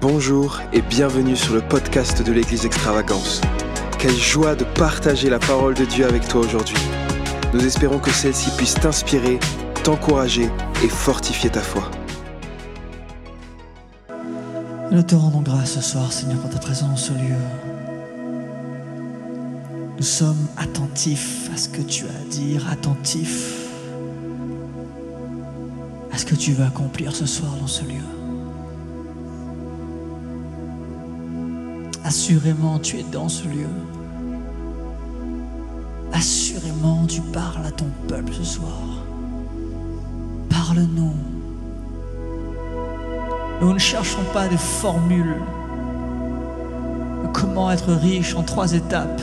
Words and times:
Bonjour 0.00 0.60
et 0.72 0.80
bienvenue 0.80 1.34
sur 1.34 1.54
le 1.54 1.60
podcast 1.60 2.24
de 2.24 2.30
l'Église 2.30 2.64
Extravagance. 2.64 3.40
Quelle 3.98 4.14
joie 4.14 4.54
de 4.54 4.62
partager 4.62 5.28
la 5.28 5.40
parole 5.40 5.74
de 5.74 5.84
Dieu 5.84 6.06
avec 6.06 6.28
toi 6.28 6.40
aujourd'hui. 6.42 6.76
Nous 7.52 7.66
espérons 7.66 7.98
que 7.98 8.12
celle-ci 8.12 8.52
puisse 8.56 8.74
t'inspirer, 8.74 9.40
t'encourager 9.82 10.50
et 10.84 10.88
fortifier 10.88 11.50
ta 11.50 11.62
foi. 11.62 11.90
Nous 14.92 15.02
te 15.02 15.16
rendons 15.16 15.42
grâce 15.42 15.72
ce 15.72 15.80
soir, 15.80 16.12
Seigneur, 16.12 16.38
pour 16.38 16.50
ta 16.50 16.60
présence 16.60 17.10
au 17.10 17.14
lieu. 17.14 17.34
Nous 19.96 20.04
sommes 20.04 20.46
attentifs 20.56 21.50
à 21.52 21.56
ce 21.56 21.68
que 21.68 21.82
tu 21.82 22.04
as 22.04 22.20
à 22.20 22.24
dire, 22.30 22.68
attentifs 22.70 23.66
à 26.12 26.18
ce 26.18 26.24
que 26.24 26.36
tu 26.36 26.52
veux 26.52 26.64
accomplir 26.64 27.16
ce 27.16 27.26
soir 27.26 27.50
dans 27.60 27.66
ce 27.66 27.82
lieu. 27.82 28.17
Assurément, 32.08 32.78
tu 32.78 33.00
es 33.00 33.02
dans 33.02 33.28
ce 33.28 33.46
lieu. 33.46 33.68
Assurément, 36.10 37.04
tu 37.06 37.20
parles 37.20 37.66
à 37.66 37.70
ton 37.70 37.84
peuple 38.08 38.32
ce 38.32 38.44
soir. 38.44 39.04
Parle-nous. 40.48 41.12
Nous 43.60 43.74
ne 43.74 43.78
cherchons 43.78 44.24
pas 44.32 44.48
des 44.48 44.56
formules 44.56 45.36
de 47.24 47.28
comment 47.34 47.70
être 47.70 47.92
riche 47.92 48.34
en 48.34 48.42
trois 48.42 48.72
étapes? 48.72 49.20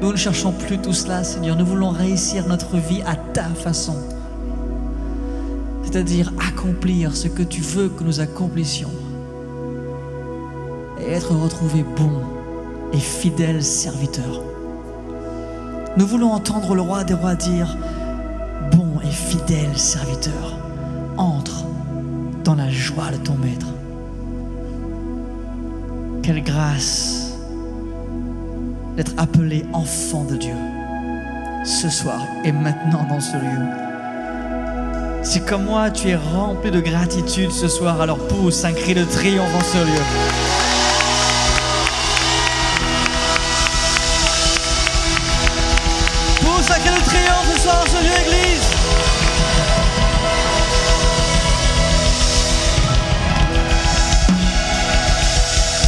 Nous 0.00 0.12
ne 0.12 0.16
cherchons 0.16 0.52
plus 0.52 0.78
tout 0.78 0.92
cela, 0.92 1.24
Seigneur. 1.24 1.56
Nous 1.56 1.66
voulons 1.66 1.90
réussir 1.90 2.46
notre 2.46 2.76
vie 2.76 3.02
à 3.04 3.16
ta 3.16 3.46
façon. 3.46 3.96
C'est-à-dire 5.82 6.32
accomplir 6.48 7.16
ce 7.16 7.26
que 7.26 7.42
tu 7.42 7.62
veux 7.62 7.88
que 7.88 8.04
nous 8.04 8.20
accomplissions 8.20 8.92
et 11.06 11.12
être 11.12 11.34
retrouvé 11.34 11.84
bon 11.96 12.20
et 12.92 12.98
fidèle 12.98 13.62
serviteur. 13.62 14.42
Nous 15.96 16.06
voulons 16.06 16.32
entendre 16.32 16.74
le 16.74 16.80
roi 16.80 17.04
des 17.04 17.14
rois 17.14 17.34
dire, 17.34 17.76
bon 18.72 19.00
et 19.02 19.10
fidèle 19.10 19.76
serviteur, 19.76 20.58
entre 21.16 21.64
dans 22.42 22.54
la 22.54 22.70
joie 22.70 23.10
de 23.10 23.16
ton 23.18 23.34
maître. 23.34 23.66
Quelle 26.22 26.42
grâce 26.42 27.36
d'être 28.96 29.12
appelé 29.16 29.64
enfant 29.72 30.24
de 30.24 30.36
Dieu 30.36 30.54
ce 31.64 31.88
soir 31.88 32.20
et 32.44 32.52
maintenant 32.52 33.06
dans 33.08 33.20
ce 33.20 33.36
lieu. 33.36 33.66
Si 35.22 35.40
comme 35.40 35.64
moi 35.64 35.90
tu 35.90 36.08
es 36.08 36.16
rempli 36.16 36.70
de 36.70 36.80
gratitude 36.80 37.50
ce 37.50 37.68
soir, 37.68 38.00
alors 38.00 38.18
pousse 38.28 38.64
un 38.64 38.72
cri 38.72 38.94
de 38.94 39.04
triomphe 39.04 39.52
dans 39.52 39.64
ce 39.64 39.78
lieu. 39.78 40.73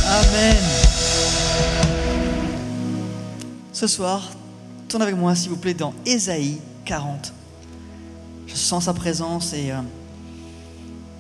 Amen. 0.09 0.57
Ce 3.73 3.87
soir, 3.87 4.31
tourne 4.89 5.03
avec 5.03 5.17
moi, 5.17 5.35
s'il 5.35 5.51
vous 5.51 5.59
plaît, 5.59 5.75
dans 5.75 5.93
Ésaïe 6.07 6.61
40. 6.87 7.35
Je 8.47 8.55
sens 8.55 8.85
sa 8.85 8.95
présence 8.95 9.53
et 9.53 9.71
euh, 9.71 9.77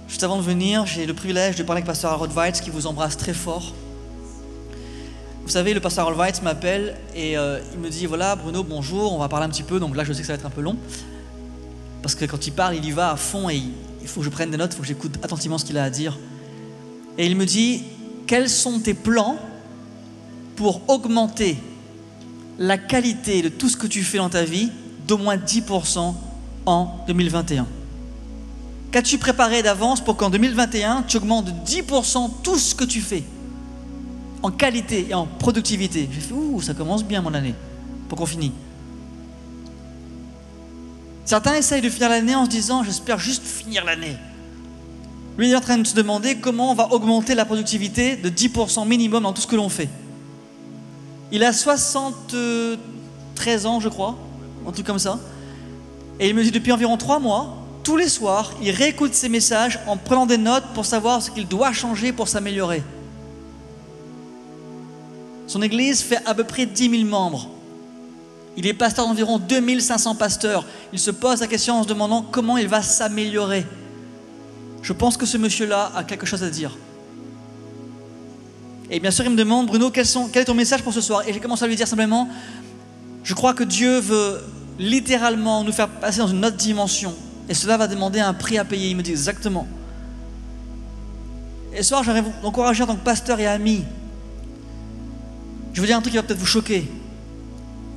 juste 0.08 0.24
avant 0.24 0.38
de 0.38 0.42
venir, 0.42 0.86
j'ai 0.86 1.04
le 1.04 1.12
privilège 1.12 1.56
de 1.56 1.64
parler 1.64 1.80
avec 1.80 1.86
Pasteur 1.86 2.12
Harold 2.12 2.32
Weitz 2.32 2.62
qui 2.62 2.70
vous 2.70 2.86
embrasse 2.86 3.18
très 3.18 3.34
fort. 3.34 3.74
Vous 5.46 5.52
savez, 5.52 5.74
le 5.74 5.80
pasteur 5.80 6.08
Weitz 6.18 6.42
m'appelle 6.42 6.96
et 7.14 7.38
euh, 7.38 7.60
il 7.72 7.78
me 7.78 7.88
dit 7.88 8.06
voilà, 8.06 8.34
Bruno, 8.34 8.64
bonjour, 8.64 9.12
on 9.12 9.18
va 9.18 9.28
parler 9.28 9.46
un 9.46 9.48
petit 9.48 9.62
peu. 9.62 9.78
Donc 9.78 9.94
là, 9.94 10.02
je 10.02 10.12
sais 10.12 10.22
que 10.22 10.26
ça 10.26 10.32
va 10.32 10.40
être 10.40 10.44
un 10.44 10.50
peu 10.50 10.60
long 10.60 10.76
parce 12.02 12.16
que 12.16 12.24
quand 12.24 12.48
il 12.48 12.50
parle, 12.50 12.74
il 12.74 12.84
y 12.84 12.90
va 12.90 13.12
à 13.12 13.16
fond 13.16 13.48
et 13.48 13.62
il, 14.02 14.08
faut 14.08 14.22
que 14.22 14.24
je 14.24 14.30
prenne 14.30 14.50
des 14.50 14.56
notes, 14.56 14.72
il 14.72 14.76
faut 14.76 14.82
que 14.82 14.88
j'écoute 14.88 15.14
attentivement 15.22 15.56
ce 15.56 15.64
qu'il 15.64 15.78
a 15.78 15.84
à 15.84 15.90
dire. 15.90 16.18
Et 17.16 17.26
il 17.26 17.36
me 17.36 17.46
dit 17.46 17.84
quels 18.26 18.48
sont 18.50 18.80
tes 18.80 18.92
plans 18.92 19.38
pour 20.56 20.80
augmenter 20.88 21.56
la 22.58 22.76
qualité 22.76 23.40
de 23.40 23.48
tout 23.48 23.68
ce 23.68 23.76
que 23.76 23.86
tu 23.86 24.02
fais 24.02 24.18
dans 24.18 24.30
ta 24.30 24.42
vie 24.42 24.72
d'au 25.06 25.16
moins 25.16 25.36
10% 25.36 26.14
en 26.66 26.96
2021 27.06 27.68
Qu'as-tu 28.90 29.18
préparé 29.18 29.62
d'avance 29.62 30.02
pour 30.02 30.16
qu'en 30.16 30.28
2021, 30.28 31.04
tu 31.06 31.18
augmentes 31.18 31.44
de 31.44 31.52
10% 31.70 32.30
tout 32.42 32.58
ce 32.58 32.74
que 32.74 32.84
tu 32.84 33.00
fais? 33.00 33.22
En 34.46 34.50
qualité 34.52 35.08
et 35.10 35.14
en 35.14 35.26
productivité 35.26 36.08
J'ai 36.12 36.20
fait, 36.20 36.32
ouh, 36.32 36.62
ça 36.62 36.72
commence 36.72 37.02
bien 37.02 37.20
mon 37.20 37.34
année, 37.34 37.56
pour 38.08 38.16
qu'on 38.16 38.26
finisse. 38.26 38.52
Certains 41.24 41.56
essayent 41.56 41.82
de 41.82 41.90
finir 41.90 42.08
l'année 42.08 42.36
en 42.36 42.44
se 42.44 42.50
disant, 42.50 42.84
j'espère 42.84 43.18
juste 43.18 43.44
finir 43.44 43.84
l'année. 43.84 44.16
Lui 45.36 45.48
il 45.48 45.52
est 45.52 45.56
en 45.56 45.60
train 45.60 45.78
de 45.78 45.86
se 45.86 45.96
demander 45.96 46.36
comment 46.36 46.70
on 46.70 46.74
va 46.74 46.92
augmenter 46.92 47.34
la 47.34 47.44
productivité 47.44 48.14
de 48.14 48.30
10% 48.30 48.86
minimum 48.86 49.24
dans 49.24 49.32
tout 49.32 49.42
ce 49.42 49.48
que 49.48 49.56
l'on 49.56 49.68
fait. 49.68 49.88
Il 51.32 51.42
a 51.42 51.52
73 51.52 53.66
ans, 53.66 53.80
je 53.80 53.88
crois, 53.88 54.16
un 54.64 54.70
truc 54.70 54.86
comme 54.86 55.00
ça. 55.00 55.18
Et 56.20 56.28
il 56.28 56.36
me 56.36 56.44
dit 56.44 56.52
depuis 56.52 56.70
environ 56.70 56.96
3 56.96 57.18
mois, 57.18 57.56
tous 57.82 57.96
les 57.96 58.08
soirs, 58.08 58.52
il 58.62 58.70
réécoute 58.70 59.14
ses 59.14 59.28
messages 59.28 59.80
en 59.88 59.96
prenant 59.96 60.24
des 60.24 60.38
notes 60.38 60.66
pour 60.72 60.86
savoir 60.86 61.20
ce 61.20 61.32
qu'il 61.32 61.48
doit 61.48 61.72
changer 61.72 62.12
pour 62.12 62.28
s'améliorer. 62.28 62.84
Son 65.56 65.62
église 65.62 66.02
fait 66.02 66.18
à 66.26 66.34
peu 66.34 66.44
près 66.44 66.66
10 66.66 66.90
000 66.90 67.04
membres. 67.04 67.48
Il 68.58 68.66
est 68.66 68.74
pasteur 68.74 69.06
d'environ 69.06 69.38
2500 69.38 70.16
pasteurs. 70.16 70.66
Il 70.92 70.98
se 70.98 71.10
pose 71.10 71.40
la 71.40 71.46
question 71.46 71.76
en 71.76 71.82
se 71.82 71.88
demandant 71.88 72.20
comment 72.20 72.58
il 72.58 72.68
va 72.68 72.82
s'améliorer. 72.82 73.64
Je 74.82 74.92
pense 74.92 75.16
que 75.16 75.24
ce 75.24 75.38
monsieur-là 75.38 75.92
a 75.96 76.04
quelque 76.04 76.26
chose 76.26 76.44
à 76.44 76.50
dire. 76.50 76.76
Et 78.90 79.00
bien 79.00 79.10
sûr, 79.10 79.24
il 79.24 79.30
me 79.30 79.36
demande, 79.36 79.68
Bruno, 79.68 79.90
quel, 79.90 80.04
quel 80.30 80.42
est 80.42 80.44
ton 80.44 80.52
message 80.52 80.82
pour 80.82 80.92
ce 80.92 81.00
soir? 81.00 81.26
Et 81.26 81.32
j'ai 81.32 81.40
commencé 81.40 81.64
à 81.64 81.68
lui 81.68 81.76
dire 81.76 81.88
simplement, 81.88 82.28
je 83.24 83.32
crois 83.32 83.54
que 83.54 83.64
Dieu 83.64 83.98
veut 83.98 84.42
littéralement 84.78 85.64
nous 85.64 85.72
faire 85.72 85.88
passer 85.88 86.18
dans 86.18 86.28
une 86.28 86.44
autre 86.44 86.58
dimension. 86.58 87.14
Et 87.48 87.54
cela 87.54 87.78
va 87.78 87.88
demander 87.88 88.20
un 88.20 88.34
prix 88.34 88.58
à 88.58 88.66
payer. 88.66 88.90
Il 88.90 88.96
me 88.98 89.02
dit 89.02 89.12
exactement. 89.12 89.66
Et 91.72 91.78
ce 91.78 91.88
soir, 91.88 92.04
j'aimerais 92.04 92.20
vous 92.20 92.34
encourager 92.42 92.82
en 92.82 92.88
tant 92.88 92.96
que 92.96 93.04
pasteur 93.04 93.40
et 93.40 93.46
ami. 93.46 93.84
Je 95.76 95.82
veux 95.82 95.86
dire 95.86 95.98
un 95.98 96.00
truc 96.00 96.12
qui 96.12 96.16
va 96.16 96.22
peut-être 96.22 96.38
vous 96.38 96.46
choquer. 96.46 96.88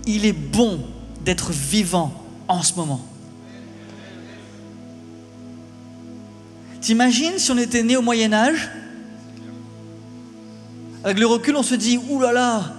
Il 0.06 0.26
est 0.26 0.34
bon 0.34 0.82
d'être 1.24 1.54
vivant 1.54 2.12
en 2.50 2.62
ce 2.62 2.74
moment. 2.74 3.00
T'imagines 6.82 7.40
si 7.40 7.50
on 7.52 7.58
était 7.58 7.82
né 7.82 7.96
au 7.96 8.02
Moyen 8.02 8.34
Âge? 8.34 8.70
Avec 11.06 11.20
le 11.20 11.26
recul, 11.26 11.56
on 11.56 11.64
se 11.64 11.74
dit, 11.74 11.98
ouh 12.10 12.20
là 12.20 12.34
là, 12.34 12.74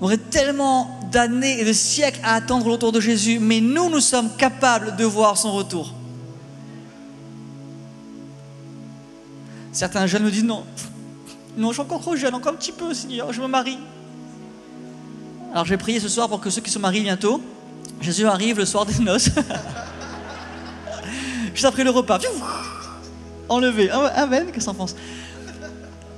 on 0.00 0.06
aurait 0.06 0.16
tellement 0.16 0.98
d'années 1.12 1.60
et 1.60 1.64
de 1.64 1.72
siècles 1.72 2.18
à 2.24 2.34
attendre 2.34 2.66
le 2.66 2.72
retour 2.72 2.90
de 2.90 3.00
Jésus, 3.00 3.38
mais 3.38 3.60
nous, 3.60 3.88
nous 3.88 4.00
sommes 4.00 4.34
capables 4.36 4.96
de 4.96 5.04
voir 5.04 5.38
son 5.38 5.52
retour. 5.52 5.94
Certains 9.70 10.08
jeunes 10.08 10.24
me 10.24 10.30
disent, 10.32 10.42
non, 10.42 10.64
non, 11.56 11.68
je 11.68 11.74
suis 11.74 11.82
encore 11.82 12.00
trop 12.00 12.16
jeune, 12.16 12.34
encore 12.34 12.54
un 12.54 12.56
petit 12.56 12.72
peu, 12.72 12.92
Seigneur, 12.92 13.32
je 13.32 13.40
me 13.40 13.46
marie. 13.46 13.78
Alors 15.52 15.64
je 15.64 15.70
vais 15.70 15.78
prier 15.78 16.00
ce 16.00 16.08
soir 16.08 16.28
pour 16.28 16.40
que 16.40 16.50
ceux 16.50 16.60
qui 16.60 16.70
se 16.70 16.78
marient 16.78 17.02
bientôt, 17.02 17.40
Jésus 18.00 18.26
arrive 18.26 18.58
le 18.58 18.66
soir 18.66 18.86
des 18.86 18.98
noces. 18.98 19.30
Juste 21.54 21.64
après 21.64 21.84
le 21.84 21.90
repas. 21.90 22.18
Enlevé. 23.48 23.90
Amen, 23.90 24.48
qu'est-ce 24.52 24.66
qu'on 24.66 24.74
pense 24.74 24.94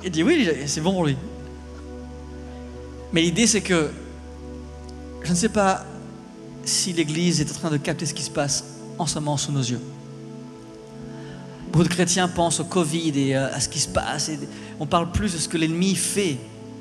Il 0.05 0.11
dit 0.11 0.23
oui, 0.23 0.49
c'est 0.67 0.81
bon 0.81 0.93
pour 0.93 1.06
lui. 1.06 1.17
Mais 3.12 3.23
l'idée 3.23 3.47
c'est 3.47 3.62
que 3.62 3.91
je 5.23 5.31
ne 5.31 5.37
sais 5.37 5.49
pas 5.49 5.85
si 6.65 6.93
l'Église 6.93 7.41
est 7.41 7.50
en 7.50 7.55
train 7.55 7.71
de 7.71 7.77
capter 7.77 8.06
ce 8.06 8.15
qui 8.15 8.23
se 8.23 8.31
passe 8.31 8.65
en 8.99 9.06
ce 9.06 9.15
moment 9.15 9.37
sous 9.37 9.53
nos 9.53 9.62
yeux. 9.62 9.81
Beaucoup 11.73 11.85
de 11.85 11.88
chrétiens 11.88 12.27
pensent 12.27 12.61
au 12.61 12.65
Covid 12.65 13.12
et 13.17 13.37
à 13.37 13.61
ce 13.61 13.69
qui 13.69 13.79
se 13.79 13.88
passe. 13.88 14.29
Et 14.29 14.38
on 14.81 14.87
parle 14.87 15.12
plus 15.12 15.32
de 15.32 15.38
ce 15.38 15.49
que 15.49 15.56
l'ennemi 15.56 15.94
fait 15.94 16.37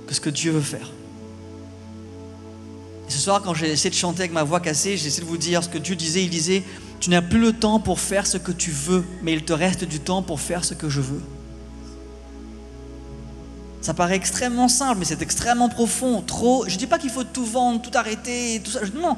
que 0.07 0.15
ce 0.15 0.19
que 0.19 0.31
Dieu 0.31 0.51
veut 0.51 0.61
faire. 0.61 0.89
Et 3.09 3.11
ce 3.11 3.17
soir, 3.17 3.41
quand 3.41 3.55
j'ai 3.55 3.71
essayé 3.71 3.89
de 3.89 3.95
chanter 3.95 4.19
avec 4.19 4.33
ma 4.33 4.43
voix 4.43 4.59
cassée, 4.59 4.95
j'ai 4.95 5.07
essayé 5.07 5.23
de 5.23 5.27
vous 5.27 5.39
dire 5.39 5.63
ce 5.63 5.69
que 5.69 5.79
Dieu 5.79 5.95
disait. 5.95 6.23
Il 6.23 6.29
disait, 6.29 6.63
tu 6.99 7.09
n'as 7.09 7.23
plus 7.23 7.39
le 7.39 7.53
temps 7.53 7.79
pour 7.79 7.99
faire 7.99 8.27
ce 8.27 8.37
que 8.37 8.51
tu 8.51 8.69
veux, 8.69 9.03
mais 9.23 9.33
il 9.33 9.43
te 9.43 9.51
reste 9.51 9.83
du 9.83 9.99
temps 9.99 10.21
pour 10.21 10.39
faire 10.39 10.63
ce 10.63 10.75
que 10.75 10.89
je 10.89 11.01
veux. 11.01 11.21
Ça 13.81 13.95
paraît 13.95 14.15
extrêmement 14.15 14.67
simple, 14.67 14.99
mais 14.99 15.05
c'est 15.05 15.23
extrêmement 15.23 15.69
profond. 15.69 16.21
Trop. 16.21 16.65
Je 16.67 16.75
ne 16.75 16.77
dis 16.77 16.85
pas 16.85 16.99
qu'il 16.99 17.09
faut 17.09 17.23
tout 17.23 17.45
vendre, 17.45 17.81
tout 17.81 17.97
arrêter, 17.97 18.61
tout 18.63 18.69
ça. 18.69 18.81
Non, 18.93 19.15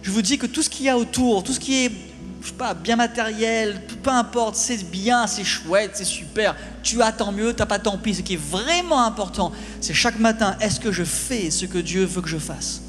je 0.00 0.10
vous 0.10 0.22
dis 0.22 0.38
que 0.38 0.46
tout 0.46 0.62
ce 0.62 0.70
qu'il 0.70 0.86
y 0.86 0.88
a 0.88 0.96
autour, 0.96 1.44
tout 1.44 1.52
ce 1.52 1.60
qui 1.60 1.84
est 1.84 1.92
je 2.40 2.48
sais 2.48 2.54
pas, 2.54 2.74
bien 2.74 2.96
matériel, 2.96 3.82
peu 4.02 4.10
importe, 4.10 4.54
c'est 4.54 4.88
bien, 4.88 5.26
c'est 5.26 5.44
chouette, 5.44 5.90
c'est 5.94 6.04
super. 6.04 6.54
Tu 6.82 7.02
as 7.02 7.10
tant 7.12 7.32
mieux, 7.32 7.52
t'as 7.52 7.66
pas 7.66 7.80
tant 7.80 7.98
pis. 7.98 8.14
Ce 8.14 8.22
qui 8.22 8.34
est 8.34 8.40
vraiment 8.40 9.04
important, 9.04 9.52
c'est 9.80 9.94
chaque 9.94 10.20
matin, 10.20 10.56
est-ce 10.60 10.78
que 10.78 10.92
je 10.92 11.04
fais 11.04 11.50
ce 11.50 11.66
que 11.66 11.78
Dieu 11.78 12.04
veut 12.04 12.22
que 12.22 12.28
je 12.28 12.38
fasse? 12.38 12.82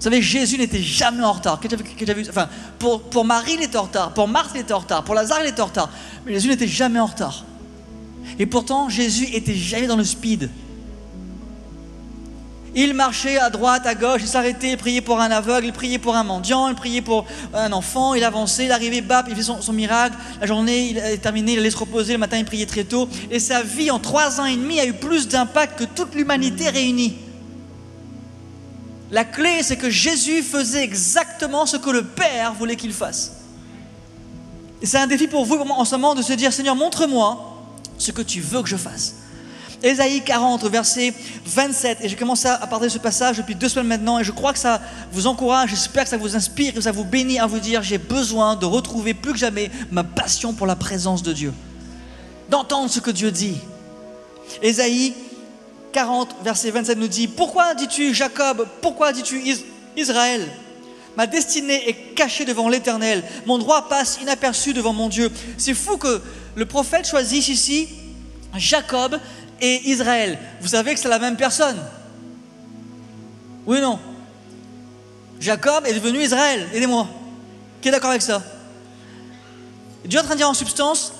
Vous 0.00 0.04
savez, 0.04 0.22
Jésus 0.22 0.56
n'était 0.56 0.80
jamais 0.80 1.22
en 1.22 1.32
retard. 1.32 1.60
enfin, 2.30 2.48
pour, 2.78 3.22
Marie, 3.22 3.52
il 3.58 3.62
était 3.62 3.76
en 3.76 3.82
retard. 3.82 4.14
Pour 4.14 4.28
Marthe, 4.28 4.52
il 4.54 4.62
était 4.62 4.72
en 4.72 4.78
retard. 4.78 5.04
Pour 5.04 5.14
Lazare, 5.14 5.40
il 5.44 5.50
était 5.50 5.60
en 5.60 5.66
retard. 5.66 5.90
Mais 6.24 6.32
Jésus 6.32 6.48
n'était 6.48 6.66
jamais 6.66 6.98
en 6.98 7.04
retard. 7.04 7.44
Et 8.38 8.46
pourtant, 8.46 8.88
Jésus 8.88 9.28
était 9.34 9.54
jamais 9.54 9.86
dans 9.86 9.98
le 9.98 10.04
speed. 10.04 10.48
Il 12.74 12.94
marchait 12.94 13.36
à 13.36 13.50
droite, 13.50 13.86
à 13.86 13.94
gauche, 13.94 14.22
il 14.22 14.26
s'arrêtait, 14.26 14.70
il 14.70 14.78
priait 14.78 15.02
pour 15.02 15.20
un 15.20 15.30
aveugle, 15.30 15.66
il 15.66 15.72
priait 15.74 15.98
pour 15.98 16.16
un 16.16 16.24
mendiant, 16.24 16.68
il 16.68 16.76
priait 16.76 17.02
pour 17.02 17.26
un 17.52 17.70
enfant, 17.72 18.14
il 18.14 18.24
avançait, 18.24 18.64
il 18.64 18.72
arrivait, 18.72 19.02
bap, 19.02 19.26
il 19.28 19.36
faisait 19.36 19.52
son, 19.60 19.72
miracle. 19.74 20.16
La 20.40 20.46
journée 20.46 20.88
il 20.92 20.96
est 20.96 21.18
terminée, 21.18 21.52
il 21.52 21.58
allait 21.58 21.70
se 21.70 21.76
reposer, 21.76 22.14
le 22.14 22.20
matin 22.20 22.38
il 22.38 22.46
priait 22.46 22.64
très 22.64 22.84
tôt. 22.84 23.06
Et 23.30 23.38
sa 23.38 23.62
vie 23.62 23.90
en 23.90 23.98
trois 23.98 24.40
ans 24.40 24.46
et 24.46 24.56
demi 24.56 24.80
a 24.80 24.86
eu 24.86 24.94
plus 24.94 25.28
d'impact 25.28 25.80
que 25.80 25.84
toute 25.84 26.14
l'humanité 26.14 26.70
réunie. 26.70 27.16
La 29.10 29.24
clé, 29.24 29.62
c'est 29.62 29.76
que 29.76 29.90
Jésus 29.90 30.42
faisait 30.42 30.84
exactement 30.84 31.66
ce 31.66 31.76
que 31.76 31.90
le 31.90 32.04
Père 32.04 32.54
voulait 32.54 32.76
qu'il 32.76 32.92
fasse. 32.92 33.32
Et 34.82 34.86
c'est 34.86 34.98
un 34.98 35.06
défi 35.06 35.26
pour 35.26 35.44
vous 35.44 35.56
en 35.56 35.84
ce 35.84 35.94
moment 35.96 36.14
de 36.14 36.22
se 36.22 36.32
dire, 36.32 36.52
Seigneur, 36.52 36.76
montre-moi 36.76 37.64
ce 37.98 38.12
que 38.12 38.22
tu 38.22 38.40
veux 38.40 38.62
que 38.62 38.68
je 38.68 38.76
fasse. 38.76 39.16
Ésaïe 39.82 40.22
40, 40.22 40.64
verset 40.66 41.14
27. 41.46 41.98
Et 42.02 42.08
j'ai 42.08 42.16
commencé 42.16 42.48
à 42.48 42.66
parler 42.66 42.88
de 42.88 42.92
ce 42.92 42.98
passage 42.98 43.38
depuis 43.38 43.54
deux 43.54 43.68
semaines 43.68 43.88
maintenant. 43.88 44.18
Et 44.18 44.24
je 44.24 44.32
crois 44.32 44.52
que 44.52 44.58
ça 44.58 44.80
vous 45.12 45.26
encourage, 45.26 45.70
j'espère 45.70 46.04
que 46.04 46.10
ça 46.10 46.16
vous 46.16 46.36
inspire, 46.36 46.74
que 46.74 46.80
ça 46.80 46.92
vous 46.92 47.04
bénit 47.04 47.38
à 47.38 47.46
vous 47.46 47.58
dire 47.58 47.82
j'ai 47.82 47.98
besoin 47.98 48.56
de 48.56 48.66
retrouver 48.66 49.14
plus 49.14 49.32
que 49.32 49.38
jamais 49.38 49.70
ma 49.90 50.04
passion 50.04 50.52
pour 50.52 50.66
la 50.66 50.76
présence 50.76 51.22
de 51.22 51.32
Dieu. 51.32 51.52
D'entendre 52.50 52.90
ce 52.90 53.00
que 53.00 53.10
Dieu 53.10 53.30
dit. 53.30 53.56
Ésaïe 54.62 55.14
40, 55.92 56.36
verset 56.42 56.70
27 56.70 56.98
nous 56.98 57.08
dit 57.08 57.28
Pourquoi 57.28 57.74
dis-tu 57.74 58.14
Jacob 58.14 58.66
Pourquoi 58.80 59.12
dis-tu 59.12 59.42
Israël? 59.96 60.46
Ma 61.16 61.26
destinée 61.26 61.88
est 61.88 62.14
cachée 62.14 62.44
devant 62.44 62.68
l'Éternel. 62.68 63.24
Mon 63.46 63.58
droit 63.58 63.88
passe 63.88 64.18
inaperçu 64.22 64.72
devant 64.72 64.92
mon 64.92 65.08
Dieu. 65.08 65.30
C'est 65.58 65.74
fou 65.74 65.96
que 65.96 66.22
le 66.54 66.66
prophète 66.66 67.06
choisisse 67.06 67.48
ici 67.48 67.88
Jacob 68.56 69.18
et 69.60 69.90
Israël. 69.90 70.38
Vous 70.60 70.68
savez 70.68 70.94
que 70.94 71.00
c'est 71.00 71.08
la 71.08 71.18
même 71.18 71.36
personne 71.36 71.76
Oui 73.66 73.78
ou 73.78 73.80
non? 73.80 73.98
Jacob 75.40 75.86
est 75.86 75.94
devenu 75.94 76.22
Israël. 76.22 76.68
Aidez-moi. 76.72 77.08
Qui 77.82 77.88
est 77.88 77.92
d'accord 77.92 78.10
avec 78.10 78.22
ça? 78.22 78.42
Dieu 80.04 80.18
est 80.18 80.22
en 80.22 80.24
train 80.24 80.34
de 80.34 80.38
dire 80.38 80.48
en 80.48 80.54
substance, 80.54 81.12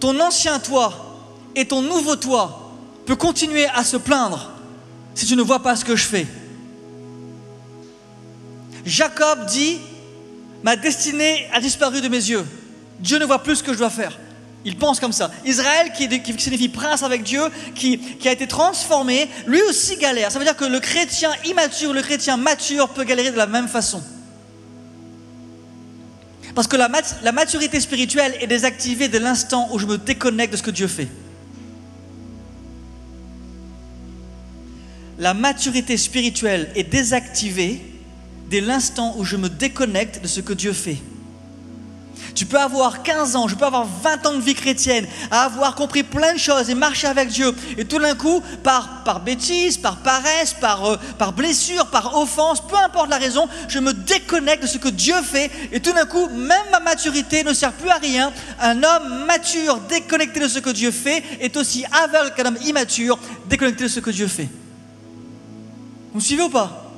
ton 0.00 0.18
ancien 0.20 0.58
toi 0.58 1.20
et 1.54 1.66
ton 1.66 1.82
nouveau 1.82 2.16
toi 2.16 2.63
peut 3.06 3.16
continuer 3.16 3.66
à 3.66 3.84
se 3.84 3.96
plaindre 3.96 4.50
si 5.14 5.26
tu 5.26 5.36
ne 5.36 5.42
vois 5.42 5.62
pas 5.62 5.76
ce 5.76 5.84
que 5.84 5.96
je 5.96 6.04
fais. 6.04 6.26
Jacob 8.84 9.46
dit, 9.46 9.78
ma 10.62 10.76
destinée 10.76 11.48
a 11.52 11.60
disparu 11.60 12.00
de 12.00 12.08
mes 12.08 12.16
yeux. 12.16 12.44
Dieu 13.00 13.18
ne 13.18 13.24
voit 13.24 13.42
plus 13.42 13.56
ce 13.56 13.62
que 13.62 13.72
je 13.72 13.78
dois 13.78 13.90
faire. 13.90 14.18
Il 14.64 14.76
pense 14.76 14.98
comme 14.98 15.12
ça. 15.12 15.30
Israël, 15.44 15.92
qui, 15.94 16.08
signifie 16.38 16.70
prince 16.70 17.02
avec 17.02 17.22
Dieu, 17.22 17.42
qui, 17.74 18.00
a 18.24 18.32
été 18.32 18.46
transformé, 18.46 19.28
lui 19.46 19.60
aussi 19.62 19.96
galère. 19.96 20.32
Ça 20.32 20.38
veut 20.38 20.44
dire 20.44 20.56
que 20.56 20.64
le 20.64 20.80
chrétien 20.80 21.30
immature, 21.44 21.92
le 21.92 22.00
chrétien 22.00 22.36
mature 22.36 22.88
peut 22.88 23.04
galérer 23.04 23.30
de 23.30 23.36
la 23.36 23.46
même 23.46 23.68
façon. 23.68 24.02
Parce 26.54 26.66
que 26.66 26.76
la, 26.76 26.88
maturité 27.32 27.80
spirituelle 27.80 28.36
est 28.40 28.46
désactivée 28.46 29.08
dès 29.08 29.18
l'instant 29.18 29.68
où 29.72 29.78
je 29.78 29.86
me 29.86 29.98
déconnecte 29.98 30.52
de 30.52 30.56
ce 30.56 30.62
que 30.62 30.70
Dieu 30.70 30.88
fait. 30.88 31.08
La 35.24 35.32
maturité 35.32 35.96
spirituelle 35.96 36.70
est 36.74 36.84
désactivée 36.84 37.80
dès 38.50 38.60
l'instant 38.60 39.14
où 39.16 39.24
je 39.24 39.36
me 39.36 39.48
déconnecte 39.48 40.22
de 40.22 40.28
ce 40.28 40.42
que 40.42 40.52
Dieu 40.52 40.74
fait. 40.74 40.98
Tu 42.34 42.44
peux 42.44 42.58
avoir 42.58 43.02
15 43.02 43.34
ans, 43.34 43.48
je 43.48 43.54
peux 43.54 43.64
avoir 43.64 43.86
20 43.86 44.26
ans 44.26 44.34
de 44.34 44.42
vie 44.42 44.52
chrétienne, 44.52 45.06
à 45.30 45.44
avoir 45.44 45.76
compris 45.76 46.02
plein 46.02 46.34
de 46.34 46.38
choses 46.38 46.68
et 46.68 46.74
marcher 46.74 47.06
avec 47.06 47.30
Dieu. 47.30 47.54
Et 47.78 47.86
tout 47.86 47.98
d'un 47.98 48.14
coup, 48.14 48.42
par, 48.62 49.22
bêtise, 49.24 49.78
par 49.78 49.96
paresse, 50.02 50.52
par, 50.52 50.84
euh, 50.84 50.96
par 51.16 51.32
blessure, 51.32 51.86
par 51.86 52.18
offense, 52.18 52.60
peu 52.60 52.76
importe 52.76 53.08
la 53.08 53.16
raison, 53.16 53.48
je 53.68 53.78
me 53.78 53.94
déconnecte 53.94 54.64
de 54.64 54.68
ce 54.68 54.76
que 54.76 54.90
Dieu 54.90 55.14
fait. 55.22 55.50
Et 55.72 55.80
tout 55.80 55.94
d'un 55.94 56.04
coup, 56.04 56.28
même 56.28 56.66
ma 56.70 56.80
maturité 56.80 57.44
ne 57.44 57.54
sert 57.54 57.72
plus 57.72 57.88
à 57.88 57.96
rien. 57.96 58.30
Un 58.60 58.82
homme 58.82 59.24
mature, 59.26 59.78
déconnecté 59.88 60.40
de 60.40 60.48
ce 60.48 60.58
que 60.58 60.68
Dieu 60.68 60.90
fait, 60.90 61.22
est 61.40 61.56
aussi 61.56 61.82
aveugle 62.04 62.34
qu'un 62.34 62.44
homme 62.44 62.58
immature, 62.66 63.18
déconnecté 63.48 63.84
de 63.84 63.88
ce 63.88 64.00
que 64.00 64.10
Dieu 64.10 64.26
fait. 64.26 64.50
Vous 66.14 66.20
me 66.20 66.24
suivez 66.24 66.44
ou 66.44 66.48
pas? 66.48 66.92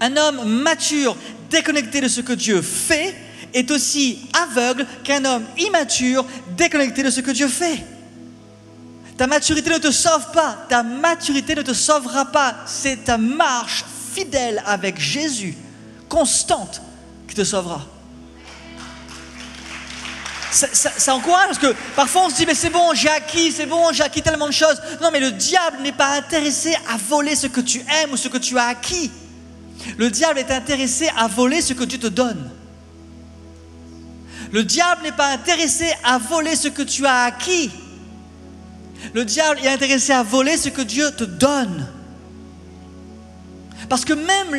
Un 0.00 0.16
homme 0.16 0.44
mature, 0.44 1.16
déconnecté 1.48 2.00
de 2.00 2.08
ce 2.08 2.20
que 2.20 2.32
Dieu 2.32 2.62
fait, 2.62 3.14
est 3.54 3.70
aussi 3.70 4.28
aveugle 4.32 4.84
qu'un 5.04 5.24
homme 5.24 5.44
immature 5.56 6.26
déconnecté 6.56 7.04
de 7.04 7.10
ce 7.10 7.20
que 7.20 7.30
Dieu 7.30 7.46
fait. 7.46 7.86
Ta 9.16 9.28
maturité 9.28 9.70
ne 9.70 9.78
te 9.78 9.92
sauve 9.92 10.32
pas, 10.32 10.66
ta 10.68 10.82
maturité 10.82 11.54
ne 11.54 11.62
te 11.62 11.72
sauvera 11.72 12.24
pas. 12.24 12.56
C'est 12.66 13.04
ta 13.04 13.18
marche 13.18 13.84
fidèle 14.12 14.60
avec 14.66 14.98
Jésus, 14.98 15.56
constante, 16.08 16.82
qui 17.28 17.36
te 17.36 17.44
sauvera. 17.44 17.86
Ça, 20.54 21.14
encourage 21.14 21.46
parce 21.46 21.58
que 21.58 21.74
parfois 21.96 22.26
on 22.26 22.30
se 22.30 22.36
dit 22.36 22.46
mais 22.46 22.54
c'est 22.54 22.70
bon, 22.70 22.94
j'ai 22.94 23.08
acquis, 23.08 23.50
c'est 23.50 23.66
bon, 23.66 23.92
j'ai 23.92 24.04
acquis 24.04 24.22
tellement 24.22 24.46
de 24.46 24.52
choses. 24.52 24.80
Non 25.02 25.10
mais 25.12 25.18
le 25.18 25.32
diable 25.32 25.78
n'est 25.82 25.92
pas 25.92 26.16
intéressé 26.16 26.74
à 26.88 26.96
voler 26.96 27.34
ce 27.34 27.48
que 27.48 27.60
tu 27.60 27.80
aimes 27.80 28.12
ou 28.12 28.16
ce 28.16 28.28
que 28.28 28.38
tu 28.38 28.56
as 28.56 28.66
acquis. 28.66 29.10
Le 29.98 30.10
diable 30.10 30.38
est 30.38 30.52
intéressé 30.52 31.10
à 31.16 31.26
voler 31.26 31.60
ce 31.60 31.72
que 31.72 31.82
Dieu 31.82 31.98
te 31.98 32.06
donne. 32.06 32.50
Le 34.52 34.62
diable 34.62 35.02
n'est 35.02 35.12
pas 35.12 35.32
intéressé 35.32 35.92
à 36.04 36.18
voler 36.18 36.54
ce 36.54 36.68
que 36.68 36.82
tu 36.82 37.04
as 37.04 37.24
acquis. 37.24 37.72
Le 39.12 39.24
diable 39.24 39.58
est 39.62 39.68
intéressé 39.68 40.12
à 40.12 40.22
voler 40.22 40.56
ce 40.56 40.68
que 40.68 40.82
Dieu 40.82 41.10
te 41.10 41.24
donne. 41.24 41.88
Parce 43.88 44.04
que 44.04 44.12
même 44.12 44.54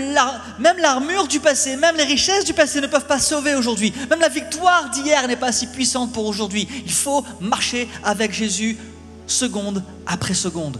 l'armure 0.77 1.27
du 1.27 1.39
passé, 1.39 1.75
même 1.75 1.95
les 1.95 2.03
richesses 2.03 2.45
du 2.45 2.53
passé 2.53 2.81
ne 2.81 2.87
peuvent 2.87 3.05
pas 3.05 3.19
sauver 3.19 3.55
aujourd'hui. 3.55 3.93
Même 4.09 4.19
la 4.19 4.29
victoire 4.29 4.89
d'hier 4.89 5.27
n'est 5.27 5.35
pas 5.35 5.51
si 5.51 5.67
puissante 5.67 6.13
pour 6.13 6.25
aujourd'hui. 6.25 6.67
Il 6.85 6.91
faut 6.91 7.23
marcher 7.39 7.87
avec 8.03 8.33
Jésus 8.33 8.77
seconde 9.27 9.83
après 10.05 10.33
seconde. 10.33 10.79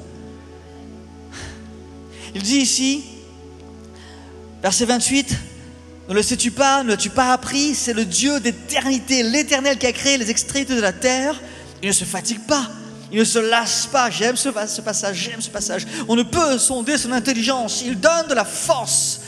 Il 2.33 2.41
dit 2.41 2.57
ici, 2.57 3.03
verset 4.61 4.85
28, 4.85 5.35
ne 6.09 6.13
le 6.13 6.21
sais-tu 6.21 6.51
pas 6.51 6.83
Ne 6.83 6.89
l'as-tu 6.89 7.09
pas 7.09 7.31
appris 7.31 7.73
C'est 7.73 7.93
le 7.93 8.05
Dieu 8.05 8.39
d'éternité, 8.39 9.23
l'éternel 9.23 9.77
qui 9.77 9.87
a 9.87 9.91
créé 9.91 10.17
les 10.17 10.29
extrémités 10.29 10.75
de 10.75 10.81
la 10.81 10.93
terre. 10.93 11.41
Il 11.81 11.87
ne 11.87 11.93
se 11.93 12.03
fatigue 12.05 12.41
pas. 12.47 12.69
Il 13.11 13.19
ne 13.19 13.23
se 13.23 13.39
lasse 13.39 13.87
pas. 13.87 14.09
J'aime 14.09 14.35
ce, 14.35 14.49
passage, 14.49 15.15
j'aime 15.15 15.41
ce 15.41 15.49
passage. 15.49 15.85
On 16.07 16.15
ne 16.15 16.23
peut 16.23 16.57
sonder 16.57 16.97
son 16.97 17.11
intelligence. 17.11 17.83
Il 17.85 17.99
donne 17.99 18.27
de 18.27 18.33
la 18.33 18.45
force 18.45 19.21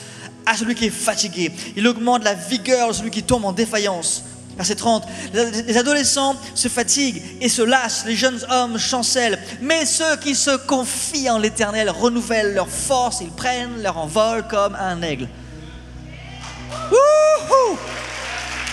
à 0.46 0.55
celui 0.55 0.75
qui 0.75 0.86
est 0.86 0.89
fatigué. 0.89 1.51
Il 1.75 1.88
augmente 1.88 2.24
la 2.24 2.34
vigueur 2.34 2.89
de 2.89 2.93
celui 2.93 3.12
qui 3.12 3.24
tombe 3.24 3.46
en 3.46 3.51
défaillance. 3.51 4.24
Verset 4.55 4.75
30. 4.75 5.03
Les 5.34 5.77
adolescents 5.77 6.36
se 6.55 6.67
fatiguent 6.67 7.22
et 7.41 7.50
se 7.50 7.62
lassent, 7.62 8.05
les 8.07 8.15
jeunes 8.15 8.39
hommes 8.50 8.79
chancellent. 8.79 9.38
Mais 9.62 9.86
ceux 9.86 10.17
qui 10.17 10.34
se 10.34 10.57
confient 10.57 11.29
en 11.29 11.38
l'éternel 11.38 11.91
renouvellent 11.91 12.55
leur 12.55 12.67
force, 12.67 13.22
ils 13.22 13.29
prennent 13.29 13.84
leur 13.84 13.98
envol 13.98 14.48
comme 14.48 14.75
un 14.75 15.01
aigle. 15.03 15.27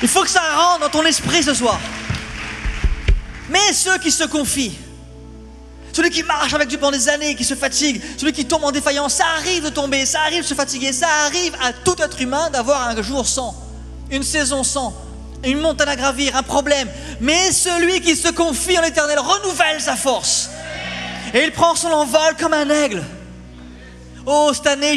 Il 0.02 0.08
faut 0.08 0.22
que 0.22 0.30
ça 0.30 0.42
rentre 0.54 0.80
dans 0.80 0.88
ton 0.90 1.04
esprit 1.06 1.42
ce 1.42 1.54
soir. 1.54 1.80
Mais 3.48 3.72
ceux 3.72 3.98
qui 3.98 4.10
se 4.10 4.24
confient, 4.24 4.76
celui 5.94 6.10
qui 6.10 6.24
marche 6.24 6.52
avec 6.52 6.68
Dieu 6.68 6.76
pendant 6.76 6.96
des 6.96 7.08
années, 7.08 7.36
qui 7.36 7.44
se 7.44 7.54
fatigue, 7.54 8.02
celui 8.16 8.32
qui 8.32 8.44
tombe 8.44 8.64
en 8.64 8.72
défaillance, 8.72 9.14
ça 9.14 9.26
arrive 9.38 9.64
de 9.64 9.68
tomber, 9.68 10.04
ça 10.04 10.22
arrive 10.22 10.42
de 10.42 10.46
se 10.46 10.54
fatiguer, 10.54 10.92
ça 10.92 11.06
arrive 11.26 11.54
à 11.62 11.72
tout 11.72 11.94
être 12.02 12.20
humain 12.20 12.50
d'avoir 12.50 12.88
un 12.88 13.00
jour 13.00 13.24
sans, 13.26 13.54
une 14.10 14.24
saison 14.24 14.64
sans, 14.64 14.92
une 15.44 15.60
montagne 15.60 15.90
à 15.90 15.94
gravir, 15.94 16.34
un 16.36 16.42
problème. 16.42 16.88
Mais 17.20 17.52
celui 17.52 18.00
qui 18.00 18.16
se 18.16 18.28
confie 18.28 18.76
en 18.76 18.82
l'éternel 18.82 19.20
renouvelle 19.20 19.80
sa 19.80 19.94
force. 19.94 20.50
Et 21.32 21.44
il 21.44 21.52
prend 21.52 21.76
son 21.76 21.88
envol 21.88 22.34
comme 22.40 22.54
un 22.54 22.68
aigle. 22.70 23.04
Oh, 24.26 24.50
cette 24.52 24.66
année, 24.66 24.96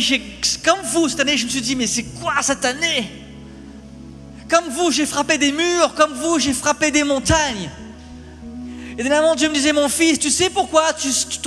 comme 0.65 0.79
vous, 0.83 1.09
cette 1.09 1.19
année, 1.19 1.37
je 1.37 1.45
me 1.45 1.49
suis 1.49 1.61
dit, 1.61 1.75
mais 1.75 1.85
c'est 1.85 2.05
quoi 2.19 2.33
cette 2.41 2.65
année? 2.65 3.11
Comme 4.49 4.69
vous, 4.69 4.91
j'ai 4.91 5.05
frappé 5.05 5.37
des 5.37 5.51
murs, 5.51 5.93
comme 5.95 6.13
vous, 6.13 6.39
j'ai 6.39 6.53
frappé 6.53 6.89
des 6.89 7.03
montagnes. 7.03 7.69
Et 8.97 9.03
dernièrement, 9.03 9.35
Dieu 9.35 9.49
me 9.49 9.53
disait, 9.53 9.73
mon 9.73 9.89
fils, 9.89 10.17
tu 10.17 10.31
sais 10.31 10.49
pourquoi 10.49 10.83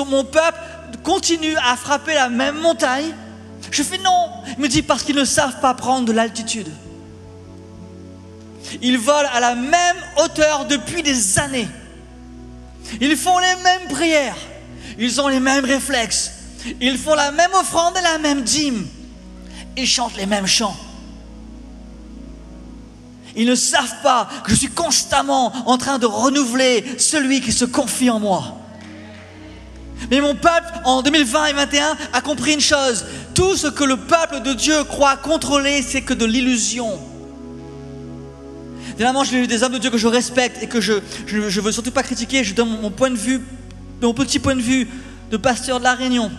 mon 0.07 0.25
peuple 0.25 0.59
continue 1.03 1.57
à 1.57 1.77
frapper 1.77 2.15
la 2.15 2.29
même 2.29 2.57
montagne? 2.61 3.13
Je 3.71 3.83
fais 3.83 3.99
non. 3.99 4.31
Il 4.57 4.63
me 4.63 4.69
dit, 4.69 4.83
parce 4.83 5.03
qu'ils 5.03 5.17
ne 5.17 5.25
savent 5.25 5.61
pas 5.61 5.75
prendre 5.75 6.07
de 6.07 6.13
l'altitude. 6.13 6.69
Ils 8.83 8.99
volent 8.99 9.29
à 9.33 9.41
la 9.41 9.55
même 9.57 9.97
hauteur 10.23 10.67
depuis 10.67 11.03
des 11.03 11.39
années. 11.39 11.69
Ils 13.01 13.17
font 13.17 13.39
les 13.39 13.63
mêmes 13.63 13.89
prières. 13.89 14.37
Ils 14.99 15.21
ont 15.21 15.29
les 15.29 15.41
mêmes 15.41 15.65
réflexes. 15.65 16.31
Ils 16.81 16.99
font 16.99 17.15
la 17.15 17.33
même 17.33 17.53
offrande 17.55 17.97
et 17.97 18.03
la 18.03 18.19
même 18.19 18.43
dîme. 18.43 18.87
Ils 19.77 19.89
chantent 19.89 20.17
les 20.17 20.27
mêmes 20.27 20.47
chants. 20.47 20.77
Ils 23.37 23.47
ne 23.47 23.55
savent 23.55 24.03
pas 24.03 24.29
que 24.45 24.51
je 24.51 24.57
suis 24.57 24.69
constamment 24.69 25.53
en 25.67 25.79
train 25.79 25.99
de 25.99 26.07
renouveler 26.07 26.85
celui 26.99 27.41
qui 27.41 27.53
se 27.53 27.65
confie 27.65 28.11
en 28.11 28.21
moi. 28.21 28.57
Mais 30.11 30.21
mon 30.21 30.35
peuple, 30.35 30.73
en 30.85 31.03
2020 31.03 31.47
et 31.47 31.53
2021, 31.53 31.97
a 32.13 32.21
compris 32.21 32.55
une 32.55 32.61
chose. 32.61 33.05
Tout 33.35 33.57
ce 33.57 33.67
que 33.67 33.85
le 33.85 33.97
peuple 33.97 34.41
de 34.43 34.55
Dieu 34.55 34.85
croit 34.85 35.17
contrôler, 35.17 35.83
c'est 35.83 36.03
que 36.03 36.15
de 36.15 36.25
l'illusion. 36.25 36.99
Dernièrement, 38.97 39.25
j'ai 39.25 39.45
eu 39.45 39.47
des 39.47 39.63
hommes 39.63 39.73
de 39.73 39.79
Dieu 39.79 39.91
que 39.91 39.99
je 39.99 40.09
respecte 40.09 40.63
et 40.63 40.67
que 40.67 40.81
je 40.81 40.95
ne 41.33 41.61
veux 41.61 41.73
surtout 41.73 41.91
pas 41.91 42.03
critiquer. 42.03 42.45
Je 42.45 42.55
donne 42.55 42.81
mon 42.81 42.91
point 42.91 43.11
de 43.11 43.17
vue, 43.17 43.41
mon 44.03 44.15
petit 44.15 44.39
point 44.39 44.57
de 44.57 44.61
vue 44.61 44.89
de 45.31 45.37
pasteur 45.37 45.79
de 45.79 45.85
la 45.85 45.95
Réunion. 45.95 46.31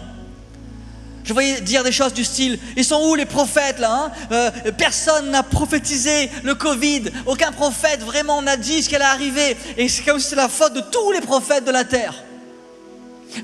Je 1.23 1.33
voyais 1.33 1.61
dire 1.61 1.83
des 1.83 1.91
choses 1.91 2.13
du 2.13 2.23
style, 2.23 2.57
ils 2.75 2.85
sont 2.85 3.01
où 3.07 3.15
les 3.15 3.25
prophètes 3.25 3.79
là 3.79 3.91
hein 3.91 4.11
euh, 4.31 4.51
Personne 4.77 5.29
n'a 5.29 5.43
prophétisé 5.43 6.29
le 6.43 6.55
Covid, 6.55 7.03
aucun 7.25 7.51
prophète 7.51 8.01
vraiment 8.01 8.41
n'a 8.41 8.57
dit 8.57 8.81
ce 8.81 8.89
qui 8.89 8.95
allait 8.95 9.05
arriver, 9.05 9.55
et 9.77 9.87
c'est 9.87 10.03
comme 10.03 10.19
si 10.19 10.29
c'était 10.29 10.41
la 10.41 10.49
faute 10.49 10.73
de 10.73 10.81
tous 10.81 11.11
les 11.11 11.21
prophètes 11.21 11.65
de 11.65 11.71
la 11.71 11.83
terre. 11.83 12.15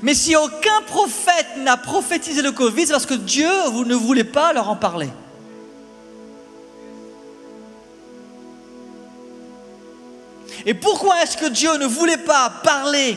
Mais 0.02 0.14
si 0.14 0.36
aucun 0.36 0.82
prophète 0.86 1.56
n'a 1.58 1.76
prophétisé 1.76 2.42
le 2.42 2.52
Covid, 2.52 2.86
c'est 2.86 2.92
parce 2.92 3.06
que 3.06 3.14
Dieu 3.14 3.48
ne 3.86 3.94
voulait 3.94 4.24
pas 4.24 4.52
leur 4.52 4.68
en 4.68 4.76
parler. 4.76 5.08
Et 10.66 10.74
pourquoi 10.74 11.22
est-ce 11.22 11.36
que 11.36 11.48
Dieu 11.48 11.74
ne 11.78 11.86
voulait 11.86 12.18
pas 12.18 12.50
parler 12.62 13.16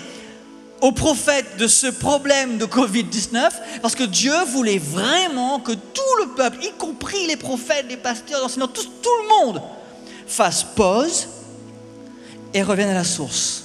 aux 0.82 0.92
prophètes 0.92 1.58
de 1.58 1.68
ce 1.68 1.88
problème 1.88 2.58
de 2.58 2.66
Covid-19 2.66 3.52
Parce 3.82 3.96
que 3.96 4.04
Dieu 4.04 4.34
voulait 4.48 4.80
vraiment 4.80 5.60
que 5.60 5.72
tout 5.72 6.16
le 6.20 6.30
peuple, 6.36 6.58
y 6.64 6.72
compris 6.74 7.28
les 7.28 7.38
prophètes, 7.38 7.86
les 7.88 7.98
pasteurs, 7.98 8.40
les 8.40 8.46
enseignants, 8.46 8.68
tout, 8.68 8.82
le 8.82 9.46
monde, 9.46 9.62
fasse 10.28 10.64
pause 10.64 11.28
et 12.54 12.64
revienne 12.64 12.90
à 12.90 12.94
la 12.96 13.04
source 13.04 13.64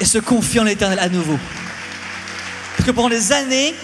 et 0.00 0.04
se 0.04 0.18
confie 0.18 0.60
en 0.60 0.64
l'éternel 0.64 0.98
à 1.00 1.08
nouveau. 1.08 1.38
Parce 2.76 2.86
que 2.86 2.92
pendant 2.92 3.08
des 3.08 3.32
années, 3.32 3.74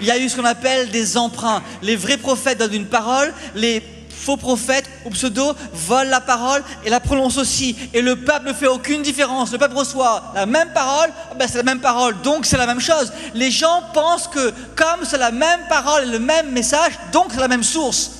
il 0.00 0.06
y 0.06 0.10
a 0.10 0.18
eu 0.18 0.28
ce 0.28 0.36
qu'on 0.36 0.44
appelle 0.44 0.90
des 0.90 1.16
emprunts. 1.16 1.62
Les 1.82 1.96
vrais 1.96 2.16
prophètes 2.16 2.58
donnent 2.58 2.72
une 2.74 2.86
parole, 2.86 3.34
les 3.54 3.82
faux 4.18 4.36
prophètes 4.36 4.88
ou 5.04 5.10
pseudo 5.10 5.54
volent 5.72 6.10
la 6.10 6.20
parole 6.20 6.62
et 6.84 6.90
la 6.90 7.00
prononcent 7.00 7.38
aussi. 7.38 7.76
Et 7.94 8.02
le 8.02 8.16
peuple 8.16 8.48
ne 8.48 8.52
fait 8.52 8.66
aucune 8.66 9.02
différence. 9.02 9.52
Le 9.52 9.58
peuple 9.58 9.76
reçoit 9.76 10.32
la 10.34 10.46
même 10.46 10.72
parole, 10.72 11.10
ah 11.30 11.34
ben 11.34 11.48
c'est 11.48 11.58
la 11.58 11.62
même 11.62 11.80
parole, 11.80 12.20
donc 12.22 12.44
c'est 12.44 12.56
la 12.56 12.66
même 12.66 12.80
chose. 12.80 13.12
Les 13.34 13.50
gens 13.50 13.82
pensent 13.94 14.28
que 14.28 14.50
comme 14.74 15.04
c'est 15.04 15.18
la 15.18 15.30
même 15.30 15.60
parole 15.68 16.04
et 16.04 16.10
le 16.10 16.18
même 16.18 16.50
message, 16.50 16.92
donc 17.12 17.26
c'est 17.30 17.40
la 17.40 17.48
même 17.48 17.62
source. 17.62 18.10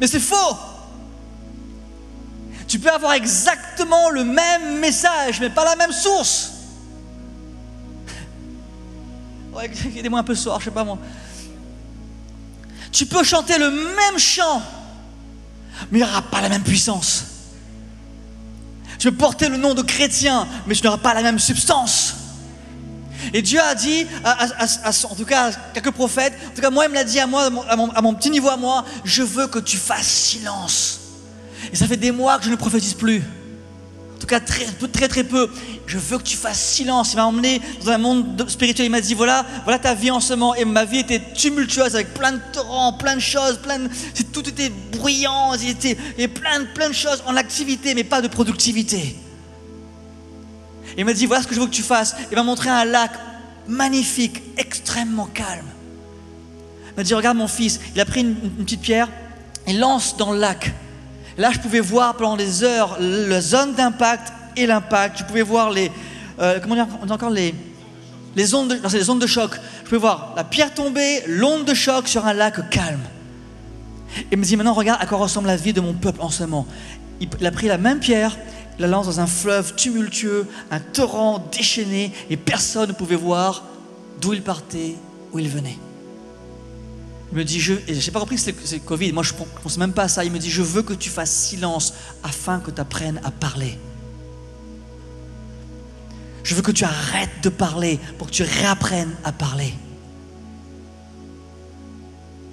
Mais 0.00 0.06
c'est 0.06 0.20
faux. 0.20 0.56
Tu 2.68 2.78
peux 2.78 2.90
avoir 2.90 3.12
exactement 3.12 4.10
le 4.10 4.24
même 4.24 4.80
message, 4.80 5.40
mais 5.40 5.50
pas 5.50 5.64
la 5.64 5.76
même 5.76 5.92
source. 5.92 6.52
Ouais, 9.54 9.70
aidez-moi 9.96 10.20
un 10.20 10.24
peu 10.24 10.34
soir, 10.34 10.58
je 10.60 10.66
sais 10.66 10.70
pas 10.70 10.84
moi. 10.84 10.98
Tu 12.96 13.04
peux 13.04 13.22
chanter 13.22 13.58
le 13.58 13.70
même 13.70 14.18
chant, 14.18 14.62
mais 15.90 15.98
il 15.98 16.02
n'y 16.02 16.08
aura 16.08 16.22
pas 16.22 16.40
la 16.40 16.48
même 16.48 16.62
puissance. 16.62 17.24
Tu 18.98 19.10
peux 19.10 19.18
porter 19.18 19.50
le 19.50 19.58
nom 19.58 19.74
de 19.74 19.82
chrétien, 19.82 20.48
mais 20.66 20.74
tu 20.74 20.82
n'auras 20.82 20.96
pas 20.96 21.12
la 21.12 21.20
même 21.20 21.38
substance. 21.38 22.14
Et 23.34 23.42
Dieu 23.42 23.60
a 23.60 23.74
dit, 23.74 24.06
en 24.24 25.14
tout 25.14 25.26
cas 25.26 25.50
à 25.50 25.52
quelques 25.74 25.90
prophètes, 25.90 26.32
en 26.46 26.54
tout 26.54 26.62
cas 26.62 26.70
moi 26.70 26.86
il 26.86 26.88
me 26.88 26.94
l'a 26.94 27.04
dit 27.04 27.20
à 27.20 27.26
moi, 27.26 27.50
à 27.68 28.00
mon 28.00 28.14
petit 28.14 28.30
niveau 28.30 28.48
à 28.48 28.56
moi, 28.56 28.82
je 29.04 29.22
veux 29.22 29.46
que 29.46 29.58
tu 29.58 29.76
fasses 29.76 30.06
silence. 30.06 31.00
Et 31.70 31.76
ça 31.76 31.86
fait 31.86 31.98
des 31.98 32.12
mois 32.12 32.38
que 32.38 32.46
je 32.46 32.50
ne 32.50 32.56
prophétise 32.56 32.94
plus. 32.94 33.22
En 34.16 34.18
tout 34.18 34.26
cas, 34.26 34.40
très, 34.40 35.08
très, 35.08 35.24
peu. 35.24 35.50
Je 35.86 35.98
veux 35.98 36.16
que 36.16 36.22
tu 36.22 36.38
fasses 36.38 36.58
silence. 36.58 37.12
Il 37.12 37.16
m'a 37.16 37.26
emmené 37.26 37.60
dans 37.84 37.90
un 37.90 37.98
monde 37.98 38.48
spirituel. 38.48 38.86
Il 38.86 38.90
m'a 38.90 39.02
dit 39.02 39.12
voilà, 39.12 39.44
voilà 39.64 39.78
ta 39.78 39.94
vie 39.94 40.10
en 40.10 40.20
ce 40.20 40.32
moment. 40.32 40.54
Et 40.54 40.64
ma 40.64 40.86
vie 40.86 41.00
était 41.00 41.20
tumultueuse 41.34 41.94
avec 41.94 42.14
plein 42.14 42.32
de 42.32 42.40
torrents, 42.50 42.94
plein 42.94 43.16
de 43.16 43.20
choses, 43.20 43.58
plein 43.58 43.78
de, 43.78 43.90
tout 44.32 44.48
était 44.48 44.70
bruyant. 44.92 45.52
Il 45.54 45.68
était, 45.68 45.98
et 46.16 46.28
plein, 46.28 46.64
plein 46.74 46.88
de 46.88 46.94
choses 46.94 47.22
en 47.26 47.36
activité, 47.36 47.94
mais 47.94 48.04
pas 48.04 48.22
de 48.22 48.28
productivité. 48.28 49.16
Il 50.96 51.04
m'a 51.04 51.12
dit 51.12 51.26
voilà 51.26 51.42
ce 51.42 51.46
que 51.46 51.54
je 51.54 51.60
veux 51.60 51.66
que 51.66 51.70
tu 51.70 51.82
fasses. 51.82 52.16
Il 52.30 52.36
m'a 52.36 52.42
montré 52.42 52.70
un 52.70 52.86
lac 52.86 53.12
magnifique, 53.68 54.42
extrêmement 54.56 55.26
calme. 55.26 55.68
Il 56.92 56.96
m'a 56.96 57.02
dit 57.02 57.12
regarde 57.12 57.36
mon 57.36 57.48
fils. 57.48 57.80
Il 57.94 58.00
a 58.00 58.06
pris 58.06 58.20
une, 58.22 58.34
une 58.58 58.64
petite 58.64 58.80
pierre 58.80 59.10
et 59.66 59.74
lance 59.74 60.16
dans 60.16 60.32
le 60.32 60.38
lac. 60.38 60.72
Là, 61.38 61.50
je 61.52 61.58
pouvais 61.58 61.80
voir 61.80 62.16
pendant 62.16 62.36
des 62.36 62.64
heures 62.64 62.96
la 63.00 63.40
zone 63.40 63.74
d'impact 63.74 64.32
et 64.56 64.66
l'impact. 64.66 65.18
Je 65.18 65.24
pouvais 65.24 65.42
voir 65.42 65.70
les, 65.70 65.90
euh, 66.38 66.58
comment 66.60 66.74
dire, 66.74 66.86
encore 67.10 67.30
les, 67.30 67.54
les 68.34 68.54
ondes, 68.54 68.68
de, 68.68 68.96
les 68.96 69.10
ondes 69.10 69.20
de 69.20 69.26
choc. 69.26 69.50
Je 69.80 69.84
pouvais 69.84 70.00
voir 70.00 70.32
la 70.36 70.44
pierre 70.44 70.72
tomber, 70.72 71.22
l'onde 71.26 71.64
de 71.64 71.74
choc 71.74 72.08
sur 72.08 72.26
un 72.26 72.32
lac 72.32 72.70
calme. 72.70 73.00
Et 74.18 74.26
il 74.32 74.38
me 74.38 74.44
dit 74.44 74.56
maintenant, 74.56 74.72
regarde 74.72 75.00
à 75.02 75.06
quoi 75.06 75.18
ressemble 75.18 75.48
la 75.48 75.56
vie 75.56 75.74
de 75.74 75.80
mon 75.80 75.92
peuple 75.92 76.20
en 76.22 76.30
ce 76.30 76.44
moment. 76.44 76.66
Il 77.20 77.46
a 77.46 77.50
pris 77.50 77.66
la 77.66 77.78
même 77.78 77.98
pierre, 77.98 78.36
la 78.78 78.86
lance 78.86 79.06
dans 79.06 79.20
un 79.20 79.26
fleuve 79.26 79.74
tumultueux, 79.74 80.46
un 80.70 80.80
torrent 80.80 81.44
déchaîné, 81.52 82.12
et 82.30 82.36
personne 82.36 82.88
ne 82.88 82.94
pouvait 82.94 83.16
voir 83.16 83.64
d'où 84.20 84.32
il 84.32 84.42
partait, 84.42 84.96
où 85.32 85.38
il 85.38 85.48
venait. 85.48 85.78
Me 87.36 87.44
dit, 87.44 87.60
je 87.60 87.74
n'ai 87.74 88.10
pas 88.10 88.20
compris 88.20 88.36
que 88.36 88.52
c'est 88.64 88.80
Covid, 88.80 89.12
moi 89.12 89.22
je 89.22 89.34
ne 89.34 89.38
pense 89.62 89.76
même 89.76 89.92
pas 89.92 90.04
à 90.04 90.08
ça. 90.08 90.24
Il 90.24 90.32
me 90.32 90.38
dit, 90.38 90.48
je 90.50 90.62
veux 90.62 90.80
que 90.80 90.94
tu 90.94 91.10
fasses 91.10 91.30
silence 91.30 91.92
afin 92.24 92.60
que 92.60 92.70
tu 92.70 92.80
apprennes 92.80 93.20
à 93.24 93.30
parler. 93.30 93.78
Je 96.42 96.54
veux 96.54 96.62
que 96.62 96.70
tu 96.70 96.84
arrêtes 96.84 97.42
de 97.42 97.50
parler 97.50 98.00
pour 98.16 98.28
que 98.28 98.32
tu 98.32 98.42
réapprennes 98.42 99.14
à 99.22 99.32
parler. 99.32 99.74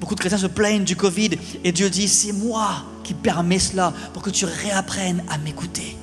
Beaucoup 0.02 0.16
de 0.16 0.20
chrétiens 0.20 0.38
se 0.38 0.48
plaignent 0.48 0.84
du 0.84 0.98
Covid 0.98 1.30
et 1.63 1.72
Dieu 1.72 1.90
dit, 1.90 2.10
c'est 2.10 2.34
moi 2.34 2.84
qui 3.06 3.13
permets 3.13 3.60
cela 3.60 3.94
pour 4.12 4.22
que 4.22 4.32
tu 4.32 4.44
réapprennes 4.44 5.24
à 5.30 5.38
m'écouter. 5.38 5.96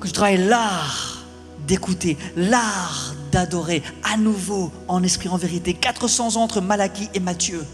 Que 0.00 0.06
tu 0.06 0.12
travailles 0.12 0.48
l'art 0.48 1.26
d'écouter, 1.66 2.16
l'art 2.34 3.14
d'adorer 3.30 3.82
à 4.02 4.16
nouveau 4.16 4.72
en 4.88 5.02
esprit, 5.02 5.28
en 5.28 5.36
vérité. 5.36 5.74
400 5.74 6.36
ans 6.36 6.42
entre 6.42 6.60
Malachie 6.60 7.08
et 7.14 7.20
Matthieu. 7.20 7.64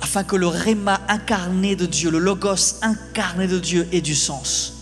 Afin 0.00 0.24
que 0.24 0.36
le 0.36 0.46
réma 0.46 1.00
incarné 1.08 1.76
de 1.76 1.86
Dieu, 1.86 2.10
le 2.10 2.18
logos 2.18 2.76
incarné 2.82 3.46
de 3.46 3.58
Dieu 3.58 3.88
ait 3.92 4.00
du 4.00 4.14
sens. 4.14 4.74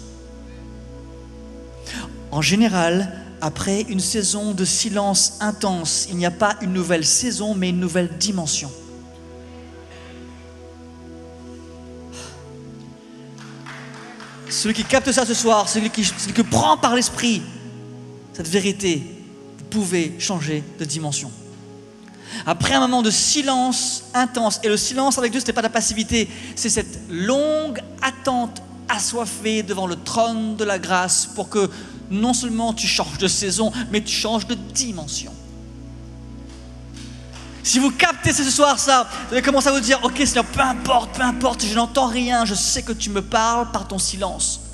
En 2.33 2.43
général, 2.43 3.13
après 3.41 3.83
une 3.83 4.01
saison 4.01 4.53
de 4.53 4.65
silence 4.65 5.39
intense, 5.41 6.07
il 6.11 6.17
n'y 6.17 6.27
a 6.27 6.31
pas 6.31 6.57
une 6.61 6.73
nouvelle 6.73 7.05
saison, 7.05 7.55
mais 7.55 7.71
une 7.71 7.81
nouvelle 7.81 8.09
dimension. 8.19 8.71
Celui 14.49 14.75
qui 14.75 14.85
capte 14.85 15.11
ça 15.13 15.25
ce 15.25 15.35
soir, 15.35 15.69
celui 15.69 15.91
qui, 15.91 16.05
celui 16.05 16.35
qui 16.35 16.43
prend 16.43 16.77
par 16.77 16.95
l'esprit 16.95 17.43
cette 18.41 18.49
vérité, 18.49 19.03
vous 19.59 19.65
pouvez 19.65 20.17
changer 20.19 20.65
de 20.79 20.87
dimension. 20.87 21.31
Après 22.47 22.73
un 22.73 22.81
moment 22.81 23.03
de 23.03 23.11
silence 23.11 24.05
intense, 24.15 24.61
et 24.63 24.69
le 24.69 24.79
silence 24.79 25.19
avec 25.19 25.31
Dieu, 25.31 25.43
ce 25.43 25.47
n'est 25.47 25.53
pas 25.53 25.61
de 25.61 25.67
la 25.67 25.69
passivité, 25.69 26.27
c'est 26.57 26.71
cette 26.71 27.01
longue 27.11 27.83
attente 28.01 28.63
assoiffée 28.89 29.63
devant 29.63 29.87
le 29.87 29.95
trône 29.95 30.57
de 30.57 30.65
la 30.65 30.79
grâce 30.79 31.27
pour 31.27 31.51
que 31.51 31.69
non 32.11 32.33
seulement 32.33 32.73
tu 32.73 32.87
changes 32.87 33.19
de 33.19 33.29
saison, 33.29 33.73
mais 33.93 34.03
tu 34.03 34.15
changes 34.15 34.47
de 34.47 34.55
dimension. 34.55 35.35
Si 37.63 37.79
vous 37.79 37.91
captez 37.91 38.33
ce 38.33 38.43
soir 38.45 38.79
ça, 38.79 39.07
vous 39.29 39.35
allez 39.35 39.43
commencer 39.43 39.69
à 39.69 39.73
vous 39.73 39.81
dire, 39.81 40.01
ok 40.03 40.17
Seigneur, 40.17 40.47
peu 40.47 40.63
importe, 40.63 41.15
peu 41.15 41.23
importe, 41.23 41.67
je 41.67 41.75
n'entends 41.75 42.07
rien, 42.07 42.47
je 42.47 42.55
sais 42.55 42.81
que 42.81 42.93
tu 42.93 43.11
me 43.11 43.21
parles 43.21 43.71
par 43.71 43.87
ton 43.87 43.99
silence. 43.99 44.70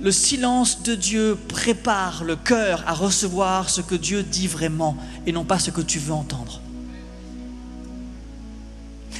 Le 0.00 0.12
silence 0.12 0.82
de 0.82 0.94
Dieu 0.94 1.38
prépare 1.48 2.22
le 2.24 2.36
cœur 2.36 2.84
à 2.86 2.92
recevoir 2.92 3.70
ce 3.70 3.80
que 3.80 3.94
Dieu 3.94 4.22
dit 4.22 4.46
vraiment 4.46 4.96
et 5.26 5.32
non 5.32 5.44
pas 5.44 5.58
ce 5.58 5.70
que 5.70 5.80
tu 5.80 5.98
veux 5.98 6.12
entendre. 6.12 6.60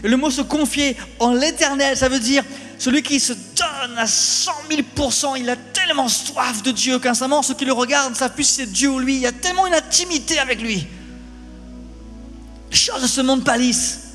Et 0.04 0.09
le 0.09 0.16
mot 0.16 0.30
se 0.30 0.42
confier 0.42 0.97
en 1.18 1.33
l'éternel, 1.33 1.97
ça 1.97 2.09
veut 2.09 2.18
dire 2.18 2.45
celui 2.78 3.02
qui 3.02 3.18
se 3.18 3.33
donne 3.33 3.97
à 3.97 4.06
100 4.06 4.52
000%, 4.71 5.38
il 5.38 5.49
a 5.49 5.56
tellement 5.56 6.09
soif 6.09 6.62
de 6.62 6.71
Dieu 6.71 6.99
qu'instamment 6.99 7.42
ceux 7.42 7.54
qui 7.54 7.64
le 7.64 7.73
regardent 7.73 8.14
savent 8.14 8.35
plus 8.35 8.45
si 8.45 8.54
c'est 8.56 8.66
Dieu 8.66 8.90
ou 8.90 8.99
lui, 8.99 9.14
il 9.14 9.21
y 9.23 9.26
a 9.26 9.33
tellement 9.33 9.66
une 9.66 9.75
intimité 9.75 10.38
avec 10.38 10.61
lui. 10.61 10.87
Les 12.71 12.76
choses 12.76 13.00
de 13.00 13.06
ce 13.06 13.23
monde 13.23 13.45
pâlissent. 13.45 14.05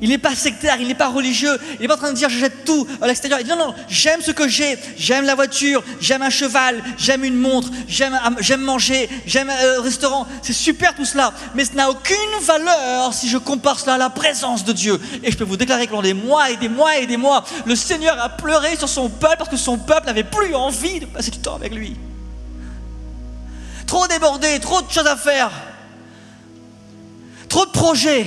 Il 0.00 0.10
n'est 0.10 0.18
pas 0.18 0.34
sectaire, 0.34 0.76
il 0.80 0.86
n'est 0.86 0.94
pas 0.94 1.08
religieux, 1.08 1.58
il 1.74 1.82
n'est 1.82 1.88
pas 1.88 1.94
en 1.94 1.98
train 1.98 2.12
de 2.12 2.16
dire 2.16 2.28
je 2.28 2.46
tout 2.64 2.86
à 3.00 3.06
l'extérieur. 3.06 3.40
Il 3.40 3.44
dit 3.44 3.50
non, 3.50 3.56
non, 3.56 3.74
j'aime 3.88 4.20
ce 4.20 4.30
que 4.30 4.48
j'ai, 4.48 4.78
j'aime 4.96 5.24
la 5.24 5.34
voiture, 5.34 5.82
j'aime 6.00 6.22
un 6.22 6.30
cheval, 6.30 6.82
j'aime 6.96 7.24
une 7.24 7.36
montre, 7.36 7.68
j'aime, 7.88 8.18
j'aime 8.38 8.60
manger, 8.60 9.08
j'aime 9.26 9.50
un 9.50 9.64
euh, 9.64 9.80
restaurant. 9.80 10.26
C'est 10.42 10.52
super 10.52 10.94
tout 10.94 11.04
cela, 11.04 11.32
mais 11.54 11.64
ce 11.64 11.72
n'a 11.74 11.90
aucune 11.90 12.16
valeur 12.42 13.12
si 13.12 13.28
je 13.28 13.38
compare 13.38 13.80
cela 13.80 13.94
à 13.94 13.98
la 13.98 14.10
présence 14.10 14.64
de 14.64 14.72
Dieu. 14.72 15.00
Et 15.22 15.32
je 15.32 15.36
peux 15.36 15.44
vous 15.44 15.56
déclarer 15.56 15.86
que 15.86 15.90
pendant 15.90 16.02
des 16.02 16.14
mois 16.14 16.50
et 16.50 16.56
des 16.56 16.68
mois 16.68 16.96
et 16.98 17.06
des 17.06 17.16
mois, 17.16 17.44
le 17.66 17.74
Seigneur 17.74 18.20
a 18.20 18.28
pleuré 18.28 18.76
sur 18.76 18.88
son 18.88 19.08
peuple 19.08 19.38
parce 19.38 19.50
que 19.50 19.56
son 19.56 19.78
peuple 19.78 20.06
n'avait 20.06 20.24
plus 20.24 20.54
envie 20.54 21.00
de 21.00 21.06
passer 21.06 21.30
du 21.30 21.38
temps 21.38 21.56
avec 21.56 21.74
lui. 21.74 21.96
Trop 23.86 24.06
débordé, 24.06 24.60
trop 24.60 24.82
de 24.82 24.90
choses 24.90 25.06
à 25.06 25.16
faire, 25.16 25.50
trop 27.48 27.66
de 27.66 27.70
projets. 27.70 28.26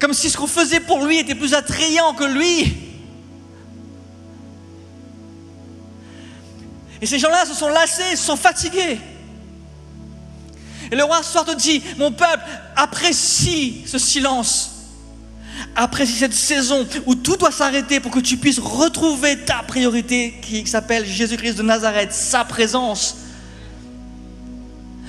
Comme 0.00 0.14
si 0.14 0.30
ce 0.30 0.36
qu'on 0.36 0.46
faisait 0.46 0.80
pour 0.80 1.04
lui 1.04 1.18
était 1.18 1.34
plus 1.34 1.52
attrayant 1.54 2.14
que 2.14 2.24
lui. 2.24 2.74
Et 7.02 7.06
ces 7.06 7.18
gens-là 7.18 7.44
se 7.46 7.54
sont 7.54 7.68
lassés, 7.68 8.16
se 8.16 8.24
sont 8.24 8.36
fatigués. 8.36 8.98
Et 10.90 10.96
le 10.96 11.04
roi 11.04 11.20
te 11.20 11.54
dit, 11.54 11.82
mon 11.98 12.10
peuple, 12.10 12.44
apprécie 12.76 13.82
ce 13.86 13.98
silence. 13.98 14.72
Apprécie 15.76 16.14
cette 16.14 16.34
saison 16.34 16.86
où 17.06 17.14
tout 17.14 17.36
doit 17.36 17.52
s'arrêter 17.52 18.00
pour 18.00 18.10
que 18.10 18.18
tu 18.18 18.36
puisses 18.38 18.58
retrouver 18.58 19.44
ta 19.44 19.62
priorité 19.62 20.40
qui 20.42 20.66
s'appelle 20.66 21.06
Jésus-Christ 21.06 21.56
de 21.56 21.62
Nazareth, 21.62 22.12
sa 22.12 22.44
présence. 22.44 23.16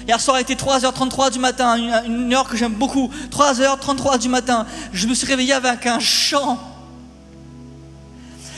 Hier 0.07 0.19
soir 0.19 0.37
été 0.37 0.55
3h33 0.55 1.31
du 1.31 1.39
matin, 1.39 1.77
une 2.05 2.33
heure 2.33 2.47
que 2.47 2.57
j'aime 2.57 2.73
beaucoup. 2.73 3.09
3h33 3.31 4.19
du 4.19 4.29
matin, 4.29 4.65
je 4.93 5.07
me 5.07 5.13
suis 5.13 5.27
réveillé 5.27 5.53
avec 5.53 5.85
un 5.85 5.99
chant. 5.99 6.59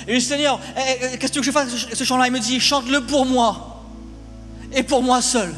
Et 0.07 0.13
le 0.13 0.19
Seigneur, 0.19 0.59
eh, 0.77 1.13
eh, 1.13 1.17
qu'est-ce 1.17 1.31
que 1.33 1.43
je 1.43 1.51
fasse 1.51 1.69
ce 1.93 2.03
chant-là? 2.03 2.27
Il 2.27 2.33
me 2.33 2.39
dit, 2.39 2.59
chante-le 2.59 3.01
pour 3.01 3.25
moi. 3.25 3.83
Et 4.73 4.83
pour 4.83 5.03
moi 5.03 5.21
seul. 5.21 5.53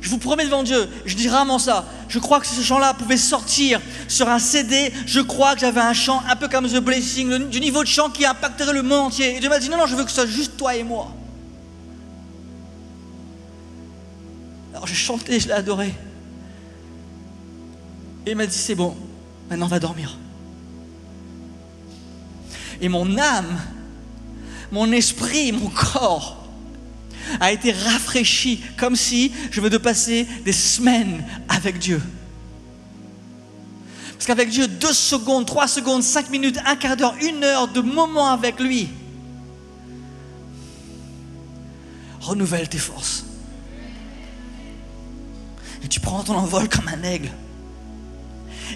Je 0.00 0.10
vous 0.10 0.18
promets 0.18 0.44
devant 0.44 0.64
Dieu, 0.64 0.88
je 1.06 1.14
dis 1.14 1.28
rarement 1.28 1.60
ça. 1.60 1.84
Je 2.08 2.18
crois 2.18 2.40
que 2.40 2.46
ce 2.46 2.60
chant-là 2.60 2.92
pouvait 2.92 3.16
sortir 3.16 3.80
sur 4.08 4.28
un 4.28 4.40
CD. 4.40 4.92
Je 5.06 5.20
crois 5.20 5.54
que 5.54 5.60
j'avais 5.60 5.80
un 5.80 5.92
chant 5.92 6.22
un 6.28 6.34
peu 6.34 6.48
comme 6.48 6.68
The 6.68 6.78
Blessing, 6.78 7.48
du 7.48 7.60
niveau 7.60 7.82
de 7.82 7.88
chant 7.88 8.10
qui 8.10 8.26
impacterait 8.26 8.72
le 8.72 8.82
monde 8.82 9.06
entier. 9.06 9.36
Et 9.36 9.40
Dieu 9.40 9.48
m'a 9.48 9.60
dit 9.60 9.68
non, 9.68 9.76
non, 9.76 9.86
je 9.86 9.94
veux 9.94 10.04
que 10.04 10.10
ce 10.10 10.16
soit 10.16 10.26
juste 10.26 10.56
toi 10.56 10.74
et 10.74 10.82
moi. 10.82 11.12
Alors 14.82 14.88
j'ai 14.88 14.96
chanté, 14.96 15.38
je 15.38 15.46
l'ai 15.46 15.52
adoré. 15.52 15.94
Et 18.26 18.32
il 18.32 18.36
m'a 18.36 18.46
dit 18.46 18.58
c'est 18.58 18.74
bon, 18.74 18.96
maintenant 19.48 19.66
on 19.66 19.68
va 19.68 19.78
dormir. 19.78 20.18
Et 22.80 22.88
mon 22.88 23.16
âme, 23.16 23.60
mon 24.72 24.90
esprit, 24.90 25.52
mon 25.52 25.68
corps 25.68 26.48
a 27.38 27.52
été 27.52 27.70
rafraîchi 27.70 28.60
comme 28.76 28.96
si 28.96 29.30
je 29.52 29.60
venais 29.60 29.70
de 29.70 29.78
passer 29.78 30.26
des 30.44 30.52
semaines 30.52 31.24
avec 31.48 31.78
Dieu. 31.78 32.02
Parce 34.14 34.26
qu'avec 34.26 34.48
Dieu, 34.48 34.66
deux 34.66 34.92
secondes, 34.92 35.46
trois 35.46 35.68
secondes, 35.68 36.02
cinq 36.02 36.28
minutes, 36.28 36.58
un 36.66 36.74
quart 36.74 36.96
d'heure, 36.96 37.14
une 37.22 37.44
heure 37.44 37.68
de 37.68 37.82
moment 37.82 38.32
avec 38.32 38.58
lui 38.58 38.88
renouvelle 42.20 42.68
tes 42.68 42.78
forces. 42.78 43.26
Et 45.84 45.88
tu 45.88 46.00
prends 46.00 46.22
ton 46.22 46.34
envol 46.34 46.68
comme 46.68 46.88
un 46.88 47.02
aigle. 47.02 47.30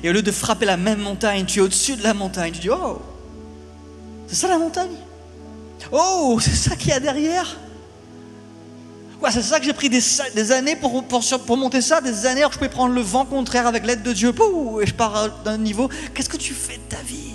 Et 0.02 0.10
au 0.10 0.12
lieu 0.12 0.22
de 0.22 0.32
frapper 0.32 0.66
la 0.66 0.76
même 0.76 1.00
montagne, 1.00 1.44
tu 1.46 1.60
es 1.60 1.62
au-dessus 1.62 1.96
de 1.96 2.02
la 2.02 2.14
montagne. 2.14 2.52
Tu 2.52 2.60
dis, 2.60 2.70
oh, 2.70 3.00
c'est 4.26 4.34
ça 4.34 4.48
la 4.48 4.58
montagne? 4.58 4.96
Oh, 5.92 6.38
c'est 6.40 6.54
ça 6.54 6.76
qu'il 6.76 6.90
y 6.90 6.92
a 6.92 7.00
derrière? 7.00 7.56
Ouais, 9.22 9.30
c'est 9.30 9.42
ça 9.42 9.58
que 9.58 9.64
j'ai 9.64 9.72
pris 9.72 9.88
des, 9.88 10.52
années 10.52 10.76
pour, 10.76 11.02
pour, 11.04 11.56
monter 11.56 11.80
ça, 11.80 12.00
des 12.00 12.26
années 12.26 12.40
alors 12.40 12.50
que 12.50 12.54
je 12.54 12.58
pouvais 12.58 12.70
prendre 12.70 12.94
le 12.94 13.00
vent 13.00 13.24
contraire 13.24 13.66
avec 13.66 13.86
l'aide 13.86 14.02
de 14.02 14.12
Dieu. 14.12 14.34
et 14.82 14.86
je 14.86 14.94
pars 14.94 15.42
d'un 15.42 15.56
niveau. 15.56 15.88
Qu'est-ce 16.14 16.28
que 16.28 16.36
tu 16.36 16.52
fais 16.52 16.76
de 16.76 16.94
ta 16.94 17.02
vie? 17.02 17.25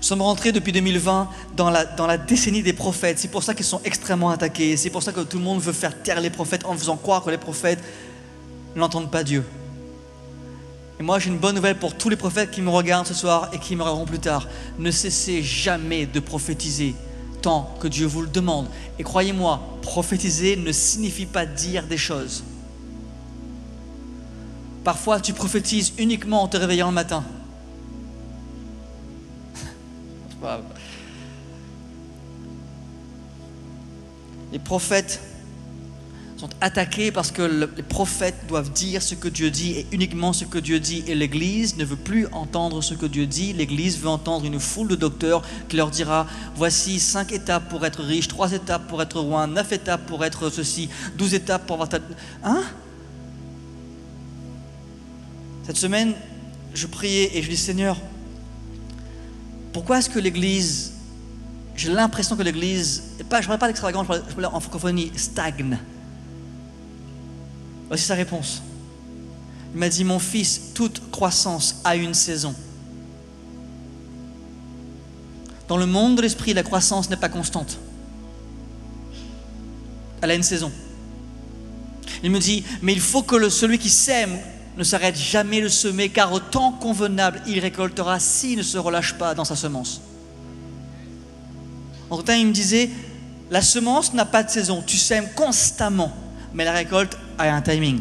Nous 0.00 0.06
sommes 0.06 0.22
rentrés 0.22 0.50
depuis 0.50 0.72
2020 0.72 1.28
dans 1.56 1.68
la, 1.68 1.84
dans 1.84 2.06
la 2.06 2.16
décennie 2.16 2.62
des 2.62 2.72
prophètes. 2.72 3.18
C'est 3.18 3.28
pour 3.28 3.42
ça 3.42 3.52
qu'ils 3.54 3.66
sont 3.66 3.82
extrêmement 3.84 4.30
attaqués. 4.30 4.78
C'est 4.78 4.88
pour 4.88 5.02
ça 5.02 5.12
que 5.12 5.20
tout 5.20 5.36
le 5.36 5.44
monde 5.44 5.60
veut 5.60 5.74
faire 5.74 6.02
taire 6.02 6.22
les 6.22 6.30
prophètes 6.30 6.64
en 6.64 6.72
faisant 6.72 6.96
croire 6.96 7.22
que 7.22 7.28
les 7.28 7.36
prophètes 7.36 7.84
n'entendent 8.74 9.10
pas 9.10 9.22
Dieu. 9.22 9.44
Et 10.98 11.02
moi, 11.02 11.18
j'ai 11.18 11.28
une 11.28 11.36
bonne 11.36 11.54
nouvelle 11.54 11.76
pour 11.76 11.98
tous 11.98 12.08
les 12.08 12.16
prophètes 12.16 12.50
qui 12.50 12.62
me 12.62 12.70
regardent 12.70 13.06
ce 13.06 13.12
soir 13.12 13.50
et 13.52 13.58
qui 13.58 13.76
me 13.76 13.82
regarderont 13.82 14.06
plus 14.06 14.18
tard. 14.18 14.48
Ne 14.78 14.90
cessez 14.90 15.42
jamais 15.42 16.06
de 16.06 16.18
prophétiser 16.18 16.94
tant 17.42 17.74
que 17.78 17.86
Dieu 17.86 18.06
vous 18.06 18.22
le 18.22 18.28
demande. 18.28 18.68
Et 18.98 19.02
croyez-moi, 19.02 19.60
prophétiser 19.82 20.56
ne 20.56 20.72
signifie 20.72 21.26
pas 21.26 21.44
dire 21.44 21.86
des 21.86 21.98
choses. 21.98 22.42
Parfois, 24.82 25.20
tu 25.20 25.34
prophétises 25.34 25.92
uniquement 25.98 26.42
en 26.42 26.48
te 26.48 26.56
réveillant 26.56 26.88
le 26.88 26.94
matin. 26.94 27.22
Les 34.52 34.58
prophètes 34.58 35.20
sont 36.36 36.48
attaqués 36.62 37.12
parce 37.12 37.30
que 37.30 37.42
les 37.76 37.82
prophètes 37.82 38.46
doivent 38.48 38.72
dire 38.72 39.02
ce 39.02 39.14
que 39.14 39.28
Dieu 39.28 39.50
dit 39.50 39.72
et 39.72 39.86
uniquement 39.92 40.32
ce 40.32 40.46
que 40.46 40.58
Dieu 40.58 40.80
dit. 40.80 41.04
Et 41.06 41.14
l'Église 41.14 41.76
ne 41.76 41.84
veut 41.84 41.96
plus 41.96 42.26
entendre 42.32 42.80
ce 42.80 42.94
que 42.94 43.04
Dieu 43.04 43.26
dit. 43.26 43.52
L'Église 43.52 43.98
veut 43.98 44.08
entendre 44.08 44.46
une 44.46 44.58
foule 44.58 44.88
de 44.88 44.96
docteurs 44.96 45.42
qui 45.68 45.76
leur 45.76 45.90
dira, 45.90 46.26
voici 46.56 46.98
cinq 46.98 47.32
étapes 47.32 47.68
pour 47.68 47.84
être 47.84 48.02
riche, 48.02 48.26
trois 48.26 48.52
étapes 48.52 48.88
pour 48.88 49.02
être 49.02 49.20
roi, 49.20 49.46
neuf 49.46 49.70
étapes 49.72 50.06
pour 50.06 50.24
être 50.24 50.48
ceci, 50.48 50.88
douze 51.16 51.34
étapes 51.34 51.66
pour 51.66 51.74
avoir 51.74 51.90
ta... 51.90 51.98
Hein? 52.42 52.62
Cette 55.66 55.76
semaine, 55.76 56.14
je 56.72 56.86
priais 56.86 57.36
et 57.36 57.42
je 57.42 57.50
dis, 57.50 57.56
Seigneur, 57.56 57.98
pourquoi 59.72 59.98
est-ce 59.98 60.10
que 60.10 60.18
l'Église, 60.18 60.92
j'ai 61.76 61.92
l'impression 61.92 62.36
que 62.36 62.42
l'Église, 62.42 63.02
je 63.18 63.24
ne 63.24 63.28
parle 63.28 63.58
pas 63.58 63.66
d'extravagance, 63.68 64.06
je 64.28 64.34
parle 64.34 64.54
en 64.54 64.60
francophonie, 64.60 65.12
stagne 65.16 65.78
Voici 67.88 68.04
sa 68.04 68.14
réponse. 68.14 68.62
Il 69.74 69.80
m'a 69.80 69.88
dit, 69.88 70.04
mon 70.04 70.18
fils, 70.18 70.72
toute 70.74 71.10
croissance 71.10 71.80
a 71.84 71.96
une 71.96 72.14
saison. 72.14 72.54
Dans 75.68 75.76
le 75.76 75.86
monde 75.86 76.16
de 76.16 76.22
l'esprit, 76.22 76.52
la 76.54 76.64
croissance 76.64 77.08
n'est 77.10 77.16
pas 77.16 77.28
constante. 77.28 77.78
Elle 80.20 80.32
a 80.32 80.34
une 80.34 80.42
saison. 80.42 80.72
Il 82.22 82.30
me 82.30 82.38
dit, 82.38 82.64
mais 82.82 82.92
il 82.92 83.00
faut 83.00 83.22
que 83.22 83.48
celui 83.48 83.78
qui 83.78 83.88
sème 83.88 84.38
ne 84.76 84.84
s'arrête 84.84 85.16
jamais 85.16 85.60
de 85.60 85.68
semer, 85.68 86.08
car 86.08 86.32
au 86.32 86.40
temps 86.40 86.72
convenable, 86.72 87.42
il 87.46 87.58
récoltera 87.58 88.20
s'il 88.20 88.58
ne 88.58 88.62
se 88.62 88.78
relâche 88.78 89.14
pas 89.14 89.34
dans 89.34 89.44
sa 89.44 89.56
semence. 89.56 90.00
En 92.08 92.22
temps, 92.22 92.32
il 92.32 92.46
me 92.46 92.52
disait, 92.52 92.90
la 93.50 93.62
semence 93.62 94.14
n'a 94.14 94.24
pas 94.24 94.42
de 94.42 94.50
saison, 94.50 94.82
tu 94.84 94.96
sèmes 94.96 95.28
constamment, 95.34 96.12
mais 96.54 96.64
la 96.64 96.72
récolte 96.72 97.16
a 97.38 97.52
un 97.52 97.62
timing. 97.62 98.00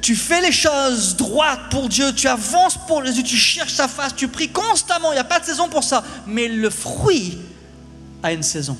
Tu 0.00 0.16
fais 0.16 0.40
les 0.40 0.52
choses 0.52 1.16
droites 1.16 1.70
pour 1.70 1.88
Dieu, 1.88 2.12
tu 2.14 2.26
avances 2.26 2.78
pour 2.86 3.04
Jésus, 3.04 3.22
tu 3.22 3.36
cherches 3.36 3.74
sa 3.74 3.88
face, 3.88 4.14
tu 4.16 4.28
pries 4.28 4.48
constamment, 4.48 5.12
il 5.12 5.16
n'y 5.16 5.20
a 5.20 5.24
pas 5.24 5.40
de 5.40 5.44
saison 5.44 5.68
pour 5.68 5.84
ça. 5.84 6.02
Mais 6.26 6.48
le 6.48 6.70
fruit 6.70 7.38
a 8.22 8.32
une 8.32 8.42
saison. 8.42 8.76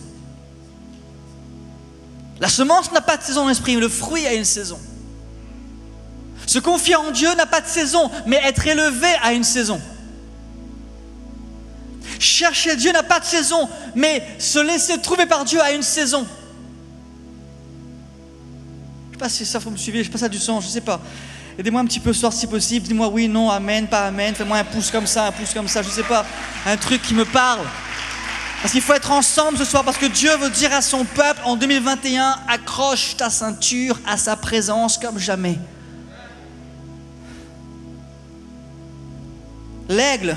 La 2.41 2.49
semence 2.49 2.91
n'a 2.93 3.01
pas 3.01 3.17
de 3.17 3.23
saison 3.23 3.47
l'esprit, 3.47 3.75
mais 3.75 3.83
le 3.83 3.89
fruit 3.89 4.27
a 4.27 4.33
une 4.33 4.45
saison. 4.45 4.79
Se 6.47 6.59
confier 6.59 6.97
en 6.97 7.11
Dieu 7.11 7.35
n'a 7.35 7.47
pas 7.47 7.61
de 7.61 7.69
saison, 7.69 8.11
mais 8.27 8.41
être 8.45 8.67
élevé 8.67 9.09
a 9.23 9.33
une 9.33 9.45
saison. 9.45 9.81
Chercher 12.19 12.77
Dieu 12.77 12.93
n'a 12.93 13.03
pas 13.03 13.21
de 13.21 13.25
saison, 13.25 13.69
mais 13.95 14.23
se 14.39 14.59
laisser 14.59 14.99
trouver 14.99 15.27
par 15.27 15.45
Dieu 15.45 15.61
a 15.61 15.73
une 15.73 15.83
saison 15.83 16.27
pas 19.23 19.29
si 19.29 19.47
ça, 19.47 19.61
faut 19.61 19.71
me 19.71 19.77
suivre, 19.77 19.99
je 19.99 20.03
sais 20.03 20.11
pas 20.11 20.19
ça 20.19 20.29
du 20.29 20.41
sens, 20.41 20.65
je 20.65 20.69
sais 20.69 20.81
pas. 20.81 21.01
Aidez-moi 21.57 21.81
un 21.81 21.85
petit 21.85 22.01
peu 22.01 22.13
ce 22.13 22.19
soir 22.19 22.33
si 22.33 22.49
possible, 22.49 22.89
dis-moi 22.89 23.07
oui, 23.07 23.29
non, 23.29 23.51
amen, 23.51 23.87
pas 23.87 24.07
amen, 24.07 24.35
fais-moi 24.35 24.59
un 24.59 24.65
pouce 24.65 24.91
comme 24.91 25.07
ça, 25.07 25.27
un 25.27 25.31
pouce 25.31 25.55
comme 25.55 25.69
ça, 25.69 25.81
je 25.81 25.91
sais 25.91 26.03
pas, 26.03 26.27
un 26.67 26.77
truc 26.77 27.01
qui 27.03 27.15
me 27.15 27.25
parle. 27.25 27.65
Parce 28.61 28.73
qu'il 28.73 28.83
faut 28.83 28.95
être 28.95 29.13
ensemble 29.13 29.59
ce 29.59 29.65
soir, 29.65 29.85
parce 29.85 29.97
que 29.97 30.07
Dieu 30.07 30.37
veut 30.39 30.51
dire 30.51 30.73
à 30.73 30.83
son 30.83 31.05
peuple 31.05 31.41
en 31.45 31.55
2021, 31.55 32.35
accroche 32.49 33.17
ta 33.17 33.31
ceinture 33.31 33.97
à 34.09 34.17
sa 34.17 34.35
présence 34.35 34.99
comme 34.99 35.21
jamais. 35.21 35.57
L'aigle, 39.89 40.37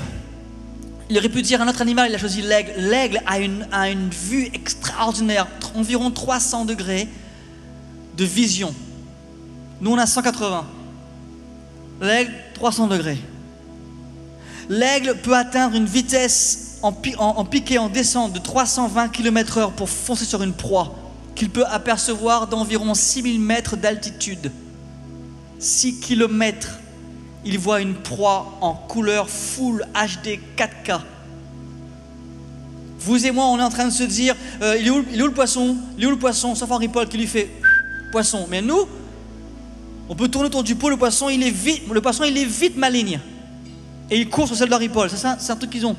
il 1.08 1.18
aurait 1.18 1.28
pu 1.28 1.42
dire 1.42 1.60
un 1.62 1.68
autre 1.68 1.82
animal, 1.82 2.10
il 2.10 2.14
a 2.14 2.18
choisi 2.18 2.42
l'aigle. 2.42 2.72
L'aigle 2.78 3.22
a 3.26 3.38
une, 3.38 4.10
vue 4.10 4.50
extraordinaire, 4.52 5.46
environ 5.74 6.10
300 6.10 6.64
degrés 6.64 7.08
de 8.16 8.24
vision. 8.24 8.74
Nous, 9.80 9.92
on 9.92 9.98
a 9.98 10.06
180. 10.06 10.66
L'aigle, 12.00 12.32
300 12.54 12.88
degrés. 12.88 13.18
L'aigle 14.68 15.16
peut 15.16 15.36
atteindre 15.36 15.76
une 15.76 15.86
vitesse 15.86 16.78
en, 16.82 16.94
en, 17.18 17.44
piqué, 17.44 17.78
en 17.78 17.88
descente 17.88 18.32
de 18.32 18.38
320 18.38 19.08
km/h 19.08 19.72
pour 19.72 19.88
foncer 19.88 20.24
sur 20.24 20.42
une 20.42 20.52
proie 20.52 20.94
qu'il 21.36 21.50
peut 21.50 21.66
apercevoir 21.66 22.48
d'environ 22.48 22.94
6000 22.94 23.38
mètres 23.40 23.76
d'altitude. 23.76 24.50
6 25.58 26.00
km, 26.00 26.80
il 27.46 27.58
voit 27.58 27.80
une 27.80 27.94
proie 27.94 28.58
en 28.60 28.74
couleur 28.74 29.30
full 29.30 29.86
HD 29.94 30.40
4K. 30.56 31.00
Vous 32.98 33.24
et 33.24 33.30
moi, 33.30 33.46
on 33.46 33.58
est 33.58 33.62
en 33.62 33.70
train 33.70 33.86
de 33.86 33.92
se 33.92 34.02
dire, 34.02 34.34
euh, 34.62 34.76
il, 34.78 34.88
est 34.88 34.90
où, 34.90 35.02
le 35.02 35.30
poisson? 35.30 35.76
Il 35.96 36.04
est 36.04 36.06
où 36.06 36.10
le 36.10 36.18
poisson? 36.18 36.54
Sauf 36.54 36.70
Henri 36.70 36.88
Paul 36.88 37.08
qui 37.08 37.16
lui 37.16 37.26
fait 37.26 37.50
poisson. 38.10 38.46
Mais 38.50 38.60
nous, 38.60 38.88
on 40.08 40.16
peut 40.16 40.28
tourner 40.28 40.48
autour 40.48 40.64
du 40.64 40.74
pot, 40.74 40.90
le 40.90 40.96
poisson, 40.96 41.28
il 41.28 41.42
est 41.42 41.50
vite, 41.50 41.82
le 41.90 42.00
poisson, 42.00 42.24
est 42.24 42.44
vite 42.44 42.76
maligne. 42.76 43.20
Et 44.10 44.18
il 44.18 44.28
court 44.28 44.48
sur 44.48 44.56
celle 44.56 44.68
d'Henri 44.68 44.88
Paul. 44.88 45.08
C'est 45.08 45.24
c'est 45.38 45.52
un 45.52 45.56
truc 45.56 45.70
qu'ils 45.70 45.86
ont. 45.86 45.96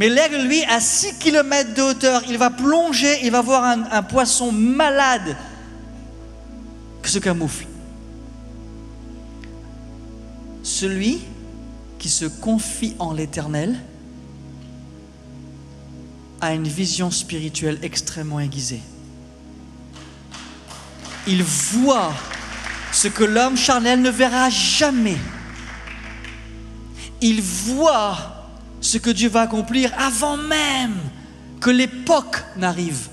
Mais 0.00 0.08
l'aigle, 0.08 0.42
lui, 0.42 0.64
à 0.64 0.80
6 0.80 1.18
km 1.18 1.74
de 1.74 1.82
hauteur, 1.82 2.22
il 2.28 2.38
va 2.38 2.50
plonger, 2.50 3.20
il 3.22 3.30
va 3.30 3.42
voir 3.42 3.64
un, 3.64 4.02
poisson 4.02 4.50
malade 4.50 5.36
qui 7.02 7.10
se 7.10 7.18
camoufle. 7.20 7.66
Celui 10.62 11.20
qui 11.98 12.08
se 12.08 12.24
confie 12.24 12.94
en 12.98 13.12
l'éternel 13.12 13.78
a 16.40 16.54
une 16.54 16.66
vision 16.66 17.10
spirituelle 17.10 17.78
extrêmement 17.82 18.40
aiguisée. 18.40 18.82
Il 21.26 21.42
voit 21.42 22.12
ce 22.90 23.08
que 23.08 23.24
l'homme 23.24 23.56
charnel 23.56 24.02
ne 24.02 24.10
verra 24.10 24.50
jamais. 24.50 25.18
Il 27.20 27.40
voit 27.40 28.48
ce 28.80 28.98
que 28.98 29.10
Dieu 29.10 29.28
va 29.28 29.42
accomplir 29.42 29.92
avant 29.96 30.36
même 30.36 30.96
que 31.60 31.70
l'époque 31.70 32.42
n'arrive. 32.56 33.08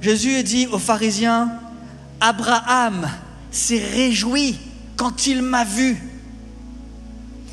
Jésus 0.00 0.42
dit 0.42 0.66
aux 0.66 0.80
pharisiens, 0.80 1.52
Abraham 2.20 3.08
s'est 3.56 3.82
réjoui 3.92 4.56
quand 4.96 5.26
il 5.26 5.42
m'a 5.42 5.64
vu. 5.64 5.96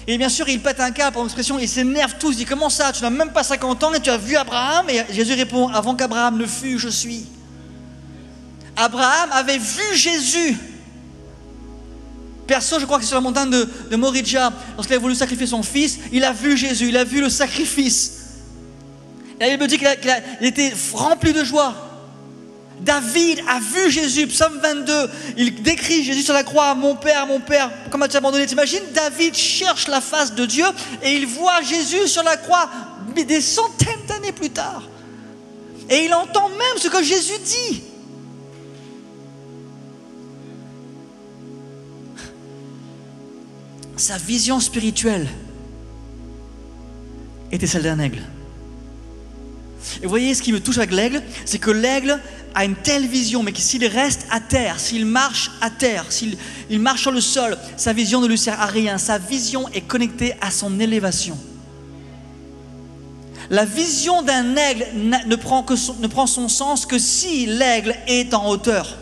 Et 0.08 0.18
bien 0.18 0.30
sûr, 0.30 0.50
il 0.50 0.60
pète 0.60 0.80
un 0.80 0.92
câble 0.92 1.14
pour 1.14 1.24
l'expression, 1.24 1.60
il 1.60 1.70
s'énerve 1.70 2.16
tous, 2.20 2.32
il 2.32 2.38
dit 2.38 2.46
Comment 2.46 2.70
ça 2.70 2.92
Tu 2.92 3.04
n'as 3.04 3.10
même 3.10 3.32
pas 3.32 3.44
50 3.44 3.84
ans 3.84 3.94
et 3.94 4.00
tu 4.00 4.10
as 4.10 4.18
vu 4.18 4.36
Abraham? 4.36 4.90
Et 4.90 5.04
Jésus 5.14 5.34
répond 5.34 5.68
Avant 5.68 5.96
qu'Abraham 5.96 6.38
ne 6.38 6.46
fût, 6.46 6.80
je 6.80 6.90
suis. 6.90 7.26
Abraham 8.76 9.30
avait 9.32 9.58
vu 9.58 9.96
Jésus. 9.96 10.58
Perso, 12.48 12.80
je 12.80 12.86
crois 12.86 12.98
que 12.98 13.04
c'est 13.04 13.10
sur 13.10 13.18
la 13.18 13.22
montagne 13.22 13.50
de, 13.50 13.70
de 13.90 13.96
Moridja, 13.96 14.52
lorsqu'il 14.76 14.96
a 14.96 15.00
voulu 15.00 15.16
sacrifier 15.16 15.48
son 15.48 15.64
fils, 15.64 16.00
il 16.12 16.24
a 16.24 16.34
vu 16.34 16.58
Jésus, 16.58 16.90
il 16.90 16.98
a 16.98 17.04
vu 17.04 17.22
le 17.22 17.30
sacrifice. 17.30 18.22
Et 19.40 19.52
il 19.52 19.60
me 19.60 19.68
dit 19.68 19.78
qu'il 19.78 19.88
était 20.42 20.74
rempli 20.94 21.32
de 21.34 21.44
joie. 21.44 21.91
David 22.82 23.42
a 23.48 23.60
vu 23.60 23.92
Jésus, 23.92 24.28
psaume 24.28 24.60
22, 24.62 24.94
il 25.38 25.62
décrit 25.62 26.04
Jésus 26.04 26.24
sur 26.24 26.34
la 26.34 26.44
croix, 26.44 26.74
mon 26.74 26.96
Père, 26.96 27.28
mon 27.28 27.40
Père, 27.40 27.72
comment 27.92 28.08
tu 28.08 28.18
abandonné 28.18 28.46
T'imagines, 28.48 28.82
David 28.94 29.36
cherche 29.36 29.88
la 29.88 30.02
face 30.02 30.34
de 30.34 30.46
Dieu 30.46 30.66
et 31.04 31.14
il 31.14 31.28
voit 31.28 31.62
Jésus 31.62 32.08
sur 32.08 32.24
la 32.24 32.38
croix 32.38 32.70
des 33.16 33.42
centaines 33.42 34.06
d'années 34.08 34.32
plus 34.32 34.50
tard. 34.50 34.84
Et 35.90 36.06
il 36.06 36.14
entend 36.14 36.50
même 36.50 36.78
ce 36.78 36.88
que 36.88 37.04
Jésus 37.04 37.38
dit. 37.44 37.84
sa 44.02 44.18
vision 44.18 44.60
spirituelle 44.60 45.28
était 47.52 47.68
celle 47.68 47.84
d'un 47.84 48.00
aigle. 48.00 48.22
Et 49.98 50.04
vous 50.04 50.10
voyez, 50.10 50.34
ce 50.34 50.42
qui 50.42 50.52
me 50.52 50.60
touche 50.60 50.78
avec 50.78 50.92
l'aigle, 50.92 51.22
c'est 51.46 51.60
que 51.60 51.70
l'aigle 51.70 52.20
a 52.54 52.66
une 52.66 52.76
telle 52.76 53.08
vision, 53.08 53.44
mais 53.44 53.52
que 53.52 53.60
s'il 53.60 53.86
reste 53.86 54.26
à 54.30 54.40
terre, 54.40 54.80
s'il 54.80 55.06
marche 55.06 55.52
à 55.62 55.70
terre, 55.70 56.06
s'il 56.10 56.38
il 56.70 56.80
marche 56.80 57.02
sur 57.02 57.12
le 57.12 57.22
sol, 57.22 57.58
sa 57.78 57.94
vision 57.94 58.22
ne 58.22 58.28
lui 58.28 58.38
sert 58.38 58.60
à 58.60 58.66
rien. 58.66 58.98
Sa 58.98 59.18
vision 59.18 59.68
est 59.70 59.82
connectée 59.82 60.36
à 60.42 60.52
son 60.52 60.80
élévation. 60.80 61.38
La 63.50 63.66
vision 63.66 64.22
d'un 64.22 64.56
aigle 64.56 64.86
ne 64.96 65.36
prend, 65.36 65.64
que 65.64 65.74
ne 66.02 66.08
prend 66.08 66.28
son 66.28 66.48
sens 66.48 66.86
que 66.86 66.98
si 66.98 67.46
l'aigle 67.46 67.96
est 68.08 68.34
en 68.34 68.50
hauteur 68.50 68.98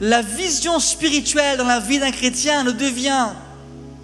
la 0.00 0.22
vision 0.22 0.78
spirituelle 0.78 1.58
dans 1.58 1.66
la 1.66 1.80
vie 1.80 1.98
d'un 1.98 2.10
chrétien 2.10 2.64
ne 2.64 2.72
devient 2.72 3.28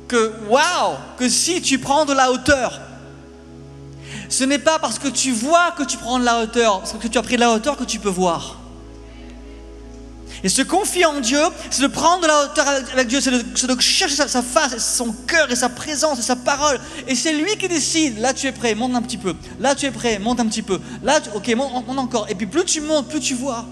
que 0.08 0.32
waouh, 0.48 0.96
que 1.18 1.28
si 1.28 1.62
tu 1.62 1.78
prends 1.78 2.04
de 2.04 2.12
la 2.12 2.32
hauteur. 2.32 2.80
Ce 4.30 4.44
n'est 4.44 4.60
pas 4.60 4.78
parce 4.78 5.00
que 5.00 5.08
tu 5.08 5.32
vois 5.32 5.72
que 5.72 5.82
tu 5.82 5.96
prends 5.96 6.20
de 6.20 6.24
la 6.24 6.40
hauteur, 6.40 6.78
parce 6.78 6.92
que 6.92 7.08
tu 7.08 7.18
as 7.18 7.22
pris 7.22 7.34
de 7.34 7.40
la 7.40 7.50
hauteur 7.50 7.76
que 7.76 7.84
tu 7.84 7.98
peux 7.98 8.08
voir. 8.08 8.60
Et 10.44 10.48
se 10.48 10.62
confier 10.62 11.04
en 11.04 11.20
Dieu, 11.20 11.40
c'est 11.68 11.82
de 11.82 11.88
prendre 11.88 12.22
de 12.22 12.28
la 12.28 12.44
hauteur 12.44 12.66
avec 12.92 13.08
Dieu, 13.08 13.20
c'est 13.20 13.32
de, 13.32 13.80
chercher 13.80 14.14
sa, 14.14 14.40
face, 14.40 14.96
son 14.96 15.12
cœur 15.26 15.50
et 15.50 15.56
sa 15.56 15.68
présence 15.68 16.20
et 16.20 16.22
sa 16.22 16.36
parole. 16.36 16.80
Et 17.08 17.16
c'est 17.16 17.32
lui 17.32 17.56
qui 17.58 17.68
décide. 17.68 18.18
Là, 18.20 18.32
tu 18.32 18.46
es 18.46 18.52
prêt, 18.52 18.74
monte 18.76 18.94
un 18.94 19.02
petit 19.02 19.18
peu. 19.18 19.34
Là, 19.58 19.74
tu 19.74 19.84
es 19.84 19.90
prêt, 19.90 20.18
monte 20.20 20.40
un 20.40 20.46
petit 20.46 20.62
peu. 20.62 20.80
Là, 21.02 21.20
ok, 21.34 21.48
monte, 21.56 21.86
monte 21.86 21.98
encore. 21.98 22.26
Et 22.30 22.36
puis 22.36 22.46
plus 22.46 22.64
tu 22.64 22.80
montes, 22.80 23.08
plus 23.08 23.20
tu 23.20 23.34
vois. 23.34 23.66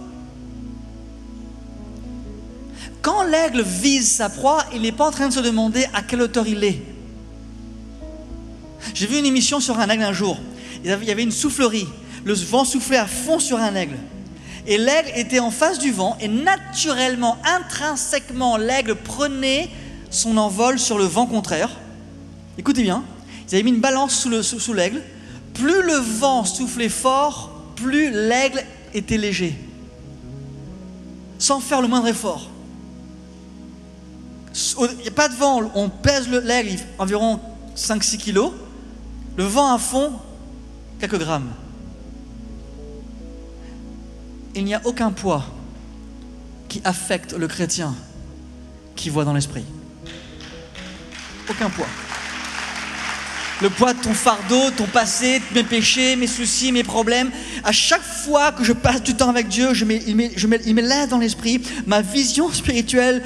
Quand 3.01 3.23
l'aigle 3.23 3.63
vise 3.63 4.11
sa 4.11 4.29
proie, 4.29 4.65
il 4.75 4.83
n'est 4.83 4.93
pas 4.93 5.07
en 5.07 5.13
train 5.13 5.29
de 5.29 5.33
se 5.33 5.41
demander 5.41 5.87
à 5.95 6.03
quelle 6.03 6.21
hauteur 6.21 6.47
il 6.49 6.65
est. 6.65 6.83
J'ai 8.95 9.07
vu 9.07 9.19
une 9.19 9.27
émission 9.27 9.61
sur 9.61 9.79
un 9.79 9.89
aigle 9.89 10.03
un 10.03 10.13
jour. 10.13 10.39
Il 10.85 10.91
y 10.91 11.11
avait 11.11 11.23
une 11.23 11.33
soufflerie. 11.33 11.89
Le 12.25 12.35
vent 12.35 12.65
soufflait 12.65 12.97
à 12.97 13.07
fond 13.07 13.39
sur 13.39 13.59
un 13.59 13.75
aigle. 13.75 13.97
Et 14.67 14.77
l'aigle 14.77 15.11
était 15.15 15.39
en 15.39 15.51
face 15.51 15.79
du 15.79 15.91
vent 15.91 16.17
et 16.21 16.29
naturellement, 16.29 17.39
intrinsèquement, 17.45 18.59
l'aigle 18.59 18.97
prenait 18.97 19.71
son 20.11 20.37
envol 20.37 20.79
sur 20.79 20.99
le 20.99 21.05
vent 21.05 21.27
contraire. 21.27 21.71
Écoutez 22.59 22.83
bien, 22.83 23.03
ils 23.49 23.55
avaient 23.55 23.63
mis 23.63 23.71
une 23.71 23.81
balance 23.81 24.15
sous, 24.15 24.75
l'aigle. 24.75 25.03
Plus 25.55 25.83
le 25.83 25.95
vent 25.95 26.45
soufflait 26.45 26.91
fort, 26.91 27.51
plus 27.77 28.11
l'aigle 28.11 28.63
était 28.93 29.17
léger. 29.17 29.57
Sans 31.39 31.61
faire 31.61 31.81
le 31.81 31.89
moindre 31.89 32.09
effort. 32.09 32.51
Il 34.55 35.03
n'y 35.03 35.09
a 35.09 35.13
pas 35.13 35.29
de 35.29 35.35
vent, 35.35 35.71
on 35.75 35.89
pèse 35.89 36.29
l'aigle 36.29 36.77
environ 36.99 37.41
5-6 37.77 38.19
kilos. 38.19 38.53
Le 39.39 39.45
vent 39.45 39.73
à 39.73 39.79
fond, 39.79 40.15
quelques 40.99 41.17
grammes. 41.17 41.53
Il 44.57 44.65
n'y 44.65 44.75
a 44.75 44.81
aucun 44.85 45.13
poids 45.13 45.45
qui 46.69 46.81
affecte 46.83 47.35
le 47.35 47.47
chrétien 47.47 47.95
qui 48.97 49.11
voit 49.11 49.25
dans 49.25 49.33
l'esprit. 49.33 49.65
Aucun 51.49 51.71
poids. 51.71 51.87
Le 53.63 53.71
poids 53.71 53.95
de 53.95 54.01
ton 54.01 54.13
fardeau, 54.13 54.73
ton 54.77 54.87
passé, 54.87 55.41
mes 55.55 55.63
péchés, 55.63 56.17
mes 56.17 56.27
soucis, 56.27 56.73
mes 56.73 56.83
problèmes. 56.83 57.31
À 57.63 57.71
chaque 57.71 58.03
fois 58.03 58.51
que 58.51 58.65
je 58.65 58.73
passe 58.73 59.05
du 59.05 59.15
temps 59.15 59.31
avec 59.31 59.47
Dieu, 59.47 59.73
je 59.73 59.85
mets, 59.85 60.03
il 60.05 61.09
dans 61.09 61.19
l'esprit. 61.19 61.63
Ma 61.87 62.03
vision 62.03 62.53
spirituelle 62.53 63.23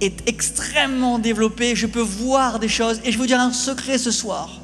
est 0.00 0.28
extrêmement 0.28 1.20
développé, 1.20 1.76
je 1.76 1.86
peux 1.86 2.00
voir 2.00 2.58
des 2.58 2.68
choses. 2.68 2.98
Et 3.04 3.12
je 3.12 3.18
vais 3.18 3.18
vous 3.18 3.26
dire 3.26 3.38
un 3.38 3.52
secret 3.52 3.98
ce 3.98 4.10
soir. 4.10 4.62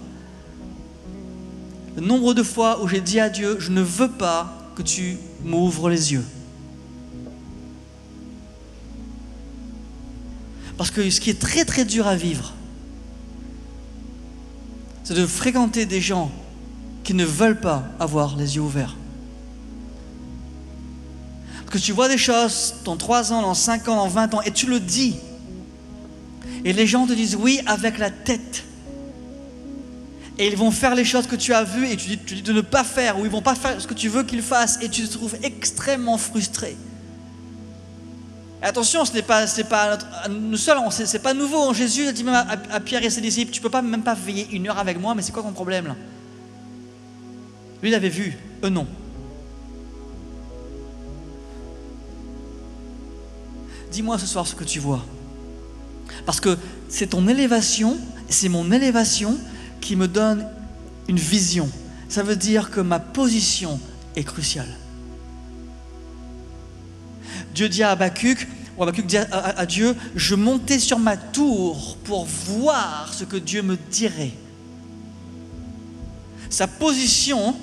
Nombre 1.96 2.35
de 2.35 2.42
fois 2.42 2.83
où 2.83 2.88
j'ai 2.88 3.00
dit 3.00 3.20
à 3.20 3.30
Dieu, 3.30 3.57
je 3.61 3.70
ne 3.70 3.80
veux 3.80 4.11
pas 4.11 4.52
que 4.74 4.83
tu 4.83 5.16
m'ouvres 5.44 5.88
les 5.88 6.12
yeux. 6.12 6.24
Parce 10.76 10.90
que 10.90 11.09
ce 11.09 11.20
qui 11.20 11.30
est 11.30 11.40
très 11.40 11.64
très 11.64 11.85
dur 11.85 12.07
à 12.07 12.16
vivre, 12.16 12.52
c'est 15.04 15.14
de 15.14 15.26
fréquenter 15.26 15.87
des 15.87 16.00
gens 16.00 16.33
qui 17.04 17.14
ne 17.14 17.24
veulent 17.24 17.61
pas 17.61 17.85
avoir 18.00 18.37
les 18.37 18.57
yeux 18.57 18.62
ouverts. 18.62 18.96
Que 21.70 21.78
tu 21.78 21.92
vois 21.92 22.09
des 22.09 22.18
choses 22.18 22.74
dans 22.85 22.96
3 22.96 23.33
ans, 23.33 23.42
dans 23.42 23.54
5 23.54 23.88
ans, 23.88 23.96
dans 23.96 24.09
20 24.09 24.35
ans, 24.35 24.42
et 24.42 24.52
tu 24.52 24.66
le 24.66 24.78
dis. 24.78 25.16
Et 26.64 26.72
les 26.72 26.87
gens 26.87 27.07
te 27.07 27.12
disent 27.12 27.35
oui 27.35 27.61
avec 27.66 27.98
la 27.98 28.11
tête 28.11 28.64
et 30.38 30.49
ils 30.49 30.57
vont 30.57 30.70
faire 30.70 30.94
les 30.94 31.05
choses 31.05 31.27
que 31.27 31.37
tu 31.37 31.55
as 31.55 31.62
vues 31.62 31.88
et 31.88 31.97
tu 31.97 32.16
dis, 32.16 32.42
de 32.42 32.53
ne 32.53 32.61
pas 32.61 32.83
faire, 32.83 33.18
ou 33.18 33.25
ils 33.25 33.31
vont 33.31 33.42
pas 33.42 33.55
faire 33.55 33.81
ce 33.81 33.87
que 33.87 33.94
tu 33.94 34.09
veux 34.09 34.25
qu'ils 34.25 34.42
fassent, 34.42 34.79
et 34.83 34.88
tu 34.88 35.07
te 35.07 35.12
trouves 35.12 35.37
extrêmement 35.42 36.18
frustré. 36.18 36.77
Et 38.61 38.66
attention, 38.66 39.05
ce 39.05 39.12
n'est 39.12 39.23
pas, 39.23 39.47
c'est 39.47 39.68
pas 39.68 39.99
nous 40.29 40.57
seuls, 40.57 40.79
c'est, 40.90 41.23
pas 41.23 41.35
nouveau. 41.35 41.73
Jésus 41.73 42.07
a 42.07 42.12
dit 42.12 42.25
même 42.25 42.35
à, 42.70 42.81
Pierre 42.81 43.05
et 43.05 43.11
ses 43.11 43.20
disciples, 43.20 43.53
tu 43.53 43.61
peux 43.61 43.70
pas 43.70 43.83
même 43.83 44.03
pas 44.03 44.14
veiller 44.14 44.49
une 44.51 44.68
heure 44.68 44.79
avec 44.79 44.99
moi, 44.99 45.14
mais 45.14 45.23
c'est 45.23 45.33
quoi 45.33 45.42
ton 45.42 45.53
problème 45.53 45.87
là? 45.87 45.97
Lui, 47.81 47.90
il 47.90 47.94
avait 47.94 48.09
vu, 48.09 48.37
eux 48.64 48.70
non. 48.70 48.87
Dis-moi 53.92 54.18
ce 54.18 54.27
soir 54.27 54.47
ce 54.47 54.57
que 54.57 54.64
tu 54.64 54.81
vois. 54.81 55.05
Parce 56.27 56.40
que 56.40 56.57
c'est 56.88 57.09
ton 57.09 57.29
élévation, 57.29 57.99
c'est 58.29 58.49
mon 58.49 58.73
élévation 58.73 59.38
qui 59.85 59.97
me 59.97 60.09
donne 60.09 60.49
une 61.09 61.18
vision. 61.18 61.70
Ça 62.09 62.23
veut 62.23 62.37
dire 62.37 62.70
que 62.70 62.81
ma 62.81 62.99
position 62.99 63.79
est 64.16 64.25
cruciale. 64.25 64.75
Dieu 67.55 67.68
dit 67.68 67.83
à 67.83 67.90
Habakkuk, 67.90 68.49
ou 68.77 68.83
Habakkuk 68.83 69.07
dit 69.07 69.18
à, 69.18 69.66
Dieu, 69.66 69.94
je 70.16 70.35
montais 70.35 70.79
sur 70.79 70.99
ma 70.99 71.16
tour 71.16 71.99
pour 72.05 72.25
voir 72.25 73.12
ce 73.12 73.25
que 73.25 73.37
Dieu 73.37 73.62
me 73.62 73.77
dirait. 73.90 74.33
Sa 76.49 76.66
position, 76.66 77.55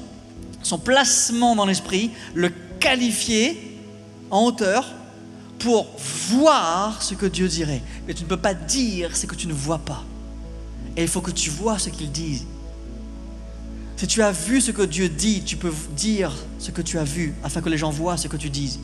son 0.61 0.77
placement 0.77 1.55
dans 1.55 1.65
l'esprit, 1.65 2.11
le 2.35 2.51
qualifier 2.79 3.79
en 4.29 4.45
hauteur 4.45 4.93
pour 5.57 5.87
voir 6.29 7.01
ce 7.01 7.15
que 7.15 7.25
Dieu 7.25 7.47
dirait. 7.47 7.81
Mais 8.05 8.13
tu 8.13 8.23
ne 8.23 8.27
peux 8.27 8.37
pas 8.37 8.53
dire 8.53 9.17
ce 9.17 9.25
que 9.25 9.35
tu 9.35 9.47
ne 9.47 9.53
vois 9.53 9.79
pas. 9.79 10.05
Et 10.97 11.03
il 11.03 11.07
faut 11.07 11.21
que 11.21 11.31
tu 11.31 11.49
vois 11.49 11.79
ce 11.79 11.89
qu'il 11.89 12.11
dit. 12.11 12.45
Si 13.95 14.07
tu 14.07 14.23
as 14.23 14.31
vu 14.31 14.61
ce 14.61 14.71
que 14.71 14.81
Dieu 14.81 15.09
dit, 15.09 15.43
tu 15.43 15.57
peux 15.57 15.71
dire 15.95 16.33
ce 16.57 16.71
que 16.71 16.81
tu 16.81 16.97
as 16.97 17.03
vu 17.03 17.35
afin 17.43 17.61
que 17.61 17.69
les 17.69 17.77
gens 17.77 17.91
voient 17.91 18.17
ce 18.17 18.27
que 18.27 18.37
tu 18.37 18.49
dis. 18.49 18.79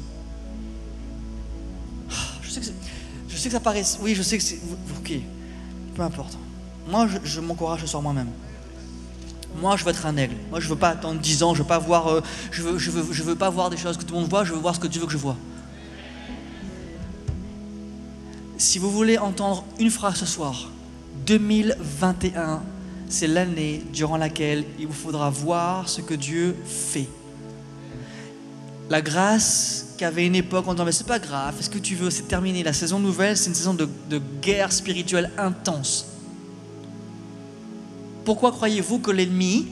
Ah, 2.12 2.13
je 2.43 2.50
sais 2.50 2.62
que, 2.62 3.50
ça 3.50 3.60
paraît. 3.60 3.84
Oui, 4.02 4.13
je 4.13 4.22
sais 4.22 4.38
que 4.38 4.43
c'est. 4.43 4.60
Ok, 5.00 5.13
peu 5.96 6.02
importe. 6.04 6.38
Moi, 6.88 7.08
je, 7.08 7.17
je 7.24 7.41
m'encourage 7.41 7.82
ce 7.82 7.88
soir 7.88 8.04
moi-même. 8.04 8.30
Moi, 9.60 9.76
je 9.76 9.84
veux 9.84 9.89
être 9.89 10.06
un 10.06 10.15
aigle. 10.17 10.36
Moi, 10.52 10.60
je 10.60 10.67
veux 10.67 10.76
pas 10.76 10.89
attendre 10.89 11.20
10 11.20 11.43
ans. 11.43 11.56
Je 11.56 11.63
veux 11.63 11.67
pas 11.67 11.80
voir. 11.80 12.08
Euh, 12.08 12.22
je 12.52 12.62
veux, 12.62 12.78
je 12.78 12.91
veux, 12.91 13.12
je 13.12 13.24
veux 13.24 13.36
pas 13.36 13.50
voir 13.50 13.70
des 13.70 13.78
choses 13.78 13.98
que 13.98 14.04
tout 14.04 14.13
le 14.13 14.20
monde 14.20 14.30
voit. 14.30 14.43
Je 14.43 14.54
veux 14.54 14.60
voir 14.60 14.76
ce 14.76 14.80
que 14.80 14.88
Dieu 14.88 15.02
veut 15.02 15.08
que 15.08 15.13
je 15.13 15.17
vois. 15.17 15.36
Si 18.58 18.78
vous 18.78 18.91
voulez 18.91 19.17
entendre 19.17 19.65
une 19.80 19.89
phrase 19.89 20.15
ce 20.17 20.26
soir, 20.26 20.70
2021 21.27 22.61
c'est 23.09 23.27
l'année 23.27 23.83
durant 23.93 24.17
laquelle 24.17 24.63
il 24.79 24.87
vous 24.87 24.93
faudra 24.93 25.29
voir 25.29 25.87
ce 25.87 26.01
que 26.01 26.13
Dieu 26.13 26.55
fait. 26.65 27.07
La 28.89 29.01
grâce 29.01 29.93
qu'avait 29.97 30.25
une 30.25 30.35
époque, 30.35 30.65
on 30.67 30.73
disant 30.73 30.85
mais 30.85 30.91
c'est 30.93 31.07
pas 31.07 31.19
grave, 31.19 31.55
est-ce 31.59 31.69
que 31.69 31.79
tu 31.79 31.95
veux, 31.95 32.09
c'est 32.09 32.27
terminé. 32.27 32.63
La 32.63 32.73
saison 32.73 32.99
nouvelle, 32.99 33.35
c'est 33.35 33.49
une 33.49 33.55
saison 33.55 33.73
de, 33.73 33.89
de 34.09 34.21
guerre 34.41 34.71
spirituelle 34.71 35.31
intense. 35.37 36.07
Pourquoi 38.23 38.51
croyez-vous 38.51 38.99
que 38.99 39.11
l'ennemi 39.11 39.67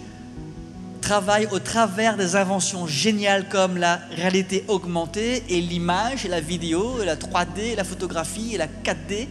travaille 1.01 1.47
au 1.51 1.59
travers 1.59 2.17
des 2.17 2.35
inventions 2.35 2.87
géniales 2.87 3.47
comme 3.47 3.77
la 3.77 4.01
réalité 4.11 4.65
augmentée 4.67 5.43
et 5.49 5.61
l'image 5.61 6.25
et 6.25 6.29
la 6.29 6.41
vidéo 6.41 7.01
et 7.01 7.05
la 7.05 7.15
3D 7.15 7.59
et 7.59 7.75
la 7.75 7.83
photographie 7.83 8.55
et 8.55 8.57
la 8.57 8.67
4D 8.67 9.27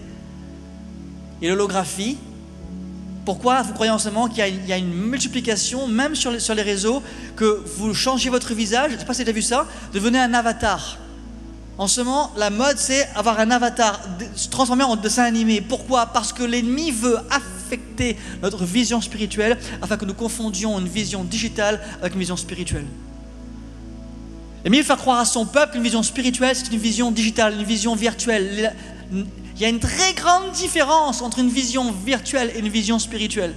et 1.44 1.48
l'holographie 1.48 2.16
pourquoi 3.24 3.62
vous 3.62 3.72
croyez 3.72 3.90
en 3.90 3.98
ce 3.98 4.08
moment 4.10 4.28
qu'il 4.28 4.66
y, 4.66 4.72
a 4.72 4.76
une 4.76 4.92
multiplication, 4.92 5.88
même 5.88 6.14
sur 6.14 6.30
les, 6.30 6.62
réseaux, 6.62 7.02
que 7.36 7.62
vous 7.78 7.94
changez 7.94 8.28
votre 8.28 8.52
visage, 8.52 8.90
je 8.90 8.94
ne 8.96 9.00
sais 9.00 9.06
pas 9.06 9.14
si 9.14 9.22
vous 9.22 9.30
avez 9.30 9.40
vu 9.40 9.42
ça, 9.42 9.66
devenez 9.94 10.18
un 10.18 10.34
avatar. 10.34 10.98
En 11.78 11.88
ce 11.88 12.02
moment, 12.02 12.30
la 12.36 12.50
mode, 12.50 12.76
c'est 12.76 13.08
avoir 13.14 13.40
un 13.40 13.50
avatar, 13.50 13.98
se 14.36 14.48
transformer 14.48 14.84
en 14.84 14.96
dessin 14.96 15.24
animé. 15.24 15.62
Pourquoi? 15.62 16.06
Parce 16.06 16.34
que 16.34 16.42
l'ennemi 16.42 16.90
veut 16.90 17.16
affecter 17.30 18.18
notre 18.42 18.64
vision 18.64 19.00
spirituelle 19.00 19.58
afin 19.80 19.96
que 19.96 20.04
nous 20.04 20.12
confondions 20.14 20.78
une 20.78 20.88
vision 20.88 21.24
digitale 21.24 21.80
avec 22.00 22.12
une 22.12 22.20
vision 22.20 22.36
spirituelle. 22.36 22.86
L'ennemi 24.64 24.78
veut 24.78 24.84
faire 24.84 24.98
croire 24.98 25.18
à 25.18 25.24
son 25.24 25.46
peuple 25.46 25.72
qu'une 25.72 25.82
vision 25.82 26.02
spirituelle, 26.02 26.54
c'est 26.54 26.70
une 26.70 26.78
vision 26.78 27.10
digitale, 27.10 27.54
une 27.54 27.64
vision 27.64 27.94
virtuelle. 27.96 28.74
Il 29.56 29.62
y 29.62 29.64
a 29.64 29.68
une 29.68 29.80
très 29.80 30.14
grande 30.14 30.52
différence 30.52 31.22
entre 31.22 31.38
une 31.38 31.48
vision 31.48 31.92
virtuelle 31.92 32.52
et 32.54 32.58
une 32.58 32.68
vision 32.68 32.98
spirituelle. 32.98 33.54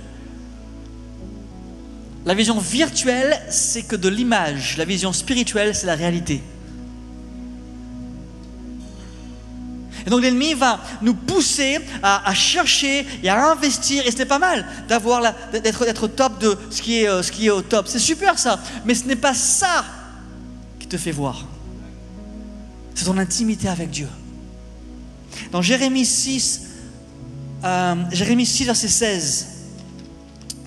La 2.26 2.34
vision 2.34 2.60
virtuelle, 2.60 3.40
c'est 3.50 3.84
que 3.84 3.96
de 3.96 4.10
l'image. 4.10 4.78
La 4.78 4.86
vision 4.86 5.14
spirituelle, 5.14 5.74
c'est 5.74 5.88
la 5.88 5.96
réalité. 5.96 6.44
Et 10.06 10.10
donc 10.10 10.22
l'ennemi 10.22 10.54
va 10.54 10.80
nous 11.02 11.14
pousser 11.14 11.80
à, 12.04 12.34
chercher 12.34 13.06
et 13.24 13.30
à 13.30 13.52
investir. 13.52 14.06
Et 14.06 14.12
ce 14.12 14.18
n'est 14.18 14.26
pas 14.26 14.40
mal 14.40 14.66
d'être 14.88 16.08
top 16.08 16.40
de 16.40 16.48
euh, 16.48 17.24
ce 17.24 17.32
qui 17.32 17.46
est 17.46 17.50
au 17.50 17.62
top. 17.62 17.88
C'est 17.88 18.00
super 18.00 18.38
ça. 18.38 18.60
Mais 18.86 18.94
ce 18.94 19.06
n'est 19.06 19.18
pas 19.18 19.34
ça 19.34 19.84
qui 20.80 20.88
te 20.88 20.98
fait 20.98 21.12
voir. 21.12 21.46
C'est 22.94 23.06
ton 23.06 23.18
intimité 23.18 23.68
avec 23.68 23.90
Dieu. 23.90 24.08
Dans 25.52 25.62
Jérémie 25.62 26.06
6, 26.06 26.62
euh, 27.64 27.96
Jérémie 28.12 28.46
6, 28.46 28.66
verset 28.66 28.88
16. 28.88 29.48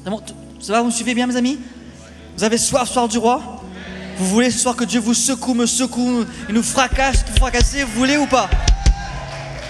Ça 0.04 0.72
va, 0.72 0.80
vous 0.80 0.86
me 0.86 0.92
suivez 0.92 1.14
bien, 1.14 1.26
mes 1.26 1.36
amis? 1.36 1.58
Vous 2.36 2.44
avez 2.44 2.58
soif, 2.58 2.90
soir 2.90 3.08
du 3.08 3.18
roi? 3.18 3.62
Vous 4.16 4.26
voulez 4.26 4.50
ce 4.50 4.58
soir 4.58 4.76
que 4.76 4.84
Dieu 4.84 5.00
vous 5.00 5.14
secoue, 5.14 5.54
me 5.54 5.66
secoue, 5.66 6.24
et 6.48 6.52
nous 6.52 6.62
fracasse, 6.62 7.24
nous 7.28 7.36
fracasser 7.36 7.84
Vous 7.84 7.92
voulez 7.92 8.16
ou 8.16 8.26
pas? 8.26 8.50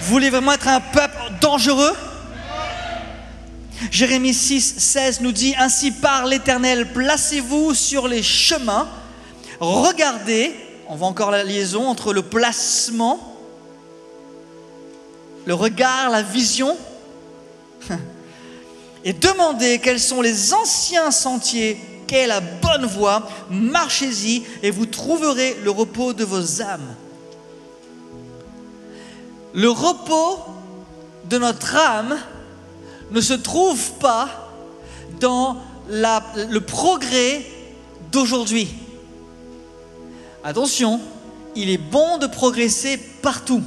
Vous 0.00 0.10
voulez 0.10 0.30
vraiment 0.30 0.52
être 0.52 0.68
un 0.68 0.80
peuple 0.80 1.18
dangereux? 1.40 1.92
Jérémie 3.90 4.34
6, 4.34 4.74
16 4.78 5.20
nous 5.20 5.32
dit 5.32 5.54
Ainsi 5.58 5.90
par 5.90 6.26
l'Éternel, 6.26 6.92
placez-vous 6.92 7.74
sur 7.74 8.08
les 8.08 8.22
chemins, 8.22 8.88
regardez, 9.60 10.54
on 10.88 10.96
voit 10.96 11.08
encore 11.08 11.30
la 11.30 11.44
liaison 11.44 11.86
entre 11.86 12.12
le 12.12 12.22
placement 12.22 13.29
le 15.50 15.54
regard, 15.54 16.10
la 16.10 16.22
vision, 16.22 16.76
et 19.04 19.12
demandez 19.12 19.80
quels 19.80 19.98
sont 19.98 20.20
les 20.20 20.54
anciens 20.54 21.10
sentiers, 21.10 21.76
quelle 22.06 22.20
est 22.20 22.26
la 22.28 22.40
bonne 22.40 22.86
voie, 22.86 23.28
marchez-y 23.50 24.44
et 24.62 24.70
vous 24.70 24.86
trouverez 24.86 25.56
le 25.64 25.72
repos 25.72 26.12
de 26.12 26.22
vos 26.22 26.62
âmes. 26.62 26.94
Le 29.52 29.68
repos 29.68 30.38
de 31.28 31.38
notre 31.38 31.74
âme 31.74 32.16
ne 33.10 33.20
se 33.20 33.34
trouve 33.34 33.94
pas 33.94 34.52
dans 35.18 35.56
le 35.88 36.58
progrès 36.60 37.44
d'aujourd'hui. 38.12 38.68
Attention, 40.44 41.00
il 41.56 41.70
est 41.70 41.90
bon 41.90 42.18
de 42.18 42.28
progresser 42.28 42.98
partout. 43.20 43.64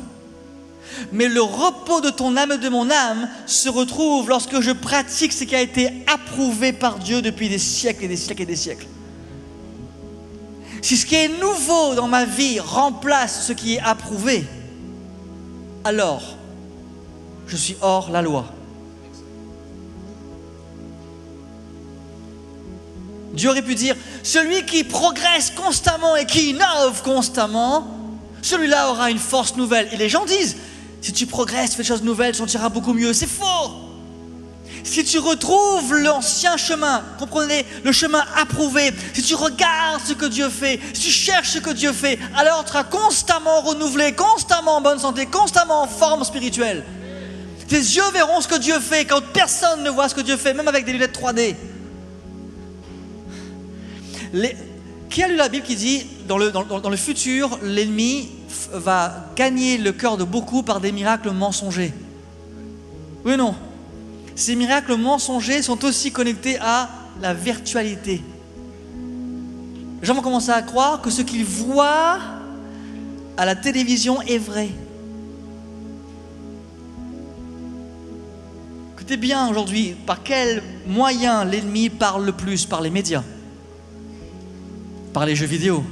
Mais 1.12 1.28
le 1.28 1.42
repos 1.42 2.02
de 2.02 2.10
ton 2.10 2.36
âme 2.38 2.54
et 2.54 2.58
de 2.58 2.70
mon 2.70 2.90
âme 2.90 3.30
se 3.46 3.70
retrouve 3.70 4.30
lorsque 4.30 4.60
je 4.62 4.72
pratique 4.72 5.34
ce 5.34 5.44
qui 5.44 5.56
a 5.56 5.62
été 5.62 5.90
approuvé 6.12 6.74
par 6.74 7.00
Dieu 7.00 7.22
depuis 7.22 7.50
des 7.50 7.58
siècles 7.58 8.06
et 8.06 8.08
des 8.08 8.18
siècles 8.18 8.44
et 8.44 8.48
des 8.48 8.56
siècles. 8.56 8.88
Si 10.82 10.98
ce 10.98 11.06
qui 11.06 11.16
est 11.16 11.40
nouveau 11.40 11.96
dans 11.96 12.08
ma 12.08 12.26
vie 12.26 12.60
remplace 12.60 13.48
ce 13.48 13.54
qui 13.54 13.76
est 13.76 13.80
approuvé, 13.80 14.44
alors 15.84 16.24
je 17.48 17.56
suis 17.56 17.78
hors 17.82 18.12
la 18.12 18.22
loi. 18.22 18.46
Dieu 23.34 23.50
aurait 23.50 23.64
pu 23.64 23.76
dire, 23.76 23.96
celui 24.22 24.64
qui 24.66 24.84
progresse 24.84 25.52
constamment 25.52 26.16
et 26.16 26.26
qui 26.26 26.52
innove 26.52 27.02
constamment, 27.04 27.88
celui-là 28.42 28.92
aura 28.92 29.10
une 29.10 29.18
force 29.18 29.56
nouvelle. 29.56 29.90
Et 29.92 29.98
les 29.98 30.10
gens 30.10 30.26
disent, 30.26 30.58
si 31.04 31.12
tu 31.12 31.28
progresses, 31.28 31.72
fais 31.76 31.84
des 31.84 31.88
choses 31.90 32.02
nouvelles, 32.02 32.32
tu 32.32 32.38
sentiras 32.38 32.70
beaucoup 32.70 32.94
mieux. 32.94 33.12
C'est 33.12 33.28
faux. 33.28 33.72
Si 34.86 35.04
tu 35.04 35.20
retrouves 35.20 35.94
l'ancien 35.96 36.56
chemin, 36.56 37.04
comprenez, 37.20 37.66
le 37.84 37.92
chemin 37.92 38.24
approuvé, 38.38 38.92
si 39.14 39.22
tu 39.22 39.36
regardes 39.36 40.02
ce 40.06 40.14
que 40.14 40.26
Dieu 40.26 40.48
fait, 40.48 40.80
si 40.94 41.02
tu 41.02 41.10
cherches 41.10 41.52
ce 41.52 41.60
que 41.60 41.72
Dieu 41.72 41.92
fait, 41.92 42.18
alors 42.38 42.64
tu 42.64 42.70
seras 42.70 42.86
constamment 42.86 43.62
renouvelé, 43.62 44.14
constamment 44.14 44.78
en 44.78 44.82
bonne 44.82 45.00
santé, 45.00 45.26
constamment 45.26 45.84
en 45.84 45.88
forme 45.88 46.24
spirituelle. 46.24 46.86
Tes 47.68 47.76
yeux 47.76 48.10
verront 48.14 48.40
ce 48.40 48.48
que 48.48 48.58
Dieu 48.58 48.80
fait 48.80 49.04
quand 49.04 49.22
personne 49.34 49.84
ne 49.84 49.90
voit 49.90 50.08
ce 50.08 50.16
que 50.16 50.22
Dieu 50.22 50.38
fait, 50.38 50.54
même 50.54 50.70
avec 50.70 50.86
des 50.86 50.94
lunettes 50.94 51.18
3D. 51.20 51.56
Qui 55.10 55.22
a 55.22 55.28
lu 55.28 55.36
la 55.36 55.50
Bible 55.50 55.66
qui 55.66 55.76
dit, 55.76 56.06
dans 56.30 56.38
le, 56.38 56.50
dans 56.52 56.90
le 56.90 56.98
futur, 56.98 57.60
l'ennemi 57.62 58.30
va 58.74 59.32
gagner 59.36 59.78
le 59.78 59.92
cœur 59.92 60.18
de 60.18 60.24
beaucoup 60.24 60.64
par 60.64 60.80
des 60.80 60.92
miracles 60.92 61.32
mensongers. 61.32 61.94
Oui 63.26 63.34
ou 63.34 63.38
non 63.38 63.56
Ces 64.36 64.56
miracles 64.56 64.96
mensongers 64.96 65.62
sont 65.62 65.84
aussi 65.86 66.12
connectés 66.12 66.58
à 66.60 66.90
la 67.22 67.34
virtualité. 67.34 68.22
Les 70.02 70.08
gens 70.08 70.16
vont 70.16 70.22
commencer 70.22 70.52
à 70.52 70.62
croire 70.62 71.02
que 71.02 71.10
ce 71.10 71.22
qu'ils 71.22 71.46
voient 71.46 72.20
à 73.38 73.46
la 73.46 73.56
télévision 73.56 74.22
est 74.22 74.38
vrai. 74.38 74.70
Écoutez 78.96 79.18
bien 79.18 79.50
aujourd'hui, 79.50 79.96
par 80.06 80.24
quel 80.24 80.64
moyen 80.88 81.46
l'ennemi 81.46 81.90
parle 81.90 82.26
le 82.26 82.32
plus? 82.32 82.66
Par 82.66 82.82
les 82.82 82.90
médias, 82.90 83.24
par 85.14 85.26
les 85.26 85.36
jeux 85.36 85.46
vidéo, 85.46 85.84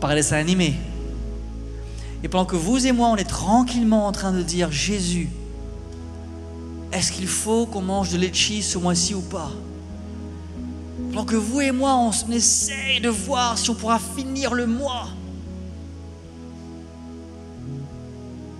par 0.00 0.10
les 0.10 0.16
dessins 0.16 0.36
animés, 0.36 0.74
Et 2.22 2.28
pendant 2.28 2.44
que 2.44 2.56
vous 2.56 2.86
et 2.86 2.92
moi, 2.92 3.08
on 3.08 3.16
est 3.16 3.24
tranquillement 3.24 4.06
en 4.06 4.12
train 4.12 4.32
de 4.32 4.42
dire 4.42 4.72
Jésus, 4.72 5.30
est-ce 6.92 7.12
qu'il 7.12 7.26
faut 7.26 7.66
qu'on 7.66 7.82
mange 7.82 8.10
de 8.10 8.16
litchi 8.18 8.62
ce 8.62 8.78
mois-ci 8.78 9.14
ou 9.14 9.20
pas? 9.20 9.50
Pendant 11.12 11.24
que 11.24 11.36
vous 11.36 11.60
et 11.60 11.72
moi, 11.72 11.94
on 11.94 12.32
essaye 12.32 13.00
de 13.00 13.08
voir 13.08 13.58
si 13.58 13.70
on 13.70 13.74
pourra 13.74 13.98
finir 13.98 14.54
le 14.54 14.66
mois. 14.66 15.08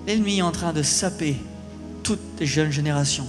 L'ennemi 0.07 0.39
est 0.39 0.43
en 0.43 0.53
train 0.53 0.73
de 0.73 0.83
saper 0.83 1.37
toutes 2.03 2.21
les 2.39 2.47
jeunes 2.47 2.71
générations 2.71 3.27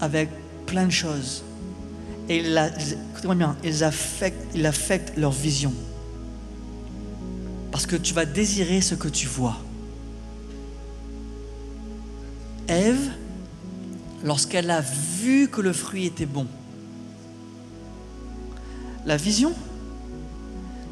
avec 0.00 0.30
plein 0.64 0.86
de 0.86 0.92
choses. 0.92 1.42
Et 2.28 2.38
écoutez-moi 2.38 3.34
bien, 3.34 3.56
il 3.62 4.64
affecte 4.66 5.18
leur 5.18 5.32
vision. 5.32 5.72
Parce 7.70 7.86
que 7.86 7.96
tu 7.96 8.14
vas 8.14 8.24
désirer 8.24 8.80
ce 8.80 8.94
que 8.94 9.08
tu 9.08 9.26
vois. 9.26 9.56
Ève, 12.66 13.10
lorsqu'elle 14.24 14.70
a 14.70 14.80
vu 14.80 15.48
que 15.48 15.60
le 15.60 15.72
fruit 15.72 16.06
était 16.06 16.26
bon, 16.26 16.46
la 19.06 19.16
vision, 19.16 19.54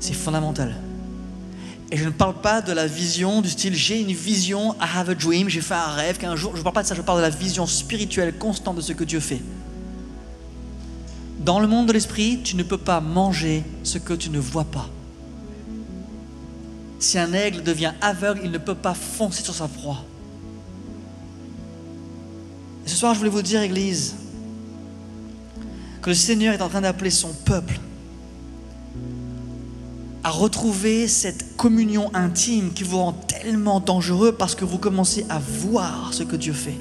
c'est 0.01 0.15
fondamental. 0.15 0.75
Et 1.91 1.97
je 1.97 2.05
ne 2.05 2.11
parle 2.11 2.35
pas 2.35 2.63
de 2.63 2.73
la 2.73 2.87
vision 2.87 3.43
du 3.43 3.49
style 3.49 3.75
j'ai 3.75 4.01
une 4.01 4.13
vision, 4.13 4.75
I 4.75 4.87
have 4.97 5.11
a 5.11 5.15
dream, 5.15 5.49
j'ai 5.49 5.61
fait 5.61 5.75
un 5.75 5.93
rêve 5.93 6.19
qu'un 6.19 6.35
jour, 6.35 6.53
je 6.55 6.59
ne 6.59 6.63
parle 6.65 6.75
pas 6.75 6.83
de 6.83 6.89
ça, 6.89 6.95
je 6.95 7.03
parle 7.03 7.19
de 7.19 7.23
la 7.23 7.31
vision 7.31 7.67
spirituelle 7.67 8.37
constante 8.37 8.77
de 8.77 8.81
ce 8.81 8.93
que 8.93 9.05
Dieu 9.05 9.21
fait. 9.21 9.41
Dans 11.39 11.61
le 11.61 11.69
monde 11.69 11.87
de 11.87 11.93
l'esprit, 11.93 12.41
tu 12.43 12.57
ne 12.57 12.65
peux 12.65 12.79
pas 12.79 13.01
manger 13.01 13.63
ce 13.85 13.99
que 13.99 14.15
tu 14.15 14.31
ne 14.31 14.39
vois 14.39 14.65
pas. 14.65 14.89
Si 16.99 17.19
un 17.19 17.33
aigle 17.33 17.63
devient 17.63 17.93
aveugle, 18.01 18.41
il 18.45 18.51
ne 18.51 18.59
peut 18.59 18.75
pas 18.75 18.95
foncer 18.95 19.43
sur 19.43 19.55
sa 19.55 19.69
proie. 19.69 20.05
Et 22.85 22.89
ce 22.89 22.97
soir, 22.97 23.15
je 23.15 23.19
voulais 23.19 23.31
vous 23.31 23.43
dire, 23.43 23.61
Église, 23.61 24.15
que 26.01 26.11
le 26.11 26.15
Seigneur 26.15 26.55
est 26.55 26.63
en 26.63 26.69
train 26.69 26.81
d'appeler 26.81 27.11
son 27.11 27.33
peuple 27.33 27.81
à 30.23 30.31
retrouver 30.31 31.07
cette 31.07 31.57
communion 31.57 32.11
intime 32.13 32.73
qui 32.73 32.83
vous 32.83 32.99
rend 32.99 33.13
tellement 33.13 33.79
dangereux 33.79 34.33
parce 34.33 34.57
que 34.57 34.65
vous 34.65 34.79
commencez 34.79 35.25
à 35.29 35.39
voir 35.39 36.13
ce 36.13 36.25
que 36.25 36.35
Dieu 36.35 36.53
fait. 36.53 36.79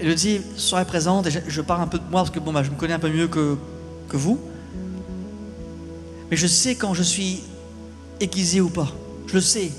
Elodie 0.00 0.40
serait 0.56 0.84
présente 0.84 1.26
et 1.26 1.42
je, 1.46 1.60
parle 1.60 1.82
un 1.82 1.86
peu 1.86 1.98
de 1.98 2.04
moi 2.10 2.20
parce 2.20 2.30
que 2.30 2.38
bon, 2.38 2.52
bah, 2.52 2.62
je 2.62 2.70
me 2.70 2.76
connais 2.76 2.94
un 2.94 2.98
peu 2.98 3.10
mieux 3.10 3.28
que, 3.28 3.58
que 4.10 4.16
vous. 4.16 4.38
Mais 6.30 6.36
je 6.36 6.46
sais 6.46 6.74
quand 6.74 6.94
je 6.94 7.02
suis 7.02 7.42
aiguisé 8.20 8.60
ou 8.60 8.68
pas. 8.68 8.88
Je 9.26 9.34
le 9.34 9.40
sais. 9.40 9.70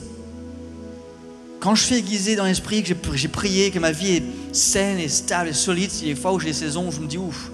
Quand 1.60 1.76
je 1.76 1.84
suis 1.84 1.96
aiguisé 1.96 2.36
dans 2.36 2.46
l'esprit, 2.46 2.82
que 2.82 2.94
j'ai 3.16 3.28
prié, 3.28 3.70
que 3.70 3.78
ma 3.78 3.92
vie 3.92 4.16
est 4.16 4.24
saine 4.52 4.98
et 4.98 5.08
stable 5.08 5.50
et 5.50 5.54
solide, 5.54 5.92
il 6.02 6.08
y 6.08 6.12
a 6.12 6.14
des 6.16 6.20
fois 6.20 6.34
où 6.34 6.40
j'ai 6.40 6.48
des 6.48 6.54
saisons 6.54 6.88
où 6.88 6.92
je 6.92 7.00
me 7.00 7.08
dis 7.08 7.20
ouf, 7.20 7.52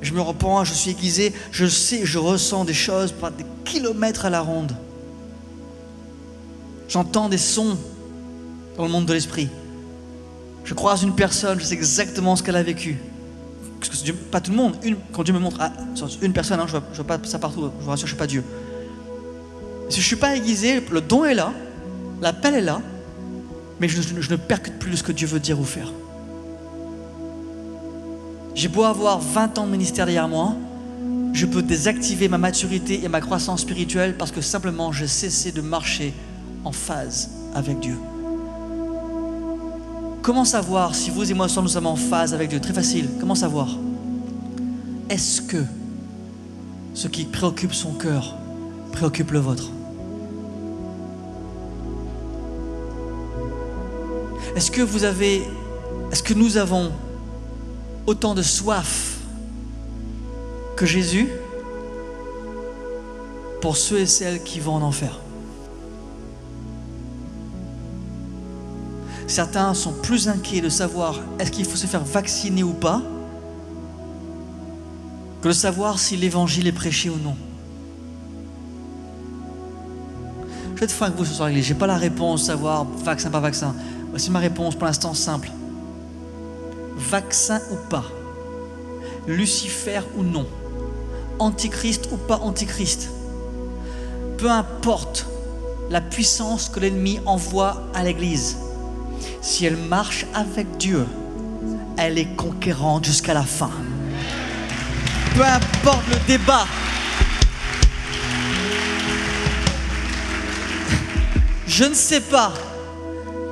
je 0.00 0.14
me 0.14 0.20
repens, 0.20 0.62
je 0.62 0.74
suis 0.74 0.92
aiguisé, 0.92 1.32
je 1.50 1.66
sais, 1.66 2.06
je 2.06 2.18
ressens 2.18 2.64
des 2.64 2.74
choses 2.74 3.10
par 3.10 3.32
des 3.32 3.44
kilomètres 3.64 4.26
à 4.26 4.30
la 4.30 4.40
ronde. 4.40 4.76
J'entends 6.88 7.28
des 7.28 7.38
sons 7.38 7.76
dans 8.76 8.84
le 8.84 8.90
monde 8.90 9.06
de 9.06 9.12
l'esprit. 9.12 9.48
Je 10.64 10.74
croise 10.74 11.02
une 11.02 11.14
personne, 11.14 11.58
je 11.58 11.64
sais 11.64 11.74
exactement 11.74 12.36
ce 12.36 12.44
qu'elle 12.44 12.56
a 12.56 12.62
vécu. 12.62 12.98
Parce 13.80 14.02
que 14.02 14.12
pas 14.12 14.40
tout 14.40 14.50
le 14.50 14.56
monde. 14.56 14.76
Quand 15.12 15.22
Dieu 15.22 15.34
me 15.34 15.38
montre 15.38 15.58
ah, 15.60 15.72
une 16.22 16.32
personne, 16.32 16.60
hein, 16.60 16.66
je 16.68 16.76
ne 16.76 16.82
vois, 16.94 17.04
pas 17.04 17.18
ça 17.24 17.38
partout, 17.38 17.70
je 17.78 17.84
vous 17.84 17.90
rassure, 17.90 18.06
je 18.06 18.12
ne 18.12 18.16
suis 18.16 18.18
pas 18.18 18.26
Dieu. 18.26 18.44
Si 19.88 19.96
je 19.96 20.00
ne 20.00 20.06
suis 20.06 20.16
pas 20.16 20.36
aiguisé, 20.36 20.82
le 20.90 21.00
don 21.00 21.24
est 21.24 21.34
là, 21.34 21.52
l'appel 22.20 22.54
est 22.54 22.60
là, 22.60 22.80
mais 23.80 23.88
je, 23.88 24.02
je 24.02 24.30
ne 24.30 24.36
percute 24.36 24.78
plus 24.78 24.98
ce 24.98 25.02
que 25.02 25.12
Dieu 25.12 25.26
veut 25.26 25.40
dire 25.40 25.58
ou 25.58 25.64
faire. 25.64 25.92
J'ai 28.54 28.68
beau 28.68 28.82
avoir 28.82 29.20
20 29.20 29.58
ans 29.58 29.66
de 29.66 29.70
ministère 29.70 30.04
derrière 30.04 30.28
moi, 30.28 30.56
je 31.32 31.46
peux 31.46 31.62
désactiver 31.62 32.28
ma 32.28 32.38
maturité 32.38 33.04
et 33.04 33.08
ma 33.08 33.20
croissance 33.20 33.60
spirituelle 33.60 34.16
parce 34.16 34.32
que 34.32 34.40
simplement 34.40 34.90
j'ai 34.90 35.06
cessé 35.06 35.52
de 35.52 35.60
marcher 35.60 36.12
en 36.64 36.72
phase 36.72 37.30
avec 37.54 37.78
Dieu. 37.78 37.96
Comment 40.28 40.44
savoir 40.44 40.94
si 40.94 41.08
vous 41.08 41.30
et 41.30 41.32
moi 41.32 41.46
nous 41.46 41.68
sommes 41.68 41.86
en 41.86 41.96
phase 41.96 42.34
avec 42.34 42.50
Dieu? 42.50 42.60
Très 42.60 42.74
facile. 42.74 43.08
Comment 43.18 43.34
savoir? 43.34 43.78
Est-ce 45.08 45.40
que 45.40 45.64
ce 46.92 47.08
qui 47.08 47.24
préoccupe 47.24 47.72
son 47.72 47.92
cœur 47.92 48.36
préoccupe 48.92 49.30
le 49.30 49.38
vôtre? 49.38 49.70
Est-ce 54.54 54.70
que 54.70 54.82
vous 54.82 55.04
avez, 55.04 55.44
est-ce 56.12 56.22
que 56.22 56.34
nous 56.34 56.58
avons 56.58 56.92
autant 58.06 58.34
de 58.34 58.42
soif 58.42 59.20
que 60.76 60.84
Jésus 60.84 61.30
pour 63.62 63.78
ceux 63.78 64.00
et 64.00 64.06
celles 64.06 64.42
qui 64.42 64.60
vont 64.60 64.74
en 64.74 64.82
enfer? 64.82 65.20
Certains 69.28 69.74
sont 69.74 69.92
plus 69.92 70.26
inquiets 70.28 70.62
de 70.62 70.70
savoir 70.70 71.20
est-ce 71.38 71.50
qu'il 71.50 71.66
faut 71.66 71.76
se 71.76 71.86
faire 71.86 72.02
vacciner 72.02 72.62
ou 72.62 72.72
pas 72.72 73.02
que 75.42 75.48
de 75.48 75.52
savoir 75.52 75.98
si 75.98 76.16
l'évangile 76.16 76.66
est 76.66 76.72
prêché 76.72 77.10
ou 77.10 77.18
non. 77.22 77.36
Je 80.74 80.80
vais 80.80 80.84
être 80.84 80.92
franc 80.92 81.06
avec 81.06 81.18
vous 81.18 81.24
ce 81.26 81.34
soir, 81.34 81.50
Je 81.52 81.72
n'ai 81.72 81.78
pas 81.78 81.86
la 81.86 81.96
réponse, 81.96 82.46
savoir 82.46 82.84
vaccin, 82.84 83.30
pas 83.30 83.40
vaccin. 83.40 83.74
Voici 84.10 84.30
ma 84.30 84.38
réponse 84.38 84.74
pour 84.74 84.86
l'instant 84.86 85.12
simple. 85.12 85.50
Vaccin 86.96 87.60
ou 87.70 87.76
pas, 87.90 88.04
Lucifer 89.26 90.00
ou 90.16 90.22
non, 90.22 90.46
antichrist 91.38 92.08
ou 92.12 92.16
pas 92.16 92.38
antichrist, 92.38 93.10
peu 94.38 94.50
importe 94.50 95.26
la 95.90 96.00
puissance 96.00 96.68
que 96.68 96.80
l'ennemi 96.80 97.20
envoie 97.26 97.82
à 97.94 98.02
l'Église, 98.02 98.56
si 99.40 99.66
elle 99.66 99.76
marche 99.76 100.26
avec 100.34 100.76
Dieu, 100.76 101.06
elle 101.96 102.18
est 102.18 102.36
conquérante 102.36 103.04
jusqu'à 103.04 103.34
la 103.34 103.42
fin. 103.42 103.70
Peu 105.34 105.44
importe 105.44 106.06
le 106.08 106.16
débat. 106.26 106.66
Je 111.66 111.84
ne 111.84 111.94
sais 111.94 112.20
pas 112.20 112.52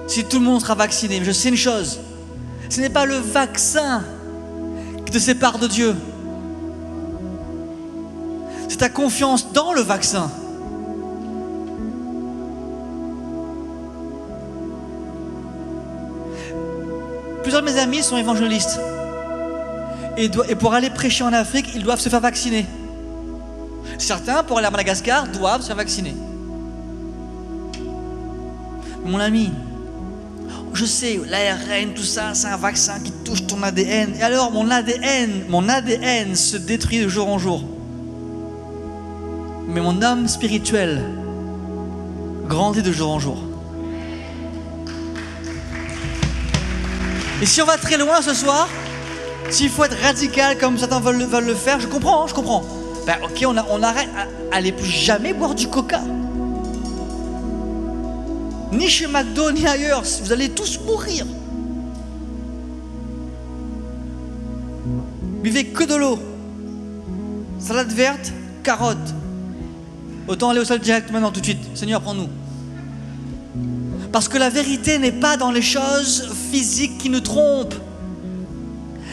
si 0.07 0.25
tout 0.25 0.39
le 0.39 0.45
monde 0.45 0.61
sera 0.61 0.75
vacciné, 0.75 1.21
mais 1.21 1.27
je 1.27 1.33
sais 1.33 1.49
une 1.49 1.57
chose, 1.57 2.01
ce 2.69 2.81
n'est 2.81 2.91
pas 2.91 3.05
le 3.05 3.17
vaccin 3.17 4.03
qui 5.05 5.13
te 5.13 5.19
sépare 5.19 5.59
de 5.59 5.67
Dieu. 5.67 5.95
C'est 8.69 8.79
ta 8.79 8.89
confiance 8.89 9.53
dans 9.53 9.73
le 9.73 9.81
vaccin. 9.81 10.31
Mes 17.67 17.79
amis 17.79 18.03
sont 18.03 18.17
évangélistes. 18.17 18.81
Et, 20.17 20.29
pour 20.55 20.73
aller 20.73 20.89
prêcher 20.89 21.25
en 21.25 21.33
Afrique, 21.33 21.67
ils 21.75 21.83
doivent 21.83 22.01
se 22.01 22.09
faire 22.09 22.21
vacciner. 22.21 22.65
Certains, 23.99 24.43
pour 24.45 24.59
aller 24.59 24.67
à 24.67 24.71
Madagascar, 24.71 25.27
doivent 25.29 25.61
se 25.61 25.67
faire 25.67 25.77
vacciner. 25.77 26.15
Mon 29.05 29.19
ami, 29.19 29.51
je 30.75 30.85
sais, 30.85 31.21
l'ARN, 31.29 31.93
tout 31.95 32.03
ça, 32.03 32.35
c'est 32.35 32.49
un 32.49 32.57
vaccin 32.57 33.01
qui 33.01 33.13
touche 33.25 33.47
ton 33.47 33.63
ADN. 33.63 34.15
Et 34.19 34.23
alors, 34.23 34.53
mon 34.53 34.71
ADN, 34.71 35.45
mon 35.49 35.69
ADN 35.69 36.35
se 36.35 36.57
détruit 36.57 37.01
de 37.01 37.09
jour 37.09 37.29
en 37.29 37.39
jour. 37.39 37.63
Mais 39.69 39.81
mon 39.81 40.01
âme 40.03 40.29
spirituelle 40.29 41.03
grandit 42.49 42.83
de 42.83 42.93
jour 42.93 43.11
en 43.11 43.19
jour. 43.19 43.46
Et 47.43 47.47
si 47.47 47.61
on 47.61 47.67
va 47.67 47.77
très 47.77 47.99
loin 47.99 48.23
ce 48.23 48.35
soir, 48.35 48.69
s'il 49.51 49.69
faut 49.69 49.85
être 49.85 50.01
radical 50.03 50.57
comme 50.59 50.79
certains 50.79 51.01
veulent, 51.01 51.19
le 51.19 51.55
faire, 51.55 51.81
je 51.81 51.87
comprends, 51.87 52.27
je 52.27 52.35
comprends. 52.35 52.65
Ben 53.07 53.17
ok, 53.23 53.45
on, 53.47 53.83
arrête, 53.83 54.09
allez 54.53 54.73
plus 54.73 54.87
jamais 54.87 55.33
boire 55.33 55.55
du 55.55 55.69
coca 55.69 56.01
ni 58.73 58.89
chez 58.89 59.07
McDo, 59.07 59.51
ni 59.53 59.67
ailleurs. 59.67 60.03
Vous 60.23 60.33
allez 60.33 60.51
tous 60.51 60.81
mourir. 60.85 61.27
Buvez 65.43 65.67
que 65.67 65.85
de 65.85 65.95
l'eau. 65.95 66.19
Salade 67.59 67.93
verte, 67.93 68.33
carotte. 68.63 69.15
Autant 70.29 70.51
aller 70.51 70.61
au 70.61 70.65
sol 70.65 70.81
direct 70.81 71.11
maintenant, 71.11 71.31
tout 71.31 71.41
de 71.41 71.45
suite. 71.45 71.77
Seigneur, 71.77 72.01
prends-nous. 72.01 72.29
Parce 74.17 74.29
que 74.29 74.39
la 74.39 74.49
vérité 74.49 74.99
n'est 74.99 75.13
pas 75.13 75.37
dans 75.37 75.51
les 75.51 75.61
choses 75.61 76.27
physiques 76.51 76.97
qui 76.97 77.11
nous 77.11 77.21
trompent. 77.21 77.75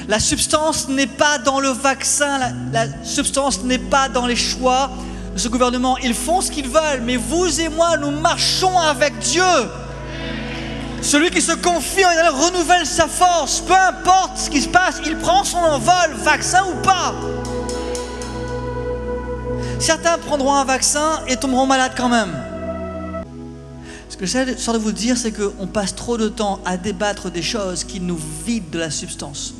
La 0.08 0.18
substance 0.18 0.88
n'est 0.88 1.08
pas 1.08 1.40
dans 1.40 1.60
le 1.60 1.68
vaccin, 1.72 2.40
la, 2.72 2.86
substance 3.04 3.64
n'est 3.64 3.80
pas 3.80 4.08
dans 4.08 4.26
les 4.26 4.38
choix 4.38 4.90
de 5.36 5.38
ce 5.38 5.50
gouvernement. 5.50 5.98
Ils 5.98 6.14
font 6.14 6.40
ce 6.40 6.50
qu'ils 6.50 6.70
veulent, 6.70 7.02
mais 7.04 7.18
vous 7.18 7.60
et 7.60 7.68
moi, 7.68 7.98
nous 7.98 8.12
marchons 8.12 8.80
avec 8.80 9.20
Dieu. 9.20 9.44
Celui 11.02 11.32
qui 11.32 11.42
se 11.42 11.52
confie 11.52 12.06
en 12.06 12.38
renouvelle 12.38 12.86
sa 12.86 13.10
force. 13.10 13.60
Peu 13.60 13.76
importe 13.76 14.38
ce 14.38 14.50
qui 14.50 14.62
se 14.62 14.70
passe, 14.70 15.02
il 15.06 15.18
prend 15.18 15.44
son 15.44 15.58
envol, 15.58 16.16
vaccin 16.20 16.64
ou 16.72 16.82
pas. 16.82 17.14
Certains 19.80 20.18
prendront 20.18 20.54
un 20.54 20.64
vaccin 20.64 21.20
et 21.28 21.36
tomberont 21.36 21.66
malades 21.66 21.92
quand 21.98 22.08
même. 22.08 22.53
Ce 24.14 24.18
que 24.18 24.28
j'essaie 24.28 24.74
de 24.74 24.78
vous 24.78 24.92
dire, 24.92 25.18
c'est 25.18 25.32
qu'on 25.32 25.66
passe 25.66 25.96
trop 25.96 26.20
de 26.20 26.30
temps 26.30 26.60
à 26.66 26.78
débattre 26.78 27.32
des 27.32 27.42
choses 27.42 27.84
qui 27.84 28.00
nous 28.00 28.20
vident 28.46 28.70
de 28.72 28.78
la 28.78 28.92
substance. 28.92 29.56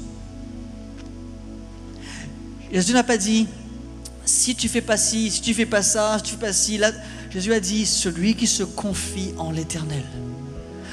Jésus 2.72 2.94
n'a 2.94 3.02
pas 3.02 3.18
dit, 3.18 3.48
si 4.26 4.54
tu 4.56 4.70
fais 4.70 4.82
pas 4.82 4.96
ci, 4.96 5.32
si 5.32 5.42
tu 5.42 5.56
fais 5.56 5.66
pas 5.66 5.82
ça, 5.82 6.20
si 6.20 6.26
tu 6.26 6.32
fais 6.36 6.46
pas 6.46 6.54
ci, 6.54 6.78
là, 6.78 6.92
Jésus 7.32 7.52
a 7.52 7.60
dit, 7.60 7.88
celui 7.88 8.36
qui 8.36 8.46
se 8.46 8.62
confie 8.62 9.34
en 9.40 9.50
l'éternel 9.50 10.04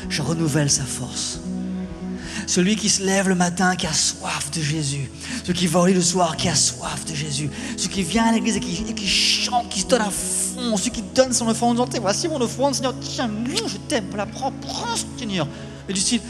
je 0.09 0.23
renouvelle 0.23 0.71
sa 0.71 0.85
force. 0.85 1.41
Celui 2.51 2.75
qui 2.75 2.89
se 2.89 3.05
lève 3.05 3.29
le 3.29 3.37
matin, 3.37 3.77
qui 3.77 3.87
a 3.87 3.93
soif 3.93 4.51
de 4.51 4.61
Jésus. 4.61 5.09
Celui 5.45 5.57
qui 5.57 5.67
va 5.69 5.79
au 5.79 5.87
lit 5.87 5.95
le 5.95 6.03
soir, 6.03 6.37
qui 6.37 6.49
a 6.49 6.57
soif 6.57 7.05
de 7.05 7.15
Jésus. 7.15 7.49
Celui 7.77 7.91
qui 7.91 8.03
vient 8.03 8.25
à 8.25 8.33
l'église 8.33 8.57
et 8.57 8.61
qui, 8.61 9.07
chante, 9.07 9.69
qui 9.69 9.83
se 9.83 9.87
donne 9.87 10.01
à 10.01 10.11
fond. 10.11 10.77
Celui 10.77 10.91
qui 10.91 11.03
donne 11.15 11.33
son 11.33 11.47
offrande 11.47 11.79
en 11.79 11.87
Voici 12.01 12.27
mon 12.27 12.41
offrande, 12.41 12.75
Seigneur. 12.75 12.93
Tiens, 13.01 13.31
je 13.69 13.77
t'aime. 13.77 14.07
La 14.17 14.27
prends, 14.27 14.51
prends, 14.51 14.97
Seigneur. 15.17 15.47
Et 15.89 15.93
du 15.93 16.01
style 16.01 16.21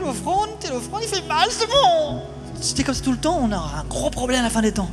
L'offrande, 0.00 0.58
t'es 0.58 0.70
l'offrande, 0.70 1.02
il 1.02 1.08
fait 1.08 1.28
mal, 1.28 1.48
c'est 1.50 1.66
bon. 1.66 2.22
C'était 2.58 2.82
comme 2.82 2.94
ça 2.94 3.02
tout 3.02 3.12
le 3.12 3.18
temps, 3.18 3.38
on 3.38 3.52
a 3.52 3.56
un 3.58 3.84
gros 3.90 4.08
problème 4.08 4.40
à 4.40 4.44
la 4.44 4.50
fin 4.50 4.62
des 4.62 4.72
temps. 4.72 4.90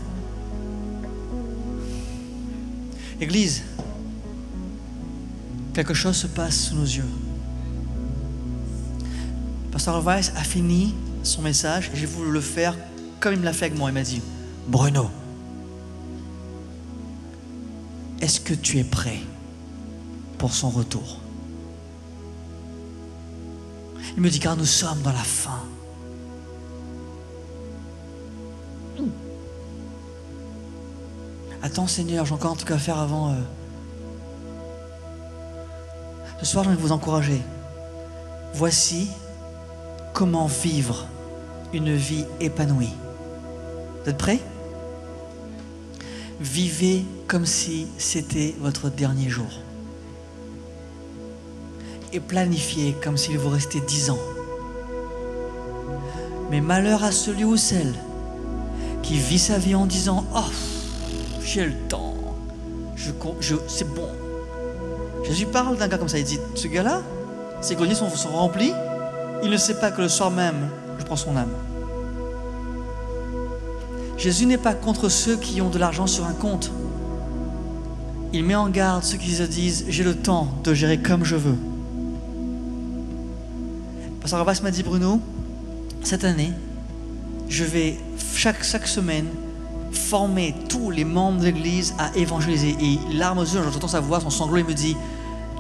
Église, 3.22 3.64
quelque 5.74 5.94
chose 5.94 6.18
se 6.18 6.28
passe 6.28 6.66
sous 6.66 6.76
nos 6.76 6.84
yeux. 6.84 7.06
Pasteur 9.74 10.04
Weiss 10.04 10.32
a 10.36 10.44
fini 10.44 10.94
son 11.24 11.42
message 11.42 11.90
et 11.92 11.98
j'ai 11.98 12.06
voulu 12.06 12.32
le 12.32 12.42
faire 12.42 12.78
comme 13.20 13.34
il 13.34 13.40
me 13.40 13.44
l'a 13.44 13.54
fait 13.54 13.66
avec 13.66 13.78
moi. 13.78 13.90
Il 13.90 13.94
m'a 13.94 14.04
dit 14.04 14.22
Bruno, 14.68 15.10
est-ce 18.22 18.40
que 18.40 18.54
tu 18.54 18.78
es 18.78 18.84
prêt 18.84 19.18
pour 20.38 20.54
son 20.54 20.70
retour? 20.70 21.18
Il 24.16 24.22
me 24.22 24.30
dit 24.30 24.40
car 24.40 24.56
nous 24.56 24.64
sommes 24.64 25.02
dans 25.02 25.12
la 25.12 25.18
fin. 25.18 25.64
Attends 31.64 31.88
Seigneur, 31.88 32.28
j'ai 32.28 32.34
encore 32.36 32.52
un 32.52 32.56
truc 32.56 32.70
à 32.70 32.78
faire 32.78 33.00
avant. 33.00 33.32
Euh. 33.32 33.38
Ce 36.40 36.46
soir, 36.46 36.64
je 36.64 36.70
vais 36.70 36.76
vous 36.76 36.92
encourager. 36.92 37.42
Voici 38.54 39.10
comment 40.14 40.46
vivre 40.46 41.08
une 41.74 41.96
vie 41.96 42.26
épanouie? 42.40 42.94
Vous 44.04 44.10
êtes 44.10 44.18
prêts? 44.18 44.40
Vivez 46.40 47.04
comme 47.28 47.46
si 47.46 47.88
c'était 47.98 48.56
votre 48.60 48.90
dernier 48.90 49.30
jour. 49.30 49.50
Et 52.12 52.20
planifiez 52.20 52.96
comme 53.04 53.18
s'il 53.18 53.40
vous 53.40 53.50
restait 53.50 53.80
dix 53.80 54.12
ans. 54.12 54.20
Mais 56.52 56.62
malheur 56.62 57.04
à 57.04 57.12
celui 57.12 57.46
ou 57.46 57.58
celle 57.58 57.94
qui 59.02 59.18
vit 59.18 59.40
sa 59.40 59.58
vie 59.58 59.74
en 59.74 59.88
disant 59.88 60.26
Oh, 60.36 60.52
j'ai 61.44 61.66
le 61.66 61.74
temps, 61.90 62.14
je, 62.96 63.56
c'est 63.68 63.92
bon. 63.94 64.08
Jésus 65.24 65.48
parle 65.48 65.78
d'un 65.78 65.88
gars 65.88 65.98
comme 65.98 66.10
ça, 66.10 66.20
il 66.20 66.26
dit 66.26 66.40
Ce 66.56 66.68
gars-là, 66.68 67.02
ses 67.62 67.76
greniers 67.76 67.96
sont 67.96 68.08
remplis, 68.30 68.74
il 69.44 69.50
ne 69.50 69.58
sait 69.58 69.76
pas 69.76 69.92
que 69.92 70.02
le 70.02 70.10
soir 70.10 70.32
même, 70.32 70.70
je 71.00 71.06
prends 71.06 71.16
son 71.16 71.36
âme. 71.36 71.52
Jésus 74.18 74.46
n'est 74.46 74.58
pas 74.58 74.74
contre 74.74 75.10
ceux 75.10 75.36
qui 75.36 75.62
ont 75.62 75.70
de 75.70 75.78
l'argent 75.78 76.08
sur 76.08 76.26
un 76.26 76.34
compte. 76.34 76.72
Il 78.32 78.46
met 78.46 78.56
en 78.56 78.70
garde 78.70 79.04
ceux 79.04 79.18
qui 79.18 79.32
se 79.32 79.44
disent 79.44 79.86
j'ai 79.90 80.04
le 80.04 80.16
temps 80.16 80.48
de 80.64 80.74
gérer 80.74 80.98
comme 80.98 81.26
je 81.26 81.36
veux. 81.36 81.58
Pasteur 84.22 84.40
Abbas 84.40 84.62
m'a 84.64 84.72
dit 84.72 84.82
Bruno, 84.82 85.20
cette 86.04 86.24
année, 86.24 86.52
je 87.50 87.66
vais 87.66 87.98
chaque, 88.34 88.64
chaque 88.64 88.88
semaine 88.88 89.28
former 89.92 90.56
tous 90.70 90.90
les 90.90 91.04
membres 91.04 91.40
de 91.40 91.46
l'Église 91.46 91.94
à 92.00 92.16
évangéliser. 92.16 92.76
Et 92.80 93.14
larmes 93.14 93.40
aux 93.40 93.44
yeux, 93.44 93.62
j'entends 93.62 93.90
sa 93.90 94.00
voix, 94.00 94.22
son 94.22 94.30
sanglot, 94.30 94.58
il 94.58 94.66
me 94.66 94.74
dit 94.74 94.96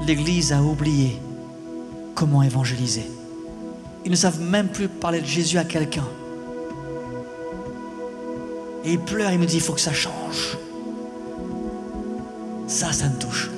l'Église 0.08 0.54
a 0.54 0.62
oublié 0.62 1.20
comment 2.16 2.42
évangéliser. 2.42 3.10
Ils 4.06 4.12
ne 4.12 4.16
savent 4.16 4.41
même 4.41 4.68
plus 4.68 4.88
parler 4.88 5.22
de 5.22 5.26
Jésus 5.26 5.58
à 5.58 5.64
quelqu'un. 5.64 6.06
Et 8.86 8.93
il 8.93 8.99
pleure, 8.99 9.32
il 9.32 9.39
me 9.39 9.45
dit, 9.45 9.56
il 9.56 9.62
faut 9.62 9.74
que 9.74 9.80
ça 9.80 9.93
change. 9.93 10.58
Ça, 12.68 12.91
ça 12.91 13.08
me 13.08 13.18
touche. 13.18 13.49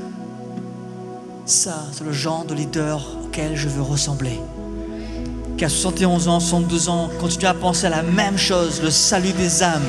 Ça, 1.45 1.85
c'est 1.91 2.03
le 2.03 2.11
genre 2.11 2.45
de 2.45 2.53
leader 2.53 3.01
auquel 3.23 3.55
je 3.55 3.67
veux 3.67 3.81
ressembler. 3.81 4.39
Qui 5.57 5.65
a 5.65 5.69
71 5.69 6.27
ans, 6.27 6.39
62 6.39 6.89
ans, 6.89 7.09
continue 7.19 7.45
à 7.45 7.53
penser 7.53 7.87
à 7.87 7.89
la 7.89 8.03
même 8.03 8.37
chose, 8.37 8.81
le 8.83 8.91
salut 8.91 9.31
des 9.31 9.63
âmes. 9.63 9.85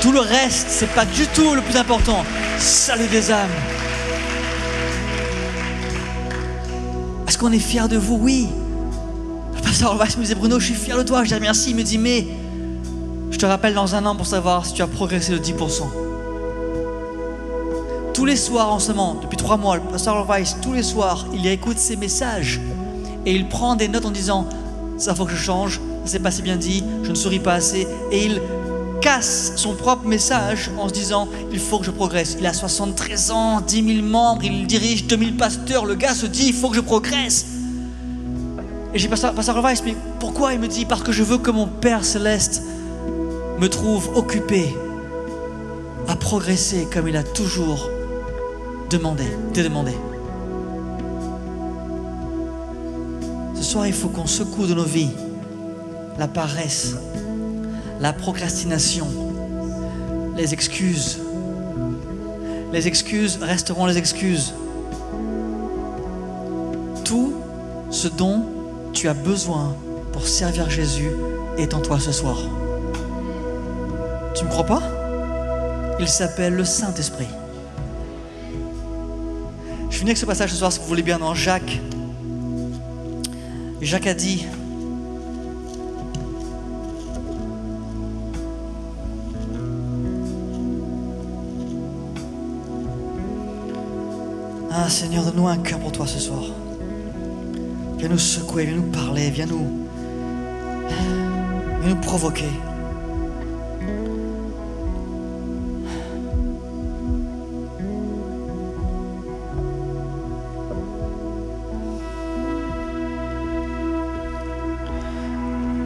Tout 0.00 0.12
le 0.12 0.20
reste, 0.20 0.66
c'est 0.68 0.90
pas 0.94 1.04
du 1.04 1.26
tout 1.28 1.54
le 1.54 1.62
plus 1.62 1.76
important. 1.76 2.24
Salut 2.58 3.08
des 3.08 3.30
âmes. 3.30 3.50
Est-ce 7.26 7.36
qu'on 7.36 7.52
est 7.52 7.58
fier 7.58 7.88
de 7.88 7.96
vous? 7.96 8.16
Oui. 8.16 8.48
Pasteur 9.78 9.98
Weiss 9.98 10.16
me 10.16 10.22
disait 10.22 10.34
Bruno, 10.34 10.58
je 10.58 10.64
suis 10.64 10.74
fier 10.74 10.96
de 10.96 11.02
toi. 11.02 11.22
Je 11.22 11.34
dis 11.34 11.38
merci. 11.38 11.68
Il 11.68 11.76
me 11.76 11.82
dit 11.82 11.98
mais 11.98 12.26
je 13.30 13.36
te 13.36 13.44
rappelle 13.44 13.74
dans 13.74 13.94
un 13.94 14.06
an 14.06 14.16
pour 14.16 14.24
savoir 14.24 14.64
si 14.64 14.72
tu 14.72 14.80
as 14.80 14.86
progressé 14.86 15.32
de 15.32 15.38
10%. 15.38 15.82
Tous 18.14 18.24
les 18.24 18.36
soirs 18.36 18.72
en 18.72 18.78
ce 18.78 18.92
moment, 18.92 19.18
depuis 19.20 19.36
trois 19.36 19.58
mois, 19.58 19.76
le 19.76 19.82
pasteur 19.82 20.26
Weiss, 20.26 20.56
tous 20.62 20.72
les 20.72 20.82
soirs, 20.82 21.26
il 21.34 21.46
écoute 21.46 21.76
ses 21.76 21.96
messages 21.96 22.58
et 23.26 23.34
il 23.34 23.50
prend 23.50 23.76
des 23.76 23.88
notes 23.88 24.06
en 24.06 24.10
disant 24.10 24.48
ça 24.96 25.14
faut 25.14 25.26
que 25.26 25.32
je 25.32 25.36
change, 25.36 25.78
ça 26.06 26.18
pas 26.20 26.30
si 26.30 26.40
bien 26.40 26.56
dit, 26.56 26.82
je 27.02 27.10
ne 27.10 27.14
souris 27.14 27.40
pas 27.40 27.52
assez 27.52 27.86
et 28.10 28.24
il 28.24 28.40
casse 29.02 29.52
son 29.56 29.74
propre 29.74 30.06
message 30.06 30.70
en 30.78 30.88
se 30.88 30.94
disant 30.94 31.28
il 31.52 31.60
faut 31.60 31.80
que 31.80 31.84
je 31.84 31.90
progresse. 31.90 32.38
Il 32.40 32.46
a 32.46 32.54
73 32.54 33.30
ans, 33.30 33.60
10 33.60 33.96
000 33.96 34.06
membres, 34.06 34.42
il 34.42 34.66
dirige 34.66 35.06
2000 35.06 35.36
pasteurs. 35.36 35.84
Le 35.84 35.96
gars 35.96 36.14
se 36.14 36.24
dit 36.24 36.46
il 36.46 36.54
faut 36.54 36.70
que 36.70 36.76
je 36.76 36.80
progresse. 36.80 37.55
Et 38.96 38.98
j'ai 38.98 39.08
passé, 39.08 39.26
à 39.26 39.60
Weiss, 39.60 39.82
mais 39.84 39.94
pourquoi 40.18 40.54
Il 40.54 40.58
me 40.58 40.68
dit, 40.68 40.86
parce 40.86 41.02
que 41.02 41.12
je 41.12 41.22
veux 41.22 41.36
que 41.36 41.50
mon 41.50 41.66
Père 41.66 42.02
céleste 42.02 42.62
me 43.58 43.68
trouve 43.68 44.16
occupé 44.16 44.74
à 46.08 46.16
progresser 46.16 46.88
comme 46.90 47.06
il 47.06 47.14
a 47.18 47.22
toujours 47.22 47.90
demandé, 48.88 49.24
te 49.52 49.60
demandé. 49.60 49.92
Ce 53.54 53.62
soir, 53.62 53.86
il 53.86 53.92
faut 53.92 54.08
qu'on 54.08 54.24
secoue 54.24 54.66
de 54.66 54.72
nos 54.72 54.84
vies 54.84 55.10
la 56.18 56.26
paresse, 56.26 56.96
la 58.00 58.14
procrastination, 58.14 59.08
les 60.38 60.54
excuses. 60.54 61.20
Les 62.72 62.88
excuses 62.88 63.40
resteront 63.42 63.84
les 63.84 63.98
excuses. 63.98 64.54
Tout 67.04 67.34
ce 67.90 68.08
dont 68.08 68.55
tu 68.96 69.08
as 69.08 69.14
besoin 69.14 69.76
pour 70.14 70.26
servir 70.26 70.70
Jésus 70.70 71.10
est 71.58 71.74
en 71.74 71.80
toi 71.80 72.00
ce 72.00 72.12
soir. 72.12 72.38
Tu 74.34 74.42
ne 74.42 74.48
me 74.48 74.50
crois 74.50 74.64
pas? 74.64 74.82
Il 76.00 76.08
s'appelle 76.08 76.54
le 76.54 76.64
Saint-Esprit. 76.64 77.28
Je 79.90 79.98
finis 79.98 80.10
avec 80.10 80.16
ce 80.16 80.24
passage 80.24 80.50
ce 80.50 80.56
soir, 80.56 80.72
si 80.72 80.78
vous 80.78 80.86
voulez 80.86 81.02
bien, 81.02 81.18
dans 81.18 81.34
Jacques. 81.34 81.78
Jacques 83.82 84.06
a 84.06 84.14
dit, 84.14 84.46
Ah 94.72 94.88
Seigneur, 94.88 95.22
donne-nous 95.24 95.48
un 95.48 95.58
cœur 95.58 95.80
pour 95.80 95.92
toi 95.92 96.06
ce 96.06 96.18
soir. 96.18 96.44
Viens 97.98 98.08
nous 98.08 98.18
secouer, 98.18 98.66
viens 98.66 98.76
nous 98.76 98.90
parler, 98.90 99.30
viens 99.30 99.46
nous, 99.46 99.88
viens 101.80 101.94
nous 101.94 102.00
provoquer. 102.02 102.44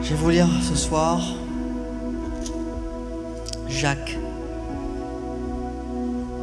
Je 0.02 0.08
vais 0.10 0.14
vous 0.16 0.30
lire 0.30 0.48
ce 0.62 0.74
soir 0.74 1.20
Jacques, 3.68 4.18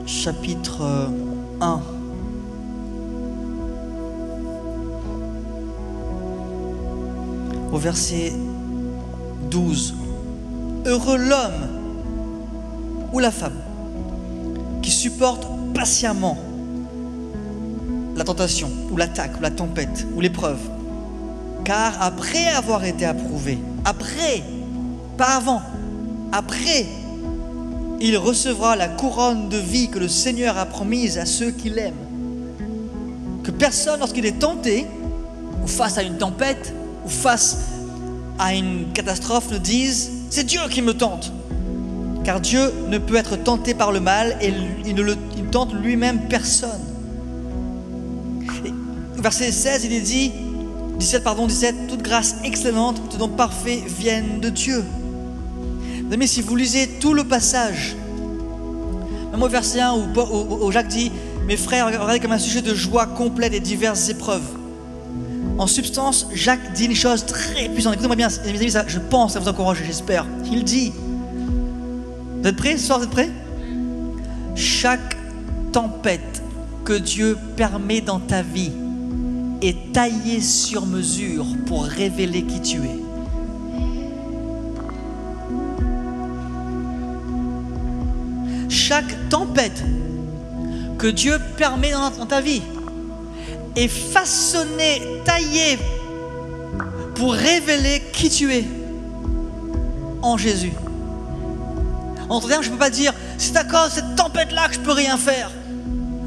chapitre 0.05 1.11
1. 1.59 1.96
Au 7.71 7.77
verset 7.77 8.33
12. 9.49 9.95
Heureux 10.85 11.17
l'homme 11.17 11.67
ou 13.13 13.19
la 13.19 13.31
femme 13.31 13.59
qui 14.81 14.91
supporte 14.91 15.47
patiemment 15.73 16.37
la 18.15 18.23
tentation 18.23 18.69
ou 18.91 18.97
l'attaque 18.97 19.37
ou 19.37 19.41
la 19.41 19.51
tempête 19.51 20.07
ou 20.15 20.21
l'épreuve. 20.21 20.59
Car 21.63 22.01
après 22.01 22.47
avoir 22.47 22.85
été 22.85 23.05
approuvé, 23.05 23.59
après, 23.85 24.41
pas 25.17 25.35
avant, 25.35 25.61
après, 26.31 26.85
il 27.99 28.17
recevra 28.17 28.75
la 28.75 28.87
couronne 28.87 29.49
de 29.49 29.57
vie 29.57 29.89
que 29.89 29.99
le 29.99 30.07
Seigneur 30.07 30.57
a 30.57 30.65
promise 30.65 31.17
à 31.17 31.25
ceux 31.25 31.51
qui 31.51 31.69
l'aiment. 31.69 31.95
Que 33.43 33.51
personne, 33.51 33.99
lorsqu'il 33.99 34.25
est 34.25 34.39
tenté, 34.39 34.85
ou 35.63 35.67
face 35.67 35.97
à 35.97 36.03
une 36.03 36.17
tempête, 36.17 36.73
face 37.07 37.57
à 38.39 38.53
une 38.53 38.91
catastrophe, 38.93 39.51
ne 39.51 39.57
dise 39.57 40.11
C'est 40.29 40.43
Dieu 40.43 40.61
qui 40.69 40.81
me 40.81 40.93
tente. 40.93 41.31
Car 42.23 42.41
Dieu 42.41 42.73
ne 42.89 42.97
peut 42.97 43.15
être 43.15 43.37
tenté 43.37 43.73
par 43.73 43.91
le 43.91 43.99
mal 43.99 44.37
et 44.41 44.51
il 44.85 44.95
ne 44.95 45.01
le 45.01 45.15
il 45.37 45.45
tente 45.45 45.73
lui-même 45.73 46.27
personne. 46.27 46.81
Et 48.65 48.73
verset 49.21 49.51
16, 49.51 49.85
il 49.85 49.93
est 49.93 50.01
dit 50.01 50.31
17, 50.99 51.23
pardon, 51.23 51.47
17, 51.47 51.87
toute 51.87 52.01
grâce 52.01 52.35
excellente, 52.43 53.01
tout 53.09 53.17
don 53.17 53.29
parfait 53.29 53.83
viennent 53.85 54.39
de 54.39 54.49
Dieu. 54.49 54.83
Mais 56.09 56.27
si 56.27 56.41
vous 56.41 56.55
lisez 56.55 56.87
tout 56.99 57.13
le 57.13 57.23
passage, 57.23 57.95
même 59.31 59.43
au 59.43 59.47
verset 59.47 59.81
1 59.81 59.93
où, 59.93 60.71
Jacques 60.71 60.87
dit 60.87 61.11
Mes 61.45 61.57
frères, 61.57 61.85
regardez 61.85 62.19
comme 62.19 62.31
un 62.31 62.39
sujet 62.39 62.61
de 62.61 62.73
joie 62.73 63.05
complète 63.05 63.53
et 63.53 63.59
diverses 63.59 64.09
épreuves. 64.09 64.56
En 65.57 65.67
substance, 65.67 66.27
Jacques 66.33 66.73
dit 66.73 66.85
une 66.85 66.95
chose 66.95 67.25
très 67.25 67.69
puissante. 67.69 67.93
Écoutez-moi 67.93 68.15
bien, 68.15 68.27
mes 68.45 68.59
amis, 68.59 68.71
ça, 68.71 68.85
je 68.87 68.99
pense 68.99 69.35
à 69.35 69.39
vous 69.39 69.47
encourager, 69.47 69.83
j'espère. 69.85 70.25
Il 70.51 70.63
dit 70.63 70.93
Vous 72.41 72.47
êtes 72.47 72.55
prêts 72.55 72.77
ce 72.77 72.87
soir, 72.87 72.99
vous 72.99 73.05
êtes 73.05 73.11
prêts? 73.11 73.31
Chaque 74.55 75.17
tempête 75.71 76.41
que 76.85 76.93
Dieu 76.93 77.37
permet 77.55 78.01
dans 78.01 78.19
ta 78.19 78.41
vie 78.41 78.71
est 79.61 79.91
taillée 79.93 80.41
sur 80.41 80.85
mesure 80.85 81.45
pour 81.65 81.83
révéler 81.83 82.43
qui 82.43 82.61
tu 82.61 82.77
es. 82.77 83.07
chaque 88.87 89.29
tempête 89.29 89.83
que 90.97 91.07
Dieu 91.07 91.37
permet 91.57 91.91
dans 91.91 92.25
ta 92.25 92.39
vie 92.39 92.61
est 93.77 93.87
façonnée, 93.87 95.21
taillée 95.23 95.77
pour 97.15 97.33
révéler 97.33 98.01
qui 98.11 98.29
tu 98.29 98.53
es 98.53 98.65
en 100.21 100.35
Jésus. 100.35 100.73
En 102.27 102.41
termes, 102.41 102.63
je 102.63 102.69
ne 102.69 102.73
peux 102.73 102.79
pas 102.79 102.89
dire, 102.89 103.13
c'est 103.37 103.55
à 103.55 103.63
cause 103.63 103.89
de 103.89 103.95
cette 103.95 104.15
tempête-là 104.15 104.67
que 104.67 104.73
je 104.73 104.79
peux 104.79 104.91
rien 104.91 105.15
faire. 105.15 105.51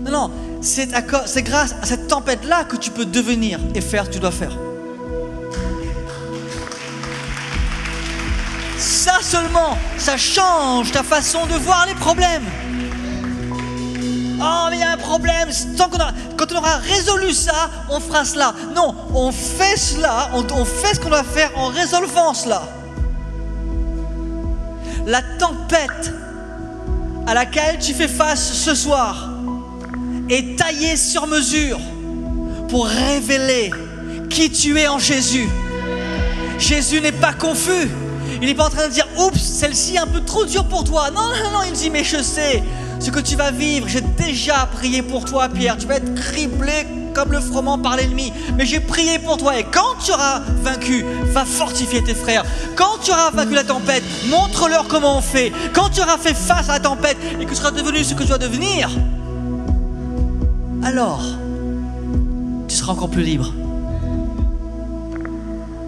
Non, 0.05 0.11
non, 0.11 0.31
c'est 0.63 1.43
grâce 1.43 1.75
à 1.83 1.87
cette 1.87 2.09
tempête-là 2.09 2.65
que 2.65 2.77
tu 2.77 2.91
peux 2.91 3.05
devenir 3.05 3.59
et 3.75 3.81
faire 3.81 4.09
tu 4.09 4.19
dois 4.19 4.31
faire. 4.31 4.57
Ça 8.79 9.19
seulement, 9.21 9.77
ça 9.99 10.17
change 10.17 10.93
ta 10.93 11.03
façon 11.03 11.45
de 11.47 11.55
voir 11.55 11.85
les 11.87 11.95
problèmes. 11.95 12.45
Oh, 14.43 14.67
mais 14.71 14.77
il 14.77 14.81
y 14.81 14.83
a 14.83 14.93
un 14.93 14.97
problème. 14.97 15.49
Tant 15.77 15.89
quand 16.37 16.53
on 16.53 16.57
aura 16.57 16.77
résolu 16.77 17.33
ça, 17.33 17.71
on 17.91 18.01
fera 18.01 18.25
cela. 18.25 18.55
Non, 18.75 18.95
on 19.15 19.31
fait 19.33 19.77
cela, 19.77 20.31
on, 20.35 20.45
on 20.55 20.65
fait 20.65 20.95
ce 20.95 21.01
qu'on 21.01 21.11
doit 21.11 21.25
faire 21.25 21.51
en 21.57 21.67
résolvant 21.67 22.33
cela. 22.33 22.63
La 25.07 25.23
tempête 25.39 26.13
à 27.27 27.35
laquelle 27.35 27.79
tu 27.79 27.93
fais 27.93 28.09
face 28.09 28.53
ce 28.53 28.75
soir 28.75 29.31
est 30.29 30.59
taillée 30.59 30.97
sur 30.97 31.27
mesure 31.27 31.79
pour 32.69 32.87
révéler 32.87 33.71
qui 34.31 34.51
tu 34.51 34.79
es 34.79 34.89
en 34.89 34.99
Jésus. 34.99 35.49
Jésus 36.59 37.01
n'est 37.01 37.13
pas 37.13 37.33
confus. 37.33 37.91
Il 38.41 38.49
n'est 38.49 38.55
pas 38.55 38.67
en 38.67 38.71
train 38.71 38.89
de 38.89 38.93
dire 38.93 39.07
Oups, 39.19 39.39
celle-ci 39.39 39.97
est 39.97 39.99
un 39.99 40.07
peu 40.07 40.21
trop 40.21 40.45
dure 40.45 40.65
pour 40.67 40.85
toi. 40.85 41.11
Non, 41.11 41.21
non, 41.21 41.51
non, 41.51 41.63
il 41.67 41.73
dit 41.73 41.91
Mais 41.91 42.05
je 42.05 42.23
sais 42.23 42.63
ce 43.01 43.11
que 43.11 43.21
tu 43.21 43.37
vas 43.37 43.51
vivre. 43.51 43.89
J'ai 43.89 44.03
déjà 44.03 44.67
prié 44.67 45.03
pour 45.03 45.25
toi, 45.25 45.49
Pierre. 45.49 45.77
Tu 45.79 45.87
vas 45.87 45.97
être 45.97 46.15
criblé 46.15 46.87
comme 47.15 47.33
le 47.33 47.41
froment 47.41 47.79
par 47.79 47.97
l'ennemi. 47.97 48.33
Mais 48.57 48.67
j'ai 48.67 48.81
prié 48.81 49.19
pour 49.19 49.39
toi. 49.39 49.59
Et 49.59 49.65
quand 49.65 49.97
tu 50.05 50.13
auras 50.13 50.41
vaincu, 50.63 51.05
va 51.33 51.45
fortifier 51.45 52.05
tes 52.05 52.15
frères. 52.15 52.45
Quand 52.77 52.99
tu 53.03 53.11
auras 53.11 53.31
vaincu 53.31 53.55
la 53.55 53.65
tempête, 53.65 54.05
montre-leur 54.29 54.87
comment 54.87 55.19
on 55.19 55.23
fait. 55.23 55.53
Quand 55.73 55.89
tu 55.91 56.01
auras 56.01 56.19
fait 56.19 56.35
face 56.35 56.69
à 56.69 56.75
la 56.75 56.81
tempête 56.81 57.17
et 57.41 57.45
que 57.45 57.51
tu 57.51 57.57
seras 57.57 57.71
devenu 57.71 58.05
ce 58.05 58.15
que 58.15 58.23
tu 58.23 58.29
dois 58.29 58.39
devenir, 58.39 58.91
alors 60.85 61.23
tu 62.69 62.77
seras 62.77 62.93
encore 62.93 63.11
plus 63.11 63.23
libre. 63.23 63.53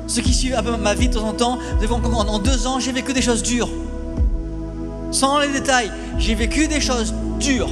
Ceux 0.07 0.23
qui 0.23 0.35
suivent 0.35 0.61
ma 0.83 0.95
vie 0.95 1.09
de 1.09 1.15
temps 1.15 1.29
en 1.29 1.33
temps, 1.33 1.59
en 1.59 2.39
deux 2.39 2.67
ans, 2.67 2.81
j'ai 2.81 2.93
vécu 2.93 3.13
des 3.13 3.23
choses 3.23 3.43
dures. 3.43 3.71
Sans 5.13 5.39
les 5.39 5.49
détails, 5.49 5.93
j'ai 6.19 6.35
vécu 6.35 6.67
des 6.69 6.81
choses 6.81 7.15
dures. 7.39 7.71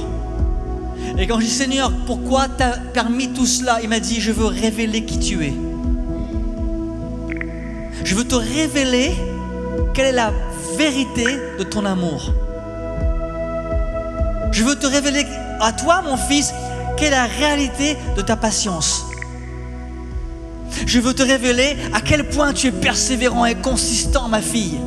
Et 1.17 1.27
quand 1.27 1.39
je 1.39 1.45
dis 1.45 1.51
Seigneur, 1.51 1.91
pourquoi 2.05 2.47
t'as 2.47 2.77
permis 2.93 3.29
tout 3.29 3.45
cela? 3.45 3.79
Il 3.81 3.89
m'a 3.89 3.99
dit, 3.99 4.21
je 4.21 4.31
veux 4.31 4.45
révéler 4.45 5.03
qui 5.03 5.19
tu 5.19 5.43
es. 5.43 5.53
Je 8.03 8.15
veux 8.15 8.23
te 8.23 8.35
révéler 8.35 9.11
quelle 9.93 10.07
est 10.07 10.11
la 10.11 10.31
vérité 10.77 11.25
de 11.57 11.63
ton 11.63 11.85
amour. 11.85 12.31
Je 14.51 14.63
veux 14.63 14.75
te 14.75 14.85
révéler 14.85 15.25
à 15.59 15.73
toi, 15.73 16.01
mon 16.03 16.17
fils, 16.17 16.53
quelle 16.97 17.07
est 17.07 17.11
la 17.11 17.25
réalité 17.25 17.97
de 18.15 18.21
ta 18.21 18.35
patience. 18.35 19.05
Je 20.85 20.99
veux 20.99 21.13
te 21.13 21.23
révéler 21.23 21.75
à 21.93 22.01
quel 22.01 22.29
point 22.29 22.53
tu 22.53 22.67
es 22.67 22.71
persévérant 22.71 23.45
et 23.45 23.55
consistant, 23.55 24.27
ma 24.27 24.41
fille. 24.41 24.79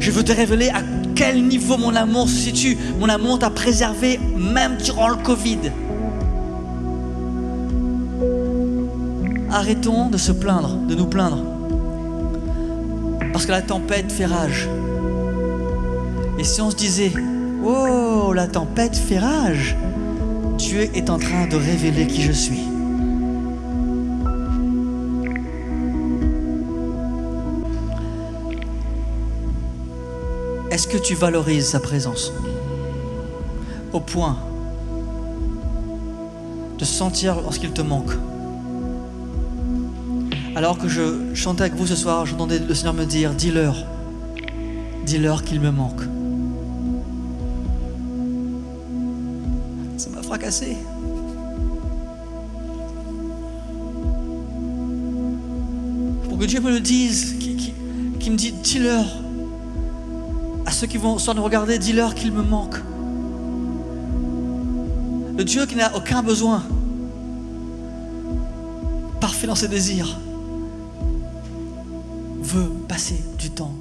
Je 0.00 0.10
veux 0.10 0.24
te 0.24 0.32
révéler 0.32 0.68
à 0.68 0.82
quel 1.14 1.46
niveau 1.46 1.76
mon 1.76 1.94
amour 1.94 2.28
se 2.28 2.36
situe. 2.36 2.76
Mon 2.98 3.08
amour 3.08 3.38
t'a 3.38 3.50
préservé 3.50 4.18
même 4.36 4.76
durant 4.76 5.08
le 5.08 5.16
Covid. 5.16 5.58
Arrêtons 9.50 10.08
de 10.08 10.16
se 10.16 10.32
plaindre, 10.32 10.76
de 10.88 10.94
nous 10.94 11.06
plaindre. 11.06 11.44
Parce 13.32 13.46
que 13.46 13.52
la 13.52 13.62
tempête 13.62 14.10
fait 14.10 14.26
rage. 14.26 14.68
Et 16.38 16.44
si 16.44 16.60
on 16.60 16.70
se 16.70 16.76
disait, 16.76 17.12
oh, 17.64 18.32
la 18.34 18.46
tempête 18.46 18.96
fait 18.96 19.18
rage, 19.18 19.76
Dieu 20.58 20.88
est 20.94 21.10
en 21.10 21.18
train 21.18 21.46
de 21.46 21.56
révéler 21.56 22.06
qui 22.06 22.22
je 22.22 22.32
suis. 22.32 22.71
Est-ce 30.72 30.88
que 30.88 30.96
tu 30.96 31.14
valorises 31.14 31.66
sa 31.66 31.80
présence 31.80 32.32
au 33.92 34.00
point 34.00 34.38
de 36.78 36.84
sentir 36.86 37.42
lorsqu'il 37.42 37.72
te 37.72 37.82
manque? 37.82 38.12
Alors 40.56 40.78
que 40.78 40.88
je 40.88 41.34
chantais 41.34 41.64
avec 41.64 41.74
vous 41.74 41.86
ce 41.86 41.94
soir, 41.94 42.24
j'entendais 42.24 42.58
le 42.58 42.74
Seigneur 42.74 42.94
me 42.94 43.04
dire, 43.04 43.34
dis-leur, 43.34 43.84
dis-leur 45.04 45.44
qu'il 45.44 45.60
me 45.60 45.70
manque. 45.70 46.00
Ça 49.98 50.08
m'a 50.08 50.22
fracassé. 50.22 50.78
Pour 56.30 56.38
que 56.38 56.46
Dieu 56.46 56.62
me 56.62 56.70
le 56.70 56.80
dise, 56.80 57.36
qui, 57.38 57.74
qui 58.18 58.30
me 58.30 58.36
dit, 58.36 58.52
dis-leur, 58.52 59.21
ceux 60.82 60.88
qui 60.88 60.98
vont 60.98 61.16
soit 61.16 61.34
nous 61.34 61.44
regarder, 61.44 61.78
dis-leur 61.78 62.12
qu'il 62.12 62.32
me 62.32 62.42
manque. 62.42 62.74
Le 65.38 65.44
Dieu 65.44 65.64
qui 65.64 65.76
n'a 65.76 65.96
aucun 65.96 66.24
besoin, 66.24 66.64
parfait 69.20 69.46
dans 69.46 69.54
ses 69.54 69.68
désirs, 69.68 70.18
veut 72.40 72.68
passer 72.88 73.22
du 73.38 73.50
temps 73.50 73.76